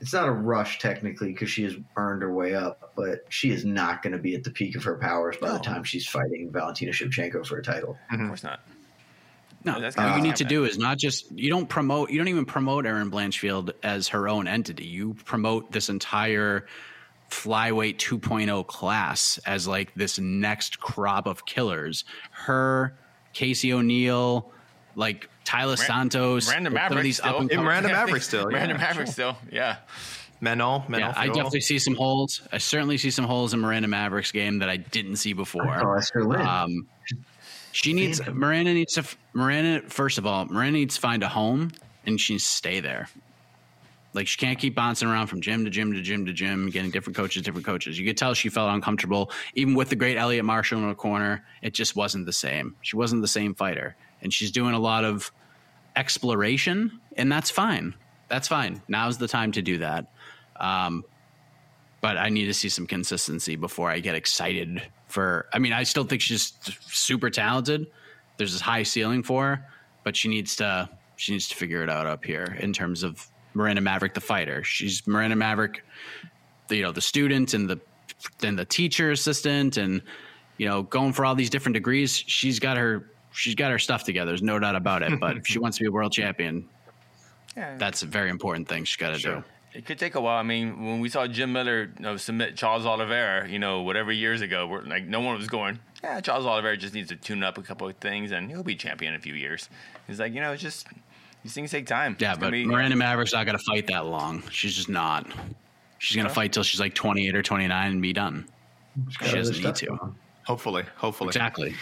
[0.00, 3.64] it's not a rush technically because she has earned her way up, but she is
[3.64, 6.50] not going to be at the peak of her powers by the time she's fighting
[6.52, 7.98] Valentina Shevchenko for a title.
[8.12, 8.22] Mm-hmm.
[8.22, 8.60] Of course not.
[9.64, 12.18] No, That's what gotta you need to do is not just you don't promote you
[12.18, 14.84] don't even promote Erin Blanchfield as her own entity.
[14.86, 16.66] You promote this entire
[17.30, 22.04] flyweight 2.0 class as like this next crop of killers.
[22.30, 22.96] Her,
[23.32, 24.50] Casey O'Neill,
[24.94, 27.28] like Taila Santos, Miranda some Maverick of these still.
[27.34, 27.66] up and Yeah, coming.
[27.68, 29.36] Miranda Maverick still, Miranda yeah, Maverick still.
[29.50, 29.76] Yeah.
[30.42, 30.98] Menol, Menol.
[31.00, 32.42] Yeah, I definitely see some holes.
[32.52, 35.66] I certainly see some holes in Miranda Maverick's game that I didn't see before.
[35.84, 36.40] Oh, Esther Lynn.
[36.42, 36.86] Um,
[37.72, 38.38] she needs Phantom.
[38.38, 39.88] Miranda needs to Miranda.
[39.88, 41.72] First of all, Miranda needs to find a home
[42.06, 43.08] and she needs to stay there.
[44.14, 46.90] Like she can't keep bouncing around from gym to gym to gym to gym, getting
[46.90, 47.98] different coaches, different coaches.
[47.98, 51.44] You could tell she felt uncomfortable, even with the great Eliot Marshall in the corner.
[51.62, 52.74] It just wasn't the same.
[52.82, 55.30] She wasn't the same fighter, and she's doing a lot of
[55.98, 57.94] exploration, and that's fine.
[58.28, 58.80] That's fine.
[58.88, 60.06] Now's the time to do that.
[60.56, 61.04] Um,
[62.00, 65.48] but I need to see some consistency before I get excited for.
[65.52, 66.52] I mean, I still think she's
[66.86, 67.88] super talented.
[68.36, 69.66] There's this high ceiling for her,
[70.04, 73.28] but she needs to she needs to figure it out up here in terms of
[73.54, 74.62] Miranda Maverick, the fighter.
[74.62, 75.82] She's Miranda Maverick,
[76.68, 77.80] the, you know, the student and the
[78.44, 80.00] and the teacher assistant, and
[80.58, 82.14] you know, going for all these different degrees.
[82.14, 84.30] She's got her she's got her stuff together.
[84.32, 85.18] There's no doubt about it.
[85.20, 86.68] But if she wants to be a world champion,
[87.56, 87.76] Yeah.
[87.78, 89.44] that's a very important thing she's got to do.
[89.74, 90.38] It could take a while.
[90.38, 94.10] I mean, when we saw Jim Miller you know, submit Charles Oliveira, you know, whatever
[94.10, 97.42] years ago, we're, like no one was going, yeah, Charles Oliveira just needs to tune
[97.44, 99.68] up a couple of things and he'll be champion in a few years.
[100.06, 100.86] He's like, you know, it's just
[101.44, 102.16] these things take time.
[102.18, 104.42] Yeah, It's but be- Miranda Maverick's not going to fight that long.
[104.50, 105.26] She's just not.
[105.98, 108.48] She's going to fight till she's like 28 or 29 and be done.
[109.20, 110.14] She doesn't need to.
[110.44, 111.28] Hopefully, hopefully.
[111.28, 111.74] Exactly.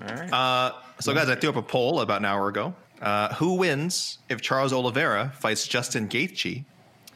[0.00, 0.32] All right.
[0.32, 2.74] Uh, so, guys, I threw up a poll about an hour ago.
[3.00, 6.64] Uh, who wins if Charles Oliveira fights Justin Gaethje?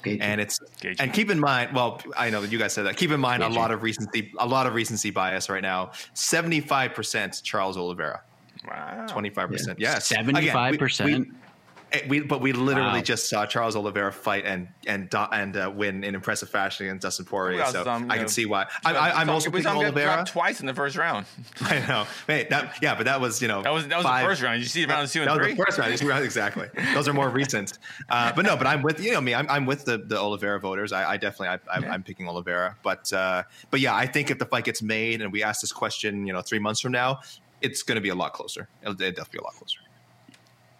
[0.03, 0.19] Gaethje.
[0.21, 0.97] And it's Gaethje.
[0.99, 1.75] and keep in mind.
[1.75, 2.97] Well, I know that you guys said that.
[2.97, 5.93] Keep in mind a lot of recency, a lot of recency bias right now.
[6.15, 8.23] Seventy five percent Charles Oliveira,
[8.67, 9.07] wow.
[9.09, 9.79] twenty five percent.
[9.79, 11.01] Yes, 75%.
[11.05, 11.37] Again, we-
[12.09, 13.05] we- eh, but we literally Wow.
[13.05, 17.27] just saw Charles Oliveira fight and and and uh, win in impressive fashion against Dustin
[17.27, 17.65] Poirier.
[17.66, 18.66] So some, I can know, see why.
[18.85, 20.25] I, I, I'm we also picking Oliveira.
[20.27, 21.27] twice in the first round.
[21.62, 24.23] I know, Wait, that, yeah, but that was you know That was that was five-
[24.25, 24.57] the first round.
[24.59, 25.55] Did you see rounds two and that three?
[25.55, 26.25] was the first round.
[26.25, 26.69] Exactly.
[26.95, 27.79] Those are more recent.
[28.09, 29.35] Uh, but no, but I'm with you know me.
[29.35, 30.93] I'm, I'm with the, the Oliveira voters.
[30.93, 32.77] I, I definitely I, I'm, I'm picking Oliveira.
[32.83, 35.73] But uh, but yeah, I think if the fight gets made and we ask this
[35.73, 37.21] question, you know, three months from now,
[37.61, 38.69] it's going to be a lot closer.
[38.83, 39.79] It'll, it'll definitely be a lot closer.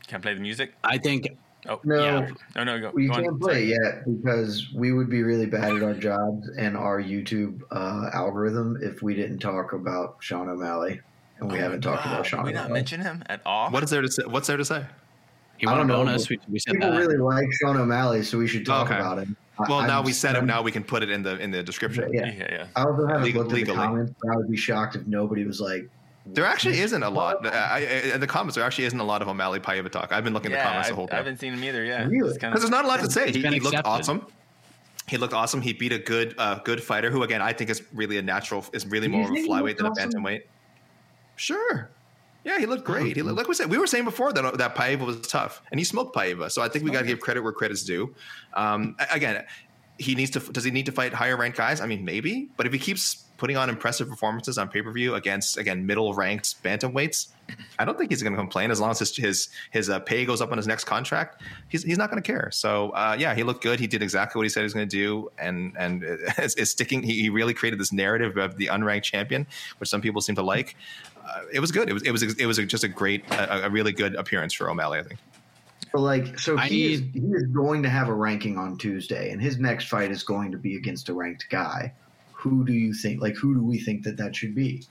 [0.07, 0.75] Can I play the music?
[0.85, 1.29] I think.
[1.67, 2.05] Oh No.
[2.05, 2.31] yeah.
[2.57, 2.91] No, no, go.
[2.95, 6.49] We go can't play it yet because we would be really bad at our jobs
[6.59, 11.01] and our YouTube uh, algorithm if we didn't talk about Sean O'Malley.
[11.41, 13.71] And we haven't talked about Sean Did we not mention him at all?
[13.71, 14.23] What is there to say?
[14.25, 14.85] What's there to say?
[15.57, 16.23] He I won a don't know, bonus.
[16.29, 16.99] but We, we said People that.
[16.99, 18.99] really like Sean O'Malley, so we should talk Okay.
[19.01, 19.37] about him.
[19.59, 20.45] I- Well, now I'm- we said it.
[20.45, 22.13] Now we can put it in the in the description.
[22.13, 22.27] Yeah.
[22.27, 22.67] Yeah, yeah.
[22.77, 24.13] I also haven't Legal- looked at the comments.
[24.23, 25.89] but I would be shocked if nobody was like,
[26.27, 27.47] There actually isn't a lot.
[27.55, 27.79] I,
[28.11, 30.11] I, in the comments, there actually isn't a lot of O'Malley Paiva talk.
[30.13, 31.15] I've been looking at the comments the I've- whole time.
[31.17, 31.85] I haven't seen him either.
[31.85, 32.29] Yeah, Really?
[32.31, 33.31] It's kinda- Because there's not a lot to say.
[33.31, 34.27] He, he looked awesome.
[35.07, 35.61] He looked awesome.
[35.61, 38.65] He beat a good, uh, good fighter who, again, I think is really a natural.
[38.73, 40.43] Is really more of a flyweight looked than a bantamweight.
[41.37, 41.91] Sure.
[42.45, 43.17] Yeah, he looked great.
[43.17, 45.81] He looked, like we said, we were saying before that that Paiva was tough, and
[45.81, 46.51] he smoked Paiva.
[46.51, 48.15] So I think we got to give credit where credit's due.
[48.53, 49.45] Um, again,
[49.99, 50.41] he needs to.
[50.41, 51.81] Does he need to fight higher ranked guys?
[51.81, 52.49] I mean, maybe.
[52.57, 56.15] But if he keeps putting on impressive performances on pay per view against again middle
[56.15, 57.29] ranked bantamweights,
[57.79, 60.25] I don't think he's going to complain as long as his his his uh, pay
[60.25, 61.43] goes up on his next contract.
[61.69, 62.51] He's he's not going to care.
[62.53, 63.81] So uh, yeah, he looked good.
[63.81, 66.05] He did exactly what he said he was going to do, and and
[66.39, 67.03] is, is sticking.
[67.03, 69.47] He, he really created this narrative of the unranked champion,
[69.79, 70.77] which some people seem to like.
[71.27, 71.89] Uh, it was good.
[71.89, 74.71] It was it was it was just a great, a, a really good appearance for
[74.71, 74.99] O'Malley.
[74.99, 75.21] I think.
[75.93, 79.31] but like, so I he, is, he is going to have a ranking on Tuesday,
[79.31, 81.93] and his next fight is going to be against a ranked guy.
[82.45, 83.23] Who do you think?
[83.23, 84.87] Like, who do we think that that should be?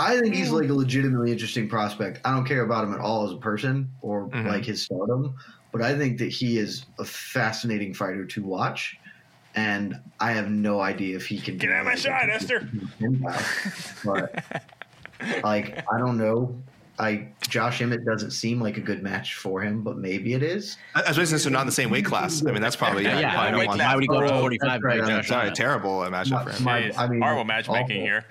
[0.00, 2.20] I think he's like a legitimately interesting prospect.
[2.24, 4.46] I don't care about him at all as a person or Mhm.
[4.46, 5.36] like his stardom,
[5.70, 8.98] but I think that he is a fascinating fighter to watch.
[9.54, 12.68] And I have no idea if he can Get out of my shot, Esther.
[14.04, 14.44] But
[15.44, 16.60] like, I don't know.
[17.00, 20.76] I Josh Emmett doesn't seem like a good match for him, but maybe it is.
[20.94, 22.44] Especially since they're not in the same weight class.
[22.46, 23.20] I mean, that's probably Yeah, yeah.
[23.20, 23.34] yeah.
[23.50, 26.00] probably why, don't why would he go to Oh, 45 right, right, I'm Sorry, terrible
[26.02, 26.62] matchup for him.
[26.64, 28.24] My- I mean, horrible matchmaking here.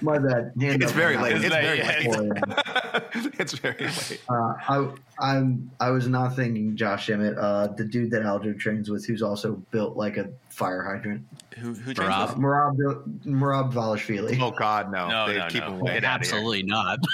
[0.00, 0.52] My bad.
[0.58, 1.34] Hand It's very late.
[1.34, 1.44] that.
[1.44, 3.34] It's very Yeah, late.
[3.38, 4.22] it's very late.
[4.26, 4.88] Uh, I,
[5.20, 5.70] I'm.
[5.80, 9.56] I was not thinking Josh Emmett, uh, the dude that Aljo trains with, who's also
[9.70, 11.26] built like a fire hydrant.
[11.58, 12.28] Who who Merab.
[12.28, 14.40] trains Merab, Merab Dvalishvili.
[14.40, 15.08] Oh God, no!
[15.10, 15.72] No, they no, keep no.
[15.74, 15.92] him away.
[15.94, 16.04] Get.
[16.04, 17.00] Absolutely not.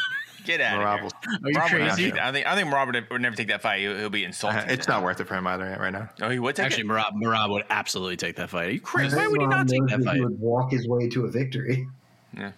[0.45, 1.39] Get out Merab of will- here.
[1.45, 2.11] Are you Rob would crazy?
[2.12, 2.21] take.
[2.21, 3.81] I think I think Robert would never take that fight.
[3.81, 4.59] He'll, he'll be insulted.
[4.61, 6.09] Uh, it's not worth it for him either right now.
[6.23, 6.89] Oh, he would take Actually, it.
[6.89, 8.69] Merab, Merab would absolutely take that fight.
[8.69, 9.17] Are you crazy?
[9.17, 11.87] Why would he not take knows that He would walk his way to a victory.
[12.37, 12.53] Yeah.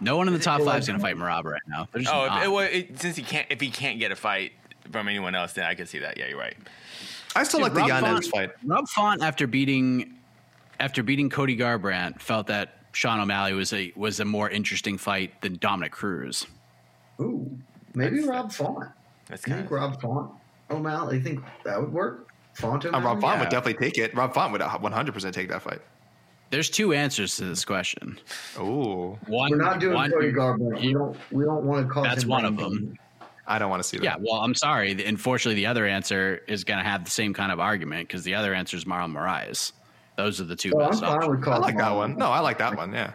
[0.00, 1.88] No one in the top five is going to fight Merab right now.
[1.94, 2.38] Oh, not.
[2.38, 4.52] if, it, well, it, since he can't, if he can't get a fight
[4.92, 6.16] from anyone else, then I can see that.
[6.16, 6.56] Yeah, you're right.
[7.34, 8.56] I still Dude, like the Rob Yanez Font- fight.
[8.64, 10.14] Rob Font, after beating
[10.80, 15.40] after beating Cody Garbrandt, felt that Sean O'Malley was a was a more interesting fight
[15.42, 16.46] than Dominick Cruz.
[17.20, 17.50] Ooh,
[17.94, 18.88] maybe That's- Rob Font.
[19.28, 19.72] That's I kind think of.
[19.72, 20.30] Rob Font.
[20.70, 21.18] O'Malley.
[21.18, 22.28] I think that would work.
[22.54, 23.04] Font Uh, O'Malley.
[23.04, 23.40] Rob Font Yeah.
[23.40, 24.14] would definitely take it.
[24.14, 25.80] Rob Font would 100 percent take that fight.
[26.50, 28.18] There's two answers to this question.
[28.58, 30.80] Ooh, One, We're not doing one- Cody Garbrandt.
[30.80, 31.16] We don't.
[31.30, 32.02] We don't want to call.
[32.04, 32.86] That's him one of ranking.
[32.86, 32.98] them.
[33.46, 34.04] I don't want to see that.
[34.04, 34.92] Yeah, well, I'm sorry.
[35.04, 38.34] Unfortunately, the other answer is going to have the same kind of argument because the
[38.34, 39.72] other answer is Marlon Moraes.
[40.16, 41.30] Those are the two Oh, I'm best fine options.
[41.30, 42.16] with I calling like that one.
[42.18, 42.92] No, I like that one.
[42.92, 43.12] Yeah.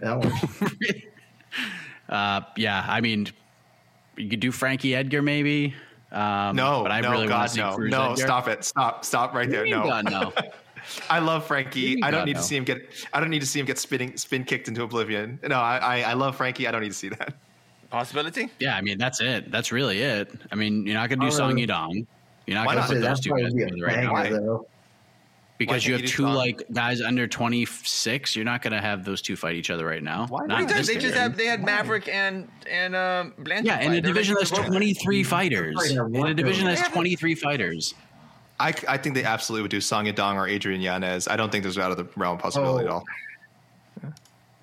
[0.00, 0.32] That one.
[2.08, 3.28] Uh, yeah, I mean,
[4.16, 5.74] you could do Frankie Edgar maybe.
[6.10, 8.22] Um, No, but I no, really want God, to see no, Cruz no, Edgar.
[8.22, 9.60] stop it, stop, stop right there.
[9.60, 10.32] What do you No, God, no.
[11.10, 12.02] I love Frankie.
[12.02, 12.40] I don't God, need no?
[12.40, 12.88] to see him get.
[13.12, 15.38] I don't need to see him get spinning, spin kicked into oblivion.
[15.46, 16.66] No, I, I, I love Frankie.
[16.66, 17.34] I don't need to see that.
[17.90, 18.50] Possibility?
[18.58, 19.50] Yeah, I mean that's it.
[19.50, 20.30] That's really it.
[20.50, 22.06] I mean, you're not going to do Uh, Song Yadong.
[22.46, 24.68] You're not going to put That those two guys together right now though.
[25.58, 26.34] Because you have two Song?
[26.34, 28.36] like guys under 26.
[28.36, 30.26] You're not going to have those two fight each other right now.
[30.28, 30.68] Why Not not?
[30.86, 33.66] They just have they had Maverick and and um, Blanchard.
[33.66, 35.76] yeah, in a division like- that's 23 fighters.
[35.76, 37.94] Right, In a division the- that's 23 fighters.
[38.60, 41.28] I, I think they absolutely would do Song Yadong or Adrian Yanez.
[41.28, 42.88] I don't think there's out of the realm of possibility Oh.
[42.88, 43.04] at all.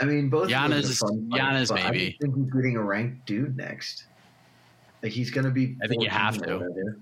[0.02, 2.10] I mean, both Giannis- of those are fun Giannis but I maybe.
[2.10, 4.04] just think he's getting a ranked dude next.
[5.02, 5.78] Like he's going to be.
[5.84, 6.96] I think you have or to.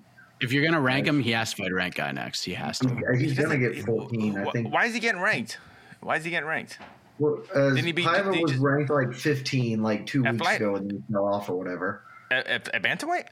[0.44, 0.50] Whatever.
[0.50, 2.44] If you're going to rank him, he has to fight a ranked guy next.
[2.44, 2.90] He has to.
[3.14, 4.38] He's, he's going to get 14.
[4.38, 4.74] I think.
[4.74, 5.58] Why is he getting ranked?
[6.02, 6.80] Why is he getting ranked?
[7.20, 10.24] Well, uh, Didn't he beat- Paiva did he was just- ranked like 15 like two
[10.24, 10.58] weeks flight?
[10.62, 12.02] ago and he fell off or whatever.
[12.32, 13.28] At, at, at bantamweight?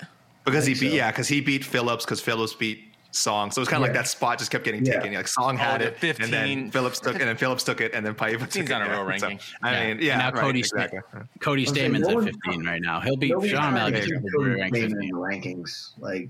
[0.45, 0.95] Because he beat so.
[0.95, 3.51] yeah, because he beat Phillips because Phillips beat Song.
[3.51, 4.99] So it was kind of like that spot just kept getting Yeah.
[5.01, 5.13] taken.
[5.15, 6.23] Like Song Oh, had the it, 15.
[6.23, 8.69] and then Phillips took it, and then Phillips took it, and then Pipe took 15's
[8.69, 8.71] it.
[8.71, 8.91] on a yeah.
[8.91, 9.39] real So, ranking.
[9.61, 9.88] I Yeah.
[9.93, 10.99] mean, yeah, And now right, Cody's- exactly.
[11.41, 13.01] Cody I'm saying no at 15 right now.
[13.01, 13.91] He'll beat Nobody Sean talks O'Malley.
[13.99, 15.03] about gets Cody ranked Stamann 15.
[15.09, 15.89] in rankings.
[15.99, 16.29] Like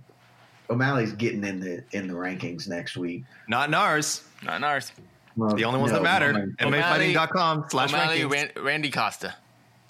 [0.71, 3.23] O'Malley's getting in the in the rankings next week.
[3.47, 4.23] Not in ours.
[4.43, 4.91] Not in ours.
[5.37, 6.33] Well, The only ones no, that matter.
[6.33, 8.31] mine- MMAfighting.com slash O'Malley, rankings.
[8.55, 9.33] Ran- Randy Costa.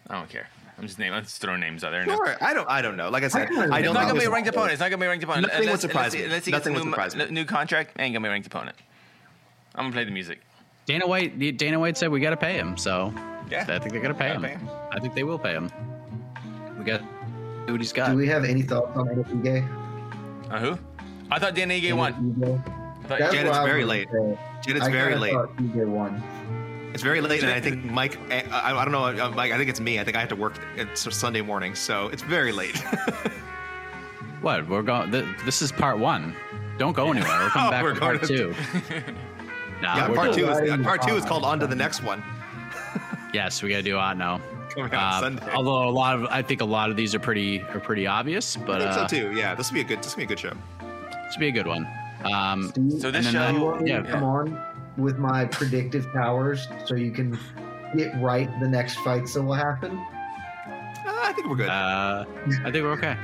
[0.10, 0.48] I don't care.
[0.78, 1.14] I'm just naming.
[1.18, 2.06] I'm just throwing names out there.
[2.06, 2.16] now.
[2.16, 2.36] Sure.
[2.42, 2.68] I don't.
[2.70, 3.10] I don't know.
[3.10, 4.08] Like I said, kinda I It's don't not know.
[4.10, 4.72] gonna be a ranked opponent.
[4.74, 5.48] It's not gonna be a ranked opponent.
[5.48, 6.24] Nothing would surprise unless, me.
[6.26, 7.26] Unless he gets a Nothing would new, surprise me.
[7.30, 8.76] new contract, ain't gonna be a ranked opponent.
[9.76, 10.40] I'm gonna play the music.
[10.88, 11.38] Dana White.
[11.58, 12.76] Dana White said we got to pay him.
[12.78, 13.14] So
[13.50, 13.62] Yeah.
[13.70, 14.42] I think they're gonna pay him.
[14.42, 14.68] pay him.
[14.92, 15.70] I think they will pay him.
[16.78, 17.02] We got
[17.68, 18.10] see what he's got.
[18.12, 19.64] Do we have any thoughts on Anthony Gay?
[20.52, 20.78] Uh, who?
[21.32, 22.14] I thought Danny Ige won.
[22.14, 24.08] I thought- That's Janet's what very late.
[24.12, 24.40] gonna say.
[24.74, 25.34] Janet's very late.
[25.34, 25.50] thought
[25.88, 26.22] won.
[26.94, 28.18] It's very late, and I think Mike.
[28.30, 29.52] I, I I don't know, uh, Mike.
[29.54, 30.00] I think it's me.
[30.00, 30.56] I think I have to work.
[30.76, 32.82] It's Sunday morning, so it's very late.
[34.42, 34.68] What?
[34.68, 35.12] We're going.
[35.12, 36.36] Th- this is part one.
[36.80, 37.30] Don't go anywhere.
[37.42, 38.56] We're coming Oh, back we're for part going two.
[39.84, 40.34] Nah, yeah, part good.
[40.36, 42.24] two is part two is called on to the next one.
[43.36, 44.42] Yes, we got to do Hot now.
[44.76, 45.52] Coming out Uh, Sunday.
[45.54, 48.58] although a lot of, I think a lot of these are pretty are pretty obvious,
[48.58, 49.32] I but think uh, so too.
[49.36, 50.00] Yeah, this will be a good.
[50.04, 50.54] This will be a good show.
[50.80, 51.88] this will be a good one.
[52.24, 54.02] Um, So this And then do you show, want me yeah.
[54.02, 54.62] to come on
[54.98, 57.38] with my predictive powers so you can
[57.98, 59.98] get right the next fights that will happen?
[59.98, 60.04] Uh,
[61.06, 61.70] I think we're good.
[61.70, 62.26] uh,
[62.64, 63.16] I think we're okay.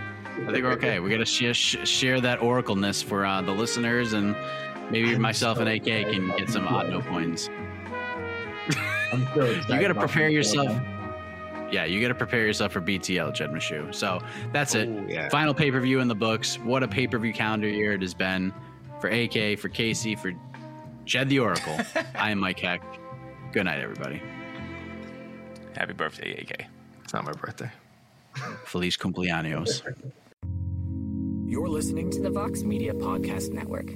[0.47, 0.99] I think we're okay.
[0.99, 4.35] We got to share, sh- share that oracleness for uh, the listeners, and
[4.91, 7.07] maybe I'm myself so and AK can get some about odd no this.
[7.07, 7.49] points.
[9.13, 9.45] I'm so.
[9.45, 10.67] You got to prepare yourself.
[10.67, 10.96] show.
[11.71, 13.93] Yeah, you got to prepare yourself for BTL, Jed Meshew.
[13.93, 14.21] So
[14.53, 14.87] that's it.
[14.87, 15.29] Ooh, yeah.
[15.29, 16.57] Final pay per view in the books.
[16.59, 18.53] What a pay per view calendar year it has been
[19.01, 20.31] for AK, for Casey, for
[21.05, 21.77] Jed the Oracle.
[22.15, 22.81] I am Mike Heck.
[23.51, 24.21] Good night, everybody.
[25.75, 26.65] happy birthday, AK.
[27.03, 27.71] It's not my birthday.
[28.65, 29.81] Feliz cumpleaños.
[31.45, 33.89] You're listening to To the Vox Media Podcast Network.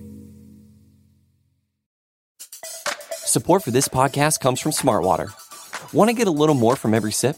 [3.10, 5.32] Support for this podcast comes from Smartwater.
[5.94, 7.38] Want to get a little more from every sip?